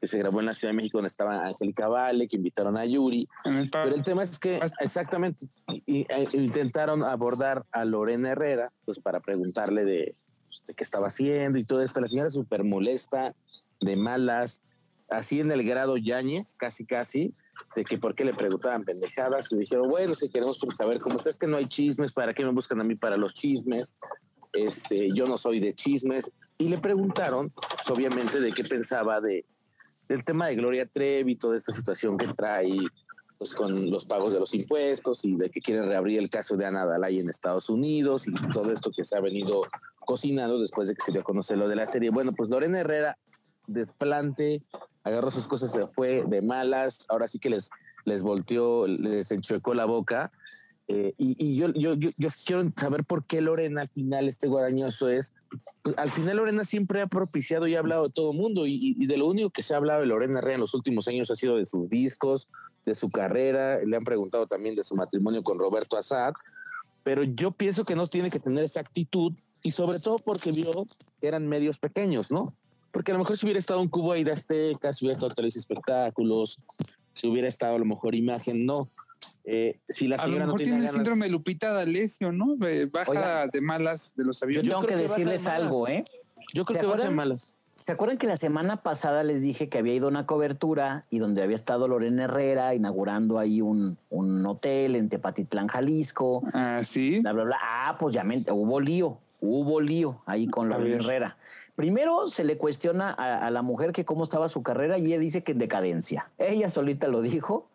que 0.00 0.06
se 0.06 0.18
grabó 0.18 0.40
en 0.40 0.46
la 0.46 0.54
Ciudad 0.54 0.72
de 0.72 0.76
México 0.76 0.98
donde 0.98 1.08
estaba 1.08 1.46
Angélica 1.46 1.88
Vale, 1.88 2.28
que 2.28 2.36
invitaron 2.36 2.76
a 2.76 2.84
Yuri. 2.84 3.26
El 3.44 3.68
Pero 3.70 3.94
el 3.94 4.02
tema 4.02 4.22
es 4.22 4.38
que, 4.38 4.60
exactamente, 4.80 5.46
y- 5.68 5.82
y- 5.86 6.06
e- 6.08 6.28
intentaron 6.34 7.02
abordar 7.02 7.64
a 7.72 7.84
Lorena 7.84 8.30
Herrera, 8.30 8.72
pues 8.84 9.00
para 9.00 9.20
preguntarle 9.20 9.84
de, 9.84 10.14
de 10.66 10.74
qué 10.74 10.84
estaba 10.84 11.08
haciendo 11.08 11.58
y 11.58 11.64
todo 11.64 11.82
esto. 11.82 12.00
La 12.00 12.08
señora 12.08 12.30
súper 12.30 12.62
molesta, 12.64 13.34
de 13.80 13.96
malas, 13.96 14.60
así 15.08 15.40
en 15.40 15.50
el 15.50 15.64
grado 15.64 15.96
Yáñez, 15.96 16.54
casi 16.54 16.84
casi, 16.86 17.34
de 17.74 17.84
que 17.84 17.98
por 17.98 18.14
qué 18.14 18.24
le 18.24 18.34
preguntaban 18.34 18.84
pendejadas. 18.84 19.50
Y 19.52 19.58
dijeron, 19.58 19.88
bueno, 19.88 20.14
si 20.14 20.28
queremos 20.28 20.58
saber 20.76 21.00
cómo 21.00 21.16
está, 21.16 21.30
es 21.30 21.38
que 21.38 21.46
no 21.46 21.56
hay 21.56 21.66
chismes, 21.66 22.12
¿para 22.12 22.34
qué 22.34 22.44
me 22.44 22.52
buscan 22.52 22.80
a 22.80 22.84
mí 22.84 22.94
para 22.94 23.16
los 23.16 23.34
chismes? 23.34 23.94
Este, 24.52 25.10
yo 25.12 25.26
no 25.26 25.38
soy 25.38 25.60
de 25.60 25.74
chismes. 25.74 26.30
Y 26.58 26.68
le 26.68 26.78
preguntaron, 26.78 27.50
pues, 27.50 27.90
obviamente, 27.90 28.40
de 28.40 28.52
qué 28.52 28.64
pensaba 28.64 29.20
de, 29.20 29.44
del 30.08 30.24
tema 30.24 30.46
de 30.46 30.56
Gloria 30.56 30.86
Trevi, 30.86 31.36
toda 31.36 31.56
esta 31.56 31.72
situación 31.72 32.16
que 32.16 32.28
trae 32.28 32.78
pues, 33.38 33.52
con 33.52 33.90
los 33.90 34.04
pagos 34.04 34.32
de 34.32 34.40
los 34.40 34.54
impuestos 34.54 35.24
y 35.24 35.36
de 35.36 35.50
que 35.50 35.60
quieren 35.60 35.86
reabrir 35.86 36.18
el 36.18 36.30
caso 36.30 36.56
de 36.56 36.66
Ana 36.66 36.86
Dalai 36.86 37.18
en 37.18 37.28
Estados 37.28 37.68
Unidos 37.68 38.28
y 38.28 38.32
todo 38.52 38.72
esto 38.72 38.90
que 38.94 39.04
se 39.04 39.16
ha 39.16 39.20
venido 39.20 39.62
cocinando 40.00 40.60
después 40.60 40.88
de 40.88 40.94
que 40.94 41.02
se 41.04 41.12
dio 41.12 41.22
a 41.22 41.24
conocer 41.24 41.58
lo 41.58 41.68
de 41.68 41.76
la 41.76 41.86
serie. 41.86 42.10
Bueno, 42.10 42.32
pues 42.32 42.48
Lorena 42.48 42.80
Herrera, 42.80 43.18
desplante, 43.66 44.62
agarró 45.02 45.30
sus 45.30 45.46
cosas, 45.46 45.72
se 45.72 45.86
fue 45.88 46.24
de 46.26 46.42
malas, 46.42 47.06
ahora 47.08 47.28
sí 47.28 47.38
que 47.38 47.50
les, 47.50 47.70
les 48.04 48.22
volteó, 48.22 48.86
les 48.86 49.30
enchuecó 49.30 49.74
la 49.74 49.84
boca. 49.84 50.32
Eh, 50.86 51.14
y 51.16 51.34
y 51.38 51.56
yo, 51.56 51.68
yo, 51.72 51.94
yo, 51.94 52.10
yo 52.18 52.28
quiero 52.44 52.62
saber 52.78 53.04
por 53.04 53.24
qué 53.24 53.40
Lorena 53.40 53.80
al 53.82 53.88
final, 53.88 54.28
este 54.28 54.48
guadañoso 54.48 55.08
es, 55.08 55.32
pues, 55.82 55.96
al 55.96 56.10
final 56.10 56.36
Lorena 56.36 56.66
siempre 56.66 57.00
ha 57.00 57.06
propiciado 57.06 57.66
y 57.66 57.74
ha 57.74 57.78
hablado 57.78 58.04
de 58.08 58.12
todo 58.12 58.32
el 58.32 58.36
mundo 58.36 58.66
y, 58.66 58.94
y- 58.98 59.06
de 59.06 59.16
lo 59.16 59.26
único 59.26 59.48
que 59.48 59.62
se 59.62 59.72
ha 59.72 59.78
hablado 59.78 60.00
de 60.00 60.06
Lorena 60.06 60.40
Herrera 60.40 60.56
en 60.56 60.60
los 60.60 60.74
últimos 60.74 61.08
años 61.08 61.30
ha 61.30 61.36
sido 61.36 61.56
de 61.56 61.64
sus 61.64 61.88
discos, 61.88 62.48
de 62.84 62.94
su 62.94 63.08
carrera, 63.08 63.78
le 63.82 63.96
han 63.96 64.04
preguntado 64.04 64.46
también 64.46 64.74
de 64.74 64.82
su 64.82 64.94
matrimonio 64.94 65.42
con 65.42 65.58
Roberto 65.58 65.96
Assad, 65.96 66.34
pero 67.02 67.22
yo 67.22 67.50
pienso 67.50 67.86
que 67.86 67.94
no 67.96 68.08
tiene 68.08 68.30
que 68.30 68.38
tener 68.40 68.62
esa 68.64 68.80
actitud 68.80 69.32
y 69.62 69.70
sobre 69.70 70.00
todo 70.00 70.16
porque 70.18 70.52
vio 70.52 70.70
que 71.18 71.26
eran 71.28 71.48
medios 71.48 71.78
pequeños, 71.78 72.30
¿no? 72.30 72.54
Porque 72.94 73.10
a 73.10 73.14
lo 73.14 73.18
mejor 73.18 73.36
si 73.36 73.44
hubiera 73.44 73.58
estado 73.58 73.80
un 73.82 73.88
cubo 73.88 74.12
ahí 74.12 74.22
de 74.22 74.30
Azteca, 74.30 74.94
si 74.94 75.04
hubiera 75.04 75.14
estado 75.14 75.34
Televisa 75.34 75.58
Espectáculos, 75.58 76.60
si 77.12 77.26
hubiera 77.26 77.48
estado 77.48 77.74
a 77.74 77.78
lo 77.78 77.84
mejor 77.84 78.14
Imagen, 78.14 78.64
no. 78.64 78.88
Eh, 79.44 79.80
si 79.88 80.06
la 80.06 80.14
A 80.16 80.26
lo 80.28 80.34
mejor 80.38 80.46
no 80.46 80.54
tiene 80.54 80.76
el 80.76 80.78
ganas, 80.82 80.94
síndrome 80.94 81.26
de 81.26 81.32
Lupita 81.32 81.72
D'Alessio, 81.72 82.30
¿no? 82.30 82.56
Baja 82.56 83.10
Oiga. 83.10 83.46
de 83.48 83.60
malas 83.60 84.12
de 84.14 84.24
los 84.24 84.38
Yo, 84.38 84.46
aviones. 84.46 84.66
Yo 84.68 84.72
tengo 84.74 84.86
creo 84.86 84.96
que 84.98 85.02
que 85.02 85.08
baja 85.08 85.18
de 85.18 85.24
decirles 85.32 85.46
algo, 85.48 85.88
¿eh? 85.88 86.04
yo 86.52 86.64
creo 86.64 86.76
¿Se 86.76 86.80
que 86.80 86.86
va 86.86 86.92
de 86.92 87.02
acuerdan? 87.02 87.16
malas. 87.16 87.54
¿Se 87.70 87.90
acuerdan 87.90 88.18
que 88.18 88.28
la 88.28 88.36
semana 88.36 88.84
pasada 88.84 89.24
les 89.24 89.42
dije 89.42 89.68
que 89.68 89.78
había 89.78 89.94
ido 89.94 90.06
a 90.06 90.10
una 90.10 90.26
cobertura 90.26 91.06
y 91.10 91.18
donde 91.18 91.42
había 91.42 91.56
estado 91.56 91.88
Lorena 91.88 92.24
Herrera 92.24 92.76
inaugurando 92.76 93.40
ahí 93.40 93.60
un, 93.60 93.98
un 94.10 94.46
hotel 94.46 94.94
en 94.94 95.08
Tepatitlán, 95.08 95.66
Jalisco? 95.66 96.44
Ah, 96.52 96.82
sí. 96.84 97.18
Bla, 97.18 97.32
bla, 97.32 97.42
bla. 97.42 97.58
Ah, 97.60 97.96
pues 97.98 98.14
ya 98.14 98.22
me, 98.22 98.44
hubo 98.52 98.78
lío, 98.78 99.18
hubo 99.40 99.80
lío 99.80 100.22
ahí 100.26 100.46
con 100.46 100.68
Lorena. 100.68 100.96
Herrera. 101.02 101.36
Primero 101.76 102.28
se 102.28 102.44
le 102.44 102.56
cuestiona 102.56 103.10
a, 103.10 103.50
la 103.50 103.62
mujer 103.62 103.92
que 103.92 104.04
cómo 104.04 104.24
estaba 104.24 104.48
su 104.48 104.62
carrera 104.62 104.98
y 104.98 105.06
ella 105.06 105.18
dice 105.18 105.42
que 105.42 105.52
en 105.52 105.58
decadencia. 105.58 106.30
Ella 106.38 106.68
solita 106.68 107.08
lo 107.08 107.20
dijo. 107.20 107.68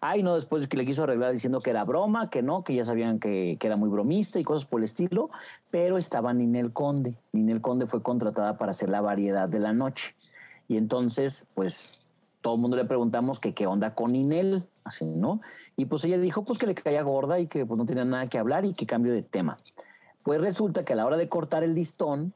Ay, 0.00 0.22
no, 0.22 0.34
después 0.34 0.66
que 0.68 0.76
le 0.76 0.84
quiso 0.84 1.04
arreglar 1.04 1.32
diciendo 1.32 1.60
que 1.60 1.70
era 1.70 1.84
broma, 1.84 2.28
que 2.28 2.42
no, 2.42 2.64
que 2.64 2.74
ya 2.74 2.84
sabían 2.84 3.20
que, 3.20 3.56
que 3.58 3.66
era 3.66 3.76
muy 3.76 3.88
bromista 3.88 4.38
y 4.38 4.44
cosas 4.44 4.66
por 4.66 4.80
el 4.80 4.84
estilo, 4.84 5.30
pero 5.70 5.96
estaba 5.96 6.34
Ninel 6.34 6.72
Conde. 6.72 7.14
Ninel 7.32 7.60
Conde 7.60 7.86
fue 7.86 8.02
contratada 8.02 8.58
para 8.58 8.72
hacer 8.72 8.90
la 8.90 9.00
variedad 9.00 9.48
de 9.48 9.60
la 9.60 9.72
noche. 9.72 10.14
Y 10.68 10.76
entonces, 10.76 11.46
pues, 11.54 12.00
todo 12.44 12.56
el 12.56 12.60
mundo 12.60 12.76
le 12.76 12.84
preguntamos 12.84 13.40
que 13.40 13.54
qué 13.54 13.66
onda 13.66 13.94
con 13.94 14.12
Ninel, 14.12 14.64
así, 14.84 15.06
¿no? 15.06 15.40
Y 15.76 15.86
pues 15.86 16.04
ella 16.04 16.18
dijo 16.18 16.44
pues 16.44 16.58
que 16.58 16.66
le 16.66 16.74
caía 16.74 17.02
gorda 17.02 17.40
y 17.40 17.46
que 17.46 17.64
pues 17.64 17.78
no 17.78 17.86
tenía 17.86 18.04
nada 18.04 18.28
que 18.28 18.38
hablar 18.38 18.66
y 18.66 18.74
que 18.74 18.84
cambio 18.84 19.14
de 19.14 19.22
tema. 19.22 19.56
Pues 20.22 20.40
resulta 20.40 20.84
que 20.84 20.92
a 20.92 20.96
la 20.96 21.06
hora 21.06 21.16
de 21.16 21.28
cortar 21.28 21.62
el 21.64 21.74
listón, 21.74 22.34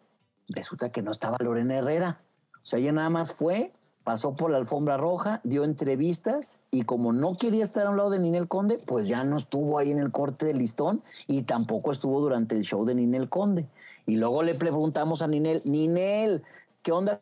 resulta 0.48 0.90
que 0.90 1.02
no 1.02 1.10
estaba 1.10 1.36
Lorena 1.40 1.76
Herrera. 1.78 2.20
O 2.54 2.66
sea, 2.66 2.78
ella 2.78 2.92
nada 2.92 3.10
más 3.10 3.32
fue, 3.32 3.72
pasó 4.04 4.34
por 4.34 4.50
la 4.50 4.58
alfombra 4.58 4.96
roja, 4.96 5.40
dio 5.44 5.64
entrevistas 5.64 6.58
y 6.70 6.82
como 6.82 7.12
no 7.12 7.36
quería 7.36 7.64
estar 7.64 7.86
a 7.86 7.90
un 7.90 7.96
lado 7.96 8.10
de 8.10 8.18
Ninel 8.18 8.48
Conde, 8.48 8.78
pues 8.86 9.08
ya 9.08 9.24
no 9.24 9.36
estuvo 9.36 9.78
ahí 9.78 9.90
en 9.90 9.98
el 9.98 10.10
corte 10.10 10.46
del 10.46 10.58
listón 10.58 11.02
y 11.26 11.42
tampoco 11.42 11.92
estuvo 11.92 12.20
durante 12.20 12.54
el 12.56 12.62
show 12.62 12.84
de 12.84 12.94
Ninel 12.94 13.28
Conde. 13.28 13.66
Y 14.06 14.16
luego 14.16 14.42
le 14.42 14.54
preguntamos 14.54 15.20
a 15.22 15.26
Ninel, 15.28 15.62
Ninel, 15.64 16.42
¿qué 16.82 16.92
onda 16.92 17.20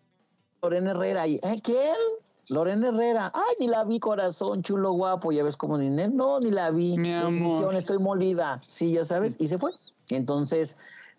Lorena 0.63 0.93
Herrera? 0.93 1.27
Y, 1.27 1.37
"¿Eh, 1.43 1.61
¿Quién? 1.63 1.97
Lorena 2.49 2.89
Herrera. 2.89 3.33
Ay, 3.35 3.57
ni 3.59 3.67
la 3.67 3.83
vi, 3.83 3.99
corazón, 3.99 4.63
chulo, 4.63 4.93
guapo. 4.93 5.33
Ya 5.33 5.43
ves 5.43 5.57
como 5.57 5.79
Ninel. 5.79 6.15
No, 6.17 6.39
ni 6.39 6.53
la 6.53 6.71
vi. 6.71 6.97
Mi 6.97 7.13
amor. 7.13 7.75
Estoy 7.75 7.99
molida. 7.99 8.61
Sí, 8.69 8.93
ya 8.93 9.05
sabes. 9.05 9.35
Y 9.41 9.49
se 9.49 9.59
fue. 9.59 9.73
Entonces, 10.11 10.77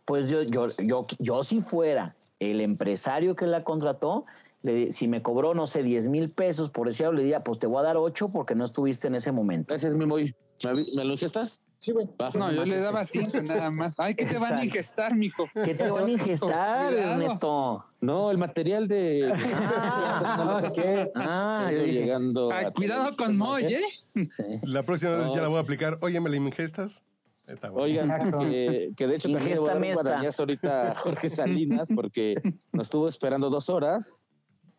pues 0.08 0.30
yo, 0.30 0.42
yo, 0.44 0.70
yo, 0.78 1.06
yo 1.20 1.44
si 1.44 1.60
fuera 1.62 2.16
el 2.40 2.62
empresario 2.62 3.36
que 3.36 3.46
la 3.46 3.66
contrató, 3.66 4.26
le- 4.64 4.94
si 4.94 5.08
me 5.10 5.22
cobró, 5.22 5.54
no 5.54 5.68
sé, 5.68 5.84
10 5.84 6.08
mil 6.08 6.30
pesos 6.32 6.70
por 6.70 6.88
ese 6.88 7.12
le 7.12 7.22
diría, 7.24 7.44
pues 7.44 7.60
te 7.60 7.68
voy 7.68 7.80
a 7.82 7.84
dar 7.84 7.98
8 7.98 8.30
porque 8.30 8.56
no 8.56 8.64
estuviste 8.64 9.08
en 9.08 9.16
ese 9.16 9.34
momento. 9.34 9.68
Gracias, 9.74 9.96
mi 9.96 10.06
muy. 10.06 10.34
¿Me, 10.64 10.74
¿me 10.96 11.04
lo 11.04 11.12
ingestas? 11.12 11.62
Sí, 11.78 11.92
güey. 11.92 12.08
No, 12.34 12.52
yo 12.52 12.66
le 12.66 12.80
daba 12.80 13.06
cinco 13.06 13.40
nada 13.44 13.70
más. 13.70 14.00
Ay, 14.00 14.16
¿qué 14.16 14.26
te 14.26 14.40
van 14.40 14.56
a 14.56 14.64
ingestar, 14.66 15.14
mijo? 15.14 15.46
¿Qué 15.54 15.76
te 15.76 15.92
van 15.92 16.06
a 16.06 16.10
ingestar. 16.10 16.94
Ernesto? 16.94 17.86
No, 18.00 18.32
el 18.32 18.38
material 18.38 18.88
de. 18.88 19.32
Ah, 19.36 20.64
¿Qué? 20.76 21.12
ah, 21.16 21.70
yo 21.72 21.86
llegando. 21.86 22.50
Ay, 22.52 22.68
cuidado 22.74 23.16
con 23.16 23.38
¿no? 23.38 23.46
Moy, 23.46 23.66
¿eh? 23.66 23.82
sí. 24.16 24.60
La 24.64 24.84
próxima 24.84 25.12
vez 25.12 25.28
No, 25.28 25.36
ya 25.36 25.42
la 25.42 25.50
voy 25.50 25.58
a 25.58 25.62
aplicar. 25.62 25.98
Oye, 26.02 26.20
¿me 26.20 26.30
la 26.30 26.38
ingestas? 26.38 27.04
Está 27.48 27.70
bueno. 27.70 27.86
Oigan, 27.86 28.40
que, 28.40 28.92
que 28.96 29.08
de 29.08 29.16
hecho 29.16 29.32
también 29.32 29.56
le 29.56 29.60
voy 29.60 29.70
a 29.70 29.74
dar 29.74 29.82
un 29.82 29.94
guadañazo 29.94 30.42
ahorita 30.44 30.92
a 30.92 30.96
Jorge 30.96 31.30
Salinas 31.30 31.90
porque 31.96 32.36
nos 32.74 32.88
estuvo 32.88 33.08
esperando 33.08 33.50
dos 33.50 33.70
horas 33.70 34.22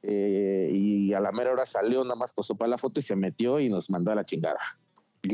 eh, 0.02 0.70
y 0.72 1.12
a 1.14 1.20
la 1.20 1.32
mera 1.32 1.52
hora 1.52 1.66
salió, 1.66 2.04
nada 2.04 2.16
más 2.16 2.32
posó 2.32 2.56
para 2.56 2.68
la 2.68 2.78
foto 2.78 3.00
y 3.00 3.02
se 3.02 3.16
metió 3.16 3.58
y 3.58 3.68
nos 3.68 3.88
mandó 3.90 4.12
a 4.12 4.14
la 4.14 4.24
chingada. 4.24 4.58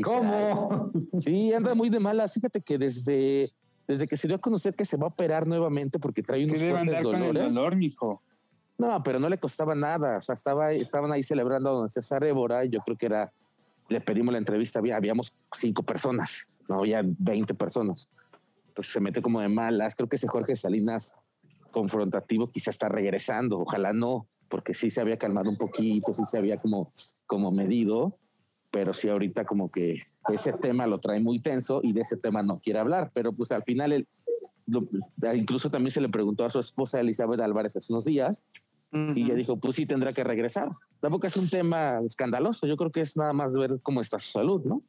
¿Cómo? 0.01 0.91
Sí, 1.19 1.53
anda 1.53 1.75
muy 1.75 1.89
de 1.89 1.99
malas. 1.99 2.33
Fíjate 2.33 2.61
que 2.61 2.77
desde, 2.77 3.53
desde 3.87 4.07
que 4.07 4.17
se 4.17 4.27
dio 4.27 4.37
a 4.37 4.39
conocer 4.39 4.73
que 4.73 4.85
se 4.85 4.97
va 4.97 5.05
a 5.05 5.09
operar 5.09 5.45
nuevamente 5.45 5.99
porque 5.99 6.23
trae 6.23 6.45
unos 6.45 6.59
debe 6.59 6.71
fuertes 6.71 6.89
andar 6.89 7.03
con 7.03 7.15
el 7.15 7.27
dolores. 7.27 7.55
dolor, 7.55 7.75
mijo. 7.75 8.21
No, 8.77 9.01
pero 9.03 9.19
no 9.19 9.29
le 9.29 9.37
costaba 9.37 9.75
nada. 9.75 10.17
O 10.17 10.21
sea, 10.21 10.35
estaba, 10.35 10.71
estaban 10.71 11.11
ahí 11.11 11.23
celebrando 11.23 11.69
a 11.69 11.73
don 11.73 11.89
César 11.89 12.23
Évora 12.23 12.65
y 12.65 12.69
yo 12.69 12.79
creo 12.79 12.97
que 12.97 13.05
era, 13.05 13.31
le 13.89 14.01
pedimos 14.01 14.31
la 14.31 14.39
entrevista, 14.39 14.79
había, 14.79 14.97
habíamos 14.97 15.33
cinco 15.53 15.83
personas, 15.83 16.47
no 16.67 16.79
había 16.79 17.01
20 17.03 17.53
personas. 17.53 18.09
Entonces 18.67 18.93
se 18.93 18.99
mete 18.99 19.21
como 19.21 19.41
de 19.41 19.49
malas. 19.49 19.95
Creo 19.95 20.09
que 20.09 20.17
ese 20.17 20.27
Jorge 20.27 20.55
Salinas 20.55 21.13
confrontativo 21.71 22.51
quizá 22.51 22.71
está 22.71 22.89
regresando. 22.89 23.59
Ojalá 23.59 23.93
no, 23.93 24.27
porque 24.49 24.73
sí 24.73 24.89
se 24.89 25.01
había 25.01 25.17
calmado 25.17 25.49
un 25.49 25.57
poquito, 25.57 26.13
sí 26.13 26.23
se 26.29 26.37
había 26.37 26.57
como, 26.57 26.91
como 27.25 27.51
medido, 27.51 28.17
pero 28.71 28.93
sí 28.93 29.09
ahorita 29.09 29.45
como 29.45 29.71
que 29.71 30.03
ese 30.29 30.53
tema 30.53 30.87
lo 30.87 30.99
trae 30.99 31.19
muy 31.19 31.39
tenso 31.39 31.81
y 31.83 31.93
de 31.93 32.01
ese 32.01 32.17
tema 32.17 32.41
no 32.41 32.57
quiere 32.57 32.79
hablar. 32.79 33.11
Pero 33.13 33.33
pues 33.33 33.51
al 33.51 33.63
final 33.63 33.91
él, 33.93 34.07
incluso 35.35 35.69
también 35.69 35.91
se 35.91 36.01
le 36.01 36.09
preguntó 36.09 36.45
a 36.45 36.49
su 36.49 36.59
esposa 36.59 36.99
Elizabeth 36.99 37.39
Álvarez 37.39 37.75
hace 37.75 37.93
unos 37.93 38.05
días 38.05 38.45
y 38.91 39.23
ella 39.23 39.35
dijo, 39.35 39.57
pues 39.57 39.75
sí 39.75 39.85
tendrá 39.85 40.13
que 40.13 40.23
regresar. 40.23 40.69
Tampoco 41.01 41.27
es 41.27 41.35
un 41.35 41.49
tema 41.49 41.99
escandaloso, 42.05 42.65
yo 42.65 42.77
creo 42.77 42.91
que 42.91 43.01
es 43.01 43.17
nada 43.17 43.33
más 43.33 43.51
ver 43.51 43.79
cómo 43.83 43.99
está 43.99 44.19
su 44.19 44.31
salud, 44.31 44.63
¿no? 44.63 44.81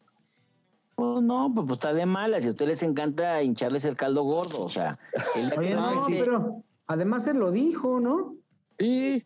Pues 0.96 1.22
no, 1.22 1.52
pues, 1.54 1.66
pues 1.66 1.76
está 1.76 1.92
de 1.92 2.06
malas. 2.06 2.42
Y 2.42 2.48
a 2.48 2.50
ustedes 2.50 2.70
les 2.70 2.82
encanta 2.82 3.42
hincharles 3.42 3.84
el 3.84 3.96
caldo 3.96 4.24
gordo. 4.24 4.62
O 4.62 4.70
sea, 4.70 4.98
el 5.36 5.52
Oye, 5.58 5.74
no, 5.74 6.06
pero 6.08 6.64
además 6.86 7.26
él 7.26 7.36
lo 7.36 7.52
dijo, 7.52 8.00
¿no? 8.00 8.34
Y 8.78 9.22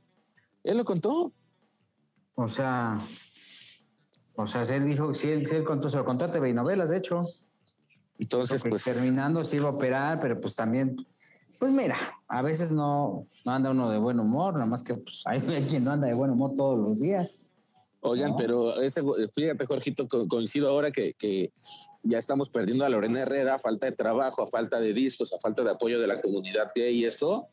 él 0.64 0.76
lo 0.76 0.84
contó. 0.84 1.32
O 2.34 2.48
sea, 2.48 2.98
o 4.34 4.46
sea, 4.46 4.64
si 4.64 4.74
él 4.74 4.84
dijo, 4.84 5.14
si 5.14 5.28
él, 5.30 5.46
si 5.46 5.54
él 5.54 5.64
contó, 5.64 5.88
se 5.88 5.96
lo 5.96 6.04
contó 6.04 6.24
a 6.24 6.30
TV 6.30 6.50
y 6.50 6.54
novelas, 6.54 6.90
de 6.90 6.96
hecho. 6.96 7.28
Entonces, 8.18 8.60
Porque 8.60 8.70
pues 8.70 8.84
terminando 8.84 9.44
se 9.44 9.56
iba 9.56 9.68
a 9.68 9.72
operar, 9.72 10.20
pero 10.20 10.40
pues 10.40 10.54
también, 10.54 10.96
pues 11.58 11.72
mira, 11.72 11.96
a 12.26 12.42
veces 12.42 12.72
no, 12.72 13.26
no 13.44 13.52
anda 13.52 13.70
uno 13.70 13.90
de 13.90 13.98
buen 13.98 14.18
humor, 14.18 14.54
nada 14.54 14.66
más 14.66 14.82
que 14.82 14.94
pues 14.94 15.22
hay, 15.24 15.40
hay 15.54 15.64
quien 15.64 15.84
no 15.84 15.92
anda 15.92 16.08
de 16.08 16.14
buen 16.14 16.30
humor 16.30 16.52
todos 16.56 16.78
los 16.78 17.00
días. 17.00 17.40
Oigan, 18.03 18.30
No. 18.30 18.36
pero 18.36 18.80
ese, 18.80 19.03
fíjate, 19.34 19.66
Jorgito, 19.66 20.09
co- 20.09 20.26
coincido 20.26 20.68
ahora 20.70 20.90
que, 20.90 21.12
que 21.14 21.53
ya 22.03 22.18
estamos 22.18 22.48
perdiendo 22.48 22.84
a 22.84 22.88
Lorena 22.88 23.20
Herrera 23.20 23.57
a 23.57 23.59
falta 23.59 23.86
de 23.86 23.92
trabajo, 23.92 24.42
a 24.42 24.48
falta 24.51 24.80
de 24.80 24.94
discos, 24.94 25.32
a 25.34 25.38
falta 25.38 25.62
de 25.62 25.70
apoyo 25.70 26.01
de 26.01 26.07
la 26.07 26.20
comunidad 26.20 26.68
gay 26.74 26.96
y 26.98 27.05
esto, 27.05 27.48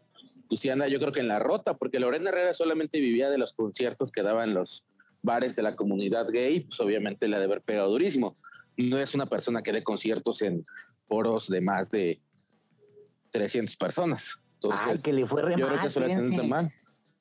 pues 0.48 0.62
sí 0.62 0.70
anda 0.70 0.88
yo 0.88 1.00
creo 1.00 1.12
que 1.12 1.20
en 1.20 1.28
la 1.28 1.40
rota, 1.40 1.76
porque 1.76 2.00
Lorena 2.00 2.30
Herrera 2.30 2.54
solamente 2.54 3.00
vivía 3.02 3.30
de 3.30 3.38
los 3.38 3.54
conciertos 3.54 4.10
que 4.12 4.24
daban 4.24 4.54
los 4.54 4.86
bares 5.22 5.56
de 5.58 5.64
la 5.64 5.76
comunidad 5.76 6.28
gay, 6.32 6.62
pues 6.62 6.80
obviamente 6.80 7.28
le 7.28 7.36
ha 7.36 7.40
de 7.40 7.46
haber 7.46 7.62
pegado 7.62 7.90
durísimo. 7.92 8.38
No 8.78 8.98
es 9.00 9.14
una 9.16 9.26
persona 9.26 9.64
que 9.64 9.74
dé 9.74 9.84
conciertos 9.84 10.42
en 10.44 10.64
foros 11.08 11.48
de 11.50 11.60
más 11.60 11.90
de 11.92 12.22
300 13.32 13.76
personas. 13.76 14.38
Entonces, 14.56 14.82
Ay, 14.88 14.98
que 15.04 15.14
le 15.14 15.28
fue 15.28 15.42
re 15.42 15.56
yo 15.58 15.68
creo 15.68 15.82
que 15.82 15.88
eso 15.88 16.00
mal. 16.44 16.72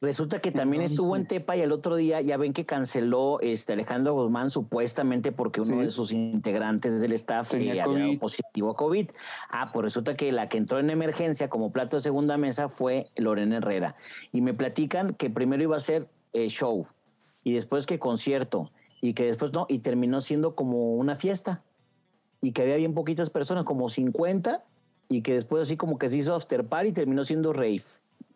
Resulta 0.03 0.41
que 0.41 0.53
también 0.53 0.83
estuvo 0.83 1.17
en 1.17 1.27
Tepa 1.27 1.57
y 1.57 1.63
el 1.63 1.73
otro 1.73 1.97
día 1.97 2.21
ya 2.21 2.37
ven 2.37 2.53
que 2.53 2.67
canceló 2.67 3.41
este 3.41 3.73
Alejandro 3.73 4.13
Guzmán 4.13 4.51
supuestamente 4.51 5.33
porque 5.33 5.63
uno 5.63 5.79
Sí. 5.79 5.85
de 5.87 5.91
sus 5.91 6.13
integrantes 6.13 7.01
del 7.01 7.13
staff 7.13 7.49
Tenía 7.49 7.77
eh, 7.77 7.81
había 7.81 8.05
dado 8.05 8.19
positivo 8.19 8.71
a 8.71 8.77
COVID. 8.77 9.09
Ah, 9.51 9.71
pues 9.73 9.85
resulta 9.85 10.15
que 10.15 10.33
la 10.33 10.51
que 10.51 10.59
entró 10.59 10.79
en 10.81 10.91
emergencia 10.91 11.49
como 11.49 11.73
plato 11.73 11.97
de 11.97 12.03
segunda 12.03 12.37
mesa 12.37 12.69
fue 12.69 13.07
Lorena 13.17 13.57
Herrera. 13.57 13.97
Y 14.33 14.43
me 14.43 14.53
platican 14.53 15.15
que 15.15 15.31
primero 15.31 15.63
iba 15.63 15.79
a 15.79 15.81
ser 15.81 16.09
eh, 16.35 16.49
show 16.49 16.87
y 17.43 17.55
después 17.55 17.87
que 17.87 17.99
concierto 17.99 18.71
y 19.01 19.15
que 19.15 19.25
después 19.25 19.55
no, 19.55 19.65
y 19.69 19.79
terminó 19.79 20.21
siendo 20.21 20.55
como 20.55 20.95
una 20.97 21.17
fiesta 21.17 21.63
y 22.43 22.53
que 22.53 22.63
había 22.63 22.77
bien 22.77 22.93
poquitas 22.93 23.31
personas, 23.31 23.65
como 23.65 23.89
50, 23.89 24.63
y 25.09 25.23
que 25.23 25.35
después 25.35 25.63
así 25.63 25.77
como 25.77 25.99
que 25.99 26.11
se 26.11 26.19
hizo 26.19 26.35
after 26.35 26.67
party 26.67 26.89
y 26.89 26.93
terminó 26.93 27.25
siendo 27.25 27.53
rave. 27.53 27.83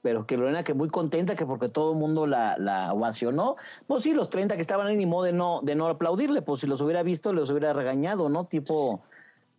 Pero 0.02 0.26
que 0.26 0.36
Lorena 0.36 0.64
que 0.64 0.72
muy 0.72 0.88
contenta 0.88 1.36
que 1.36 1.44
porque 1.44 1.68
todo 1.68 1.92
el 1.92 1.98
mundo 1.98 2.26
la, 2.26 2.56
la 2.58 2.92
ovacionó. 2.92 3.56
Pues 3.86 4.02
sí, 4.02 4.12
los 4.12 4.30
30 4.30 4.56
que 4.56 4.62
estaban 4.62 4.86
ahí 4.86 4.96
ni 4.96 5.06
modo 5.06 5.24
de 5.24 5.32
no, 5.32 5.60
de 5.62 5.74
no 5.74 5.88
aplaudirle, 5.88 6.42
pues 6.42 6.60
si 6.60 6.66
los 6.66 6.80
hubiera 6.80 7.02
visto, 7.02 7.32
los 7.32 7.50
hubiera 7.50 7.72
regañado, 7.72 8.28
¿no? 8.28 8.46
Tipo, 8.46 9.02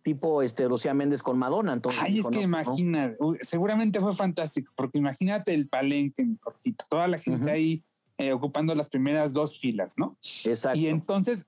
tipo 0.02 0.42
este 0.42 0.68
Lucía 0.68 0.94
Méndez 0.94 1.22
con 1.22 1.38
Madonna. 1.38 1.72
Entonces, 1.72 2.02
Ay, 2.04 2.18
es 2.18 2.26
que 2.26 2.32
no, 2.32 2.40
no. 2.40 2.42
imagina, 2.42 3.14
seguramente 3.40 4.00
fue 4.00 4.14
fantástico, 4.14 4.72
porque 4.74 4.98
imagínate 4.98 5.54
el 5.54 5.68
palenque, 5.68 6.24
mi 6.24 6.36
Jorgito, 6.40 6.84
toda 6.88 7.06
la 7.08 7.18
gente 7.18 7.50
ahí 7.50 7.82
eh, 8.18 8.32
ocupando 8.32 8.74
las 8.74 8.88
primeras 8.88 9.32
dos 9.32 9.58
filas, 9.58 9.94
¿no? 9.96 10.16
Exacto. 10.44 10.78
Y 10.78 10.88
entonces, 10.88 11.46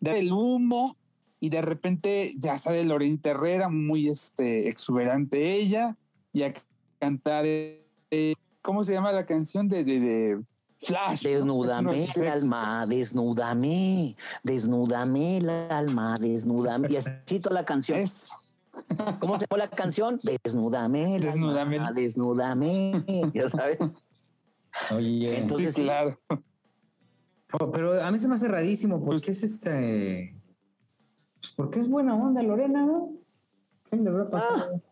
da 0.00 0.16
el 0.16 0.32
humo 0.32 0.96
y 1.40 1.48
de 1.50 1.62
repente 1.62 2.34
ya 2.36 2.58
sale 2.58 2.84
Lorenita 2.84 3.30
Herrera, 3.30 3.68
muy 3.68 4.08
este, 4.08 4.68
exuberante 4.68 5.54
ella, 5.54 5.96
y 6.32 6.42
a 6.42 6.52
cantar, 6.98 7.44
eh, 7.46 8.34
¿cómo 8.62 8.84
se 8.84 8.92
llama 8.92 9.12
la 9.12 9.26
canción 9.26 9.68
de, 9.68 9.84
de, 9.84 10.00
de 10.00 10.42
Flash? 10.82 11.22
Desnúdame 11.22 12.08
el 12.14 12.28
alma, 12.28 12.86
desnúdame, 12.86 14.16
desnúdame 14.42 15.38
el 15.38 15.50
alma, 15.50 16.16
desnúdame. 16.18 16.88
Y 16.90 16.96
así 16.96 17.40
toda 17.40 17.54
la 17.54 17.64
canción. 17.64 17.98
Eso. 17.98 18.34
¿Cómo 19.20 19.38
se 19.40 19.46
llama 19.50 19.64
la 19.64 19.70
canción? 19.70 20.20
Desnúdame 20.44 21.16
el 21.16 21.22
Desnúdame. 21.22 21.76
alma, 21.76 21.92
desnúdame. 21.92 23.04
Ya 23.32 23.48
sabes. 23.48 23.78
Oye, 24.94 25.38
Entonces, 25.38 25.74
sí, 25.74 25.82
claro. 25.82 26.18
Oh, 27.58 27.70
pero 27.72 28.02
a 28.02 28.10
mí 28.10 28.18
se 28.18 28.28
me 28.28 28.34
hace 28.34 28.48
rarísimo, 28.48 29.02
Pues- 29.02 29.22
porque 29.22 29.30
es 29.32 29.42
este. 29.42 30.36
Pues 31.40 31.52
porque 31.56 31.80
es 31.80 31.88
buena 31.88 32.14
onda, 32.14 32.42
Lorena, 32.42 32.84
¿no? 32.84 33.12
¿Qué 33.88 33.96
le 33.96 34.10
habrá 34.10 34.28
pasado? 34.28 34.82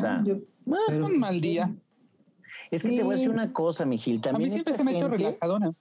O 0.00 0.02
sea, 0.02 0.18
No, 0.18 0.24
yo- 0.26 0.36
ah, 0.72 0.76
pero- 0.88 1.06
Un 1.06 1.18
mal 1.18 1.40
día. 1.40 1.70
es 2.70 2.82
que 2.82 2.88
te 2.90 3.02
voy 3.02 3.14
a 3.14 3.16
decir 3.16 3.30
una 3.30 3.52
cosa, 3.52 3.84
Mijil. 3.84 4.18
A 4.18 4.22
También 4.22 4.48
mí 4.48 4.50
siempre 4.50 4.74
se 4.74 4.84
me 4.84 4.92
ha 4.92 4.94
hecho 4.96 5.08
relajadona. 5.08 5.72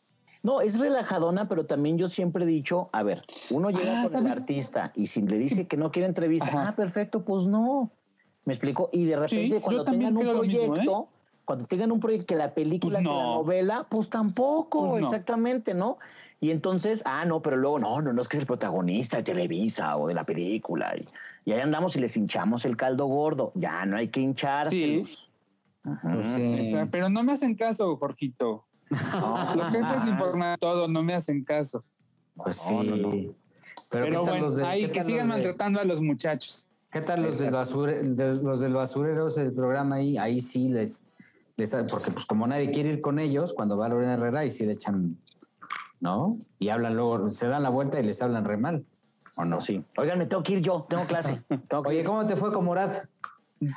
No, 0.41 0.61
es 0.61 0.80
relajadona, 0.80 1.49
pero 1.49 1.65
también 1.65 1.97
yo 1.97 2.07
siempre 2.07 2.45
he 2.45 2.47
dicho, 2.47 2.89
a 2.93 3.03
ver, 3.03 3.24
uno 3.49 3.70
llega 3.72 3.99
Ah, 3.99 4.03
con 4.03 4.11
¿sabes? 4.13 4.32
el 4.32 4.38
artista 4.39 4.93
y 4.95 5.07
si 5.07 5.22
le 5.22 5.38
dice 5.38 5.67
que 5.67 5.76
no 5.76 5.91
quiere 5.91 6.07
entrevista, 6.07 6.47
Ajá. 6.47 6.70
ah, 6.70 6.76
perfecto, 6.76 7.26
pues 7.26 7.45
no. 7.45 7.91
¿Me 8.45 8.53
explico? 8.53 8.89
Y 8.93 9.03
de 9.05 9.17
repente 9.17 9.59
cuando 9.61 9.84
tengan 9.84 10.15
un 10.15 10.24
mismo, 10.24 10.32
¿eh? 10.32 10.67
proyecto, 10.70 11.09
cuando 11.43 11.65
tengan 11.65 11.91
un 11.91 11.99
proyecto 11.99 12.26
que 12.28 12.36
la 12.38 12.53
película, 12.53 12.99
Pues 12.99 13.03
que 13.03 13.13
la 13.13 13.13
no. 13.22 13.34
novela, 13.36 13.86
pues 13.89 14.09
tampoco, 14.09 14.91
Pues 14.91 15.01
no. 15.01 15.07
exactamente, 15.09 15.74
¿no? 15.74 15.97
Y 16.39 16.51
entonces, 16.51 17.01
ah, 17.05 17.26
no, 17.26 17.41
pero 17.41 17.57
luego, 17.57 17.80
no, 17.80 18.01
no, 18.01 18.13
no 18.13 18.22
es 18.22 18.30
que 18.30 18.38
es 18.38 18.41
el 18.41 18.47
protagonista 18.47 19.17
de 19.17 19.24
Televisa 19.24 19.97
o 19.97 20.07
de 20.07 20.13
la 20.13 20.24
película. 20.24 20.95
Y, 20.95 21.05
y 21.46 21.52
ahí 21.52 21.62
andamos 21.62 21.96
y 21.96 22.00
les 22.00 22.16
hinchamos 22.18 22.66
el 22.66 22.76
caldo 22.78 23.06
gordo. 23.06 23.52
Ya 23.56 23.86
no 23.86 23.98
hay 23.98 24.10
que 24.10 24.20
hincharse. 24.22 24.72
Sí. 24.72 25.06
pues 25.84 26.88
pero 26.92 27.10
no 27.10 27.24
me 27.24 27.34
hacen 27.34 27.56
caso, 27.56 27.96
Jorgito. 27.98 28.66
Los 28.90 29.70
jefes 29.72 30.08
informan 30.08 30.58
todo, 30.60 30.88
no 30.88 31.04
me 31.04 31.14
hacen 31.14 31.44
caso. 31.44 31.84
Pues 32.36 32.58
sí. 32.58 32.74
No, 32.74 32.84
no, 32.84 32.96
no. 32.98 33.10
Pero, 33.12 33.36
Pero, 33.90 34.06
¿qué 34.06 34.12
tal 34.12 34.24
bueno, 34.24 34.46
los 34.46 34.56
de- 34.56 34.66
ahí 34.66 34.90
que 34.92 35.04
sigan 35.04 35.28
los 35.28 35.38
de- 35.38 35.44
maltratando 35.44 35.80
a 35.80 35.84
los 35.84 36.02
muchachos. 36.02 36.68
¿Qué 36.92 37.02
tal 37.02 37.22
los 37.24 37.38
del, 37.40 37.52
basure, 37.52 38.02
de- 38.04 38.36
los 38.36 38.60
del 38.60 38.74
basurero, 38.74 39.28
el 39.36 39.54
programa 39.54 39.96
ahí? 39.98 40.18
Ahí 40.18 40.42
sí 40.42 40.70
les, 40.70 41.06
les... 41.56 41.72
Porque 41.90 42.12
pues 42.12 42.26
como 42.26 42.48
nadie 42.48 42.72
quiere 42.72 42.90
ir 42.90 43.02
con 43.02 43.20
ellos, 43.20 43.54
cuando 43.54 43.78
va 43.78 43.90
Lorena 43.90 44.14
Herrera, 44.16 44.40
ahí 44.42 44.52
sí 44.52 44.66
le 44.66 44.74
echan... 44.74 45.18
¿No? 46.00 46.38
Y 46.60 46.70
hablan 46.70 46.96
luego, 46.96 47.30
se 47.30 47.48
dan 47.48 47.62
la 47.64 47.70
vuelta 47.70 48.00
y 48.00 48.04
les 48.04 48.22
hablan 48.22 48.46
re 48.46 48.56
mal. 48.58 48.86
¿O 49.36 49.45
no? 49.45 49.61
Sí. 49.61 49.84
Oigan, 49.97 50.17
me 50.19 50.25
tengo 50.25 50.43
que 50.43 50.53
ir 50.53 50.61
yo, 50.61 50.86
tengo 50.89 51.05
clase. 51.05 51.41
Tengo 51.67 51.84
Oye. 51.88 52.03
¿cómo 52.03 52.25
te 52.25 52.36
fue 52.36 52.51
con 52.51 52.65
Morat? 52.65 53.05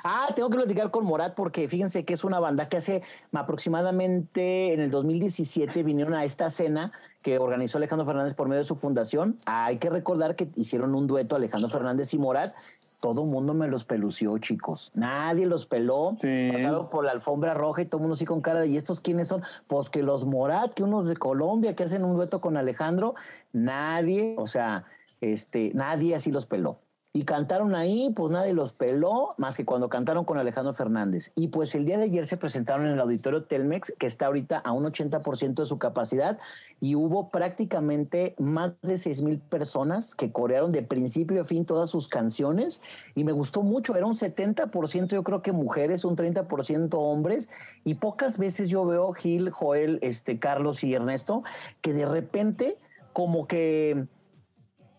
Ah, 0.05 0.28
tengo 0.34 0.48
que 0.48 0.57
platicar 0.57 0.90
con 0.90 1.05
Morat 1.05 1.34
porque 1.34 1.66
fíjense 1.68 2.05
que 2.05 2.14
es 2.14 2.22
una 2.22 2.38
banda 2.38 2.68
que 2.68 2.76
hace 2.76 3.03
aproximadamente 3.32 4.72
en 4.72 4.80
el 4.80 4.90
2017 4.90 5.82
vinieron 5.82 6.14
a 6.14 6.24
esta 6.24 6.50
cena 6.50 6.92
que 7.22 7.38
organizó 7.38 7.78
Alejandro 7.78 8.07
Fernández 8.07 8.34
por 8.34 8.48
medio 8.48 8.62
de 8.62 8.68
su 8.68 8.76
fundación. 8.76 9.38
Hay 9.46 9.78
que 9.78 9.90
recordar 9.90 10.36
que 10.36 10.48
hicieron 10.55 10.94
un 10.94 11.07
dueto 11.07 11.34
Alejandro 11.34 11.68
Fernández 11.68 12.14
y 12.14 12.18
Morat. 12.18 12.55
Todo 13.00 13.24
mundo 13.24 13.53
me 13.53 13.66
los 13.66 13.84
pelució, 13.84 14.38
chicos. 14.38 14.92
Nadie 14.94 15.46
los 15.46 15.66
peló. 15.66 16.14
Sí. 16.18 16.50
Pasaron 16.53 16.88
por 16.88 17.05
la 17.05 17.11
alfombra 17.11 17.53
roja 17.53 17.82
y 17.82 17.86
todo 17.86 17.96
el 17.96 18.03
mundo 18.03 18.14
así 18.14 18.24
con 18.24 18.40
cara 18.40 18.61
de 18.61 18.68
¿y 18.68 18.76
estos 18.76 19.00
quiénes 19.00 19.26
son? 19.26 19.42
Pues 19.66 19.90
que 19.90 20.05
los 20.05 20.24
Morat, 20.24 20.74
que 20.74 20.84
unos 20.84 21.07
de 21.07 21.16
Colombia 21.16 21.74
que 21.74 21.82
hacen 21.82 22.05
un 22.05 22.14
dueto 22.14 22.40
con 22.40 22.57
Alejandro. 22.57 23.16
Nadie, 23.53 24.36
o 24.38 24.46
sea, 24.46 24.84
este, 25.23 25.70
nadie 25.75 26.14
así 26.14 26.31
los 26.31 26.45
peló. 26.45 26.81
Y 27.14 27.25
cantaron 27.27 27.75
ahí, 27.75 28.11
pues 28.16 28.33
nadie 28.33 28.55
los 28.55 28.73
peló, 28.73 29.35
más 29.37 29.55
que 29.55 29.66
cuando 29.66 29.91
cantaron 29.91 30.25
con 30.25 30.39
Alejandro 30.39 30.73
Fernández. 30.73 31.31
Y 31.35 31.49
pues 31.49 31.75
el 31.75 31.85
día 31.85 31.99
de 31.99 32.05
ayer 32.05 32.27
se 32.27 32.39
presentaron 32.39 32.87
en 32.87 32.95
el 32.95 33.01
auditorio 33.01 33.45
Telmex, 33.45 33.93
que 33.99 34.07
está 34.07 34.27
ahorita 34.27 34.59
a 34.59 34.73
un 34.73 34.85
80% 34.85 35.61
de 35.61 35.66
su 35.66 35.79
capacidad, 35.79 36.39
y 36.81 36.95
hubo 36.95 37.29
prácticamente 37.31 38.35
más 38.39 38.73
de 38.81 38.97
6 38.97 39.20
mil 39.20 39.39
personas 39.41 40.14
que 40.14 40.33
corearon 40.33 40.73
de 40.73 40.83
principio 40.83 41.43
a 41.43 41.45
fin 41.45 41.66
todas 41.66 41.91
sus 41.91 42.09
canciones. 42.09 42.81
Y 43.14 43.25
me 43.25 43.33
gustó 43.33 43.62
mucho, 43.62 43.95
era 43.95 44.07
un 44.07 44.16
70% 44.16 45.09
yo 45.09 45.23
creo 45.23 45.43
que 45.43 45.53
mujeres, 45.53 46.07
un 46.07 46.16
30% 46.16 46.95
hombres. 46.95 47.51
Y 47.85 47.95
pocas 47.95 48.39
veces 48.39 48.70
yo 48.70 48.87
veo 48.87 49.12
Gil, 49.12 49.51
Joel, 49.51 49.99
este, 50.01 50.39
Carlos 50.39 50.83
y 50.83 50.95
Ernesto, 50.95 51.43
que 51.83 51.93
de 51.93 52.07
repente 52.07 52.79
como 53.12 53.47
que 53.47 54.07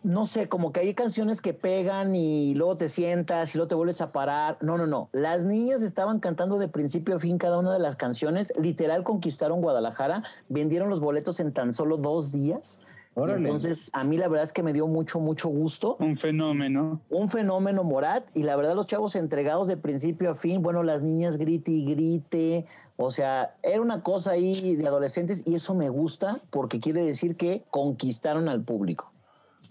no 0.03 0.25
sé, 0.25 0.49
como 0.49 0.73
que 0.73 0.81
hay 0.81 0.93
canciones 0.93 1.41
que 1.41 1.53
pegan 1.53 2.15
y 2.15 2.53
luego 2.55 2.77
te 2.77 2.89
sientas 2.89 3.55
y 3.55 3.57
luego 3.57 3.69
te 3.69 3.75
vuelves 3.75 4.01
a 4.01 4.11
parar. 4.11 4.57
No, 4.61 4.77
no, 4.77 4.85
no. 4.85 5.09
Las 5.13 5.41
niñas 5.41 5.81
estaban 5.81 6.19
cantando 6.19 6.59
de 6.59 6.67
principio 6.67 7.15
a 7.15 7.19
fin 7.19 7.37
cada 7.37 7.57
una 7.57 7.71
de 7.73 7.79
las 7.79 7.95
canciones. 7.95 8.53
Literal 8.59 9.03
conquistaron 9.03 9.61
Guadalajara, 9.61 10.23
vendieron 10.49 10.89
los 10.89 10.99
boletos 10.99 11.39
en 11.39 11.53
tan 11.53 11.71
solo 11.71 11.97
dos 11.97 12.31
días. 12.31 12.79
Órale. 13.15 13.47
Entonces, 13.47 13.89
a 13.93 14.03
mí 14.03 14.17
la 14.17 14.27
verdad 14.27 14.43
es 14.43 14.53
que 14.53 14.63
me 14.63 14.73
dio 14.73 14.87
mucho, 14.87 15.19
mucho 15.19 15.47
gusto. 15.47 15.97
Un 15.99 16.17
fenómeno. 16.17 16.99
Un 17.09 17.29
fenómeno 17.29 17.83
Morat 17.83 18.25
y 18.33 18.43
la 18.43 18.55
verdad 18.55 18.75
los 18.75 18.87
chavos 18.87 19.15
entregados 19.15 19.67
de 19.67 19.77
principio 19.77 20.31
a 20.31 20.35
fin, 20.35 20.63
bueno, 20.63 20.83
las 20.83 21.03
niñas 21.03 21.37
grite 21.37 21.71
y 21.71 21.85
grite, 21.85 22.65
o 22.97 23.11
sea, 23.11 23.55
era 23.61 23.81
una 23.81 24.01
cosa 24.01 24.31
ahí 24.31 24.75
de 24.75 24.87
adolescentes 24.87 25.43
y 25.45 25.55
eso 25.55 25.75
me 25.75 25.89
gusta 25.89 26.41
porque 26.49 26.79
quiere 26.79 27.03
decir 27.03 27.35
que 27.35 27.63
conquistaron 27.69 28.49
al 28.49 28.63
público. 28.63 29.12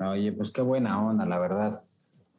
Oye, 0.00 0.32
pues 0.32 0.50
qué 0.50 0.62
buena 0.62 1.04
onda, 1.04 1.26
la 1.26 1.38
verdad. 1.38 1.82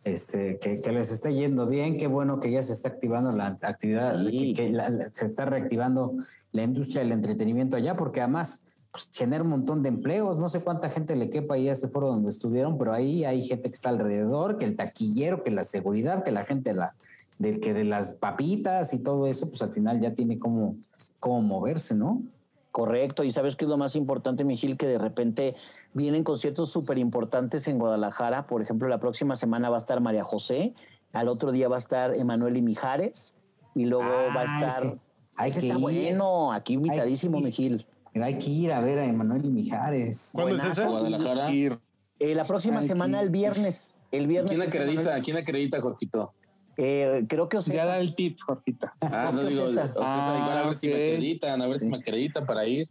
Este, 0.04 0.60
que, 0.60 0.82
que 0.82 0.92
les 0.92 1.12
esté 1.12 1.34
yendo 1.34 1.66
bien, 1.66 1.96
qué 1.98 2.08
bueno 2.08 2.40
que 2.42 2.52
ya 2.52 2.62
se 2.62 2.74
está 2.74 2.90
activando 2.90 3.32
la 3.32 3.56
actividad, 3.62 4.20
Sí. 4.30 4.54
que, 4.54 4.64
que 4.66 4.70
la- 4.72 4.90
la- 4.90 5.10
se 5.14 5.26
está 5.26 5.46
reactivando 5.46 6.14
la 6.52 6.64
industria 6.64 7.04
del 7.04 7.14
entretenimiento 7.14 7.78
allá, 7.78 7.96
porque 7.96 8.20
además 8.20 8.60
pues, 8.92 9.08
genera 9.14 9.44
un 9.44 9.50
montón 9.50 9.82
de 9.82 9.90
empleos. 9.90 10.38
No 10.38 10.50
sé 10.50 10.60
cuánta 10.60 10.90
gente 10.90 11.16
le 11.16 11.30
quepa 11.30 11.56
ahí 11.56 11.70
a 11.70 11.74
ese 11.74 11.88
foro 11.88 12.08
donde 12.08 12.30
estuvieron, 12.30 12.78
pero 12.78 12.92
ahí 12.94 13.24
hay 13.24 13.44
gente 13.44 13.70
que 13.70 13.76
está 13.76 13.90
alrededor, 13.90 14.58
que 14.58 14.66
el 14.66 14.76
taquillero, 14.76 15.42
que 15.44 15.52
la 15.52 15.64
seguridad, 15.64 16.24
que 16.24 16.32
la 16.32 16.44
gente 16.46 16.72
de 16.72 16.76
la, 16.76 16.96
de, 17.40 17.60
que 17.62 17.74
de 17.74 17.86
las 17.86 18.14
papitas 18.14 18.94
y 18.94 19.00
todo 19.00 19.26
eso, 19.28 19.48
pues 19.50 19.62
al 19.62 19.72
final 19.72 20.02
ya 20.02 20.14
tiene 20.14 20.38
como, 20.38 20.76
como 21.20 21.42
moverse, 21.42 21.96
¿no? 21.96 22.22
Correcto, 22.72 23.24
y 23.24 23.32
sabes 23.32 23.56
qué 23.56 23.66
es 23.66 23.70
lo 23.70 23.78
más 23.78 23.96
importante, 23.96 24.44
Mijil, 24.44 24.78
que 24.78 24.88
de 24.88 24.98
repente 24.98 25.56
vienen 25.94 26.24
conciertos 26.24 26.72
súper 26.72 26.98
importantes 26.98 27.68
en 27.68 27.78
Guadalajara. 27.80 28.48
Por 28.48 28.62
ejemplo, 28.62 28.88
la 28.88 29.00
próxima 29.00 29.36
semana 29.36 29.70
va 29.70 29.78
a 29.78 29.80
estar 29.80 30.00
María 30.02 30.24
José, 30.24 30.74
al 31.12 31.28
otro 31.28 31.52
día 31.52 31.68
va 31.70 31.76
a 31.76 31.80
estar 31.80 32.16
Emanuel 32.16 32.58
y 32.58 32.62
Mijares, 32.62 33.34
y 33.76 33.86
luego 33.86 34.06
va 34.36 34.42
a 34.42 34.46
Ah, 34.48 34.66
estar. 34.68 34.86
ese- 34.86 35.00
Hay 35.36 35.50
Ese 35.50 35.62
que 35.62 35.66
está 35.68 35.78
ir. 35.80 35.82
bueno, 35.82 36.52
aquí 36.54 36.74
invitadísimo. 36.74 37.40
Mijil. 37.40 37.88
Mira, 38.14 38.28
hay 38.28 38.38
que 38.38 38.52
ir 38.52 38.72
a 38.72 38.80
ver 38.82 39.00
a 39.00 39.06
Emanuel 39.06 39.44
y 39.46 39.50
Mijares. 39.50 40.30
¿Cuándo 40.34 40.54
es 40.54 40.58
Buenazo. 40.62 40.82
ese? 40.82 40.90
Guadalajara. 40.92 41.50
Eh, 42.20 42.36
la 42.36 42.44
próxima 42.44 42.84
semana, 42.84 43.20
el 43.20 43.30
viernes. 43.32 43.96
El 44.12 44.28
viernes. 44.28 44.52
¿Quién 44.52 44.62
es 44.62 44.68
acredita? 44.68 45.02
Emanuel. 45.02 45.22
¿Quién 45.24 45.38
acredita, 45.38 45.82
Jorgito? 45.82 46.34
Eh, 46.78 47.26
creo 47.28 47.50
que 47.50 47.60
Ya 47.62 47.86
da 47.88 47.98
el 47.98 48.14
tip, 48.14 48.38
Jorgita. 48.46 48.94
Ah, 49.02 49.32
no 49.34 49.44
digo, 49.44 49.64
o 49.66 49.74
sea, 49.74 49.88
César. 49.88 50.38
igual 50.40 50.58
a 50.58 50.66
ver 50.68 50.76
si 50.78 50.88
me 50.88 50.94
Ah, 50.94 50.98
acreditan, 50.98 51.62
a 51.64 51.68
ver 51.68 51.80
si 51.80 51.88
me 51.90 51.98
acreditan 51.98 52.46
para 52.46 52.66
ir. 52.68 52.88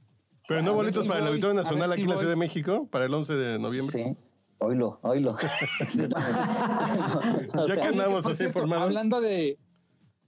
Pero 0.49 0.63
no 0.63 0.75
boletos 0.75 1.07
para 1.07 1.21
el 1.21 1.27
Auditorio 1.29 1.55
Nacional 1.55 1.89
si 1.89 1.93
aquí 1.95 2.03
en 2.03 2.09
la. 2.09 2.17
Ciudad 2.17 2.31
de 2.31 2.37
México 2.37 2.89
para 2.91 3.05
el 3.05 3.15
11 3.15 3.35
de 3.35 3.59
noviembre. 3.59 4.05
Sí. 4.05 4.17
Oílo, 4.59 4.99
oílo. 5.03 5.37
O 7.55 7.67
Ya 7.67 7.75
sea, 7.75 7.77
que 7.77 7.89
andamos 7.89 8.27
así 8.27 8.37
cierto, 8.37 8.59
informados. 8.59 8.87
Hablando 8.87 9.21
de, 9.21 9.59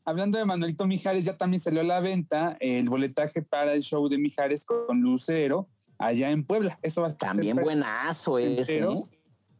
hablando 0.04 0.38
de 0.38 0.44
Manuelito 0.44 0.86
Mijares, 0.86 1.24
ya 1.24 1.36
también 1.36 1.60
salió 1.60 1.80
a 1.80 1.84
la 1.84 2.00
venta 2.00 2.56
el 2.60 2.88
boletaje 2.88 3.42
para 3.42 3.74
el 3.74 3.82
show 3.82 4.08
de 4.08 4.18
Mijares 4.18 4.64
con 4.64 5.00
Lucero 5.00 5.68
allá 5.98 6.30
en 6.30 6.44
Puebla. 6.44 6.78
Eso 6.82 7.00
va 7.02 7.08
a 7.08 7.10
ser 7.10 7.18
También 7.18 7.56
buenazo 7.56 8.38
ese. 8.38 8.78
entero. 8.78 8.92
¿eh? 8.92 9.02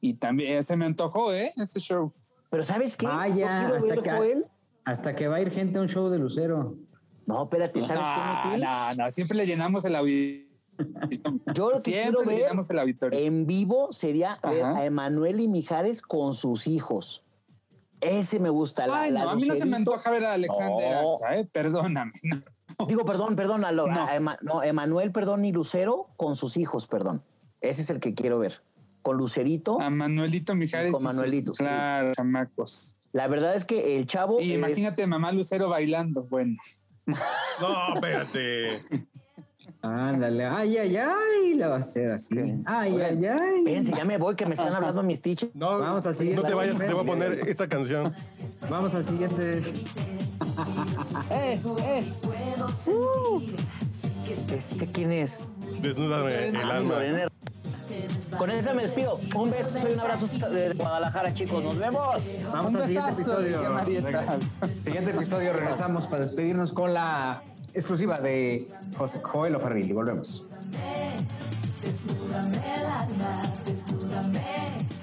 Y 0.01 0.15
también 0.15 0.63
se 0.65 0.77
me 0.77 0.85
antojó, 0.85 1.33
¿eh? 1.33 1.53
Ese 1.57 1.81
show. 1.81 2.13
Pero 2.51 2.63
¿sabes 2.63 2.97
qué? 2.97 3.07
Yo 3.07 3.37
ya, 3.37 3.61
quiero 3.61 3.77
hasta 3.77 4.03
que-. 4.03 4.43
Hasta 4.85 5.17
que 5.17 5.29
va 5.29 5.37
a 5.37 5.41
ir 5.41 5.51
gente 5.51 5.79
a 5.79 5.81
un 5.81 5.89
show 5.89 6.11
de 6.11 6.19
Lucero. 6.19 6.77
No, 7.27 7.45
espérate, 7.45 7.81
¿sabes 7.81 7.95
no, 7.95 8.51
qué, 8.53 8.59
no, 8.59 8.95
no, 9.05 9.11
siempre 9.11 9.37
le 9.39 9.47
llenamos 9.47 9.85
el 9.85 9.97
auditorio. 9.97 10.45
Yo 11.55 11.71
lo 11.71 11.75
que 11.77 11.81
Siempre 11.83 12.03
quiero 12.03 12.21
le 12.23 12.27
ver 12.27 12.37
llenamos 12.39 12.69
el 12.71 12.79
auditorio. 12.81 13.19
en 13.19 13.47
vivo 13.47 13.93
sería 13.93 14.37
ver 14.43 14.65
a 14.65 14.85
Emanuel 14.85 15.41
y 15.41 15.49
Mijares 15.49 16.03
con 16.03 16.35
sus 16.35 16.67
hijos. 16.67 17.23
Ese 18.01 18.39
me 18.39 18.51
gusta. 18.51 18.87
La, 18.87 19.03
Ay, 19.03 19.11
la 19.13 19.23
no, 19.23 19.31
a 19.31 19.35
mí 19.37 19.47
no 19.47 19.55
se 19.55 19.65
me 19.65 19.77
antoja 19.77 20.11
ver 20.11 20.25
a 20.27 20.33
Alexander 20.35 21.03
No. 21.03 21.15
Acha, 21.15 21.37
¿eh? 21.39 21.49
Perdóname. 21.51 22.13
no. 22.25 22.41
Digo, 22.89 23.05
perdón, 23.05 23.37
perdón, 23.37 23.65
a 23.65 23.71
lo- 23.73 23.87
No. 23.87 24.05
a 24.05 24.17
Ema- 24.17 24.37
no, 24.43 24.63
Emanuel, 24.65 25.13
perdón, 25.13 25.45
y 25.45 25.53
Lucero 25.53 26.09
con 26.17 26.35
sus 26.37 26.57
hijos, 26.57 26.87
perdón. 26.89 27.23
Ese 27.61 27.83
es 27.83 27.91
el 27.91 28.01
que 28.01 28.13
quiero 28.15 28.39
ver. 28.41 28.61
Con 29.03 29.17
Lucerito. 29.17 29.81
A 29.81 29.89
Manuelito 29.91 30.55
Mijares. 30.57 30.91
Con 30.93 31.01
sus- 31.01 31.07
Manuelito, 31.15 31.55
sí. 31.55 31.63
Claro, 31.63 32.13
chamacos. 32.15 32.99
La 33.13 33.29
verdad 33.29 33.55
es 33.55 33.65
que 33.65 33.97
el 33.97 34.07
chavo. 34.09 34.41
Y 34.41 34.51
es- 34.53 34.59
imagínate 34.59 35.07
mamá 35.07 35.31
Lucero 35.31 35.69
bailando. 35.69 36.25
Bueno. 36.25 36.57
No, 37.07 37.95
espérate. 37.95 38.83
Ándale, 39.83 40.47
ay, 40.47 40.79
ay, 40.79 40.97
ay, 40.97 41.55
la 41.55 41.69
va 41.69 41.75
a 41.77 41.79
hacer 41.79 42.11
así. 42.13 42.35
¿Qué? 42.35 42.57
Ay, 42.65 42.93
Oigan, 42.95 43.19
ay, 43.19 43.27
ay. 43.27 43.59
Espérense, 43.59 43.93
ya 43.95 44.05
me 44.05 44.17
voy, 44.17 44.35
que 44.35 44.47
me 44.47 44.55
están 44.55 44.75
hablando 44.75 45.03
mis 45.03 45.21
teachers. 45.21 45.55
No, 45.55 45.79
Vamos 45.79 46.07
al 46.07 46.15
siguiente. 46.15 46.43
no 46.43 46.49
te 46.49 46.55
vayas, 46.55 46.79
que 46.79 46.87
te 46.87 46.95
voy 46.95 47.03
a 47.03 47.07
poner 47.07 47.33
esta 47.49 47.69
canción. 47.69 48.15
Vamos 48.71 48.95
al 48.95 49.05
siguiente. 49.05 49.61
¡Eh, 51.31 51.61
eh! 51.83 52.05
Uh. 52.87 53.43
¿Este 54.51 54.87
quién 54.87 55.13
es? 55.13 55.45
Desnúdame 55.83 56.49
el 56.49 56.57
alma. 56.57 56.97
Con 58.39 58.51
esa 58.51 58.73
me 58.73 58.83
despido. 58.83 59.19
Un 59.35 59.51
beso 59.51 59.89
y 59.89 59.93
un 59.93 60.01
abrazo 60.01 60.27
de 60.27 60.75
Guadalajara, 60.75 61.35
chicos. 61.35 61.63
Nos 61.63 61.79
vemos. 61.79 62.17
Vamos 62.53 62.75
Un 62.75 62.81
al 62.81 62.87
siguiente 62.87 63.13
episodio. 63.13 63.61
Siguiente 64.79 65.11
episodio 65.11 65.53
regresamos 65.53 66.07
para 66.07 66.23
despedirnos 66.23 66.73
con 66.73 66.95
la 66.95 67.43
exclusiva 67.73 68.19
de 68.21 68.69
José 68.97 69.21
Joel 69.23 69.57
Ofarril 69.57 69.91
y 69.91 69.93
volvemos. 69.93 70.47
Desnúdame 71.83 72.57
el 72.57 72.87
alma, 72.87 73.43
desnúdame. 73.67 74.94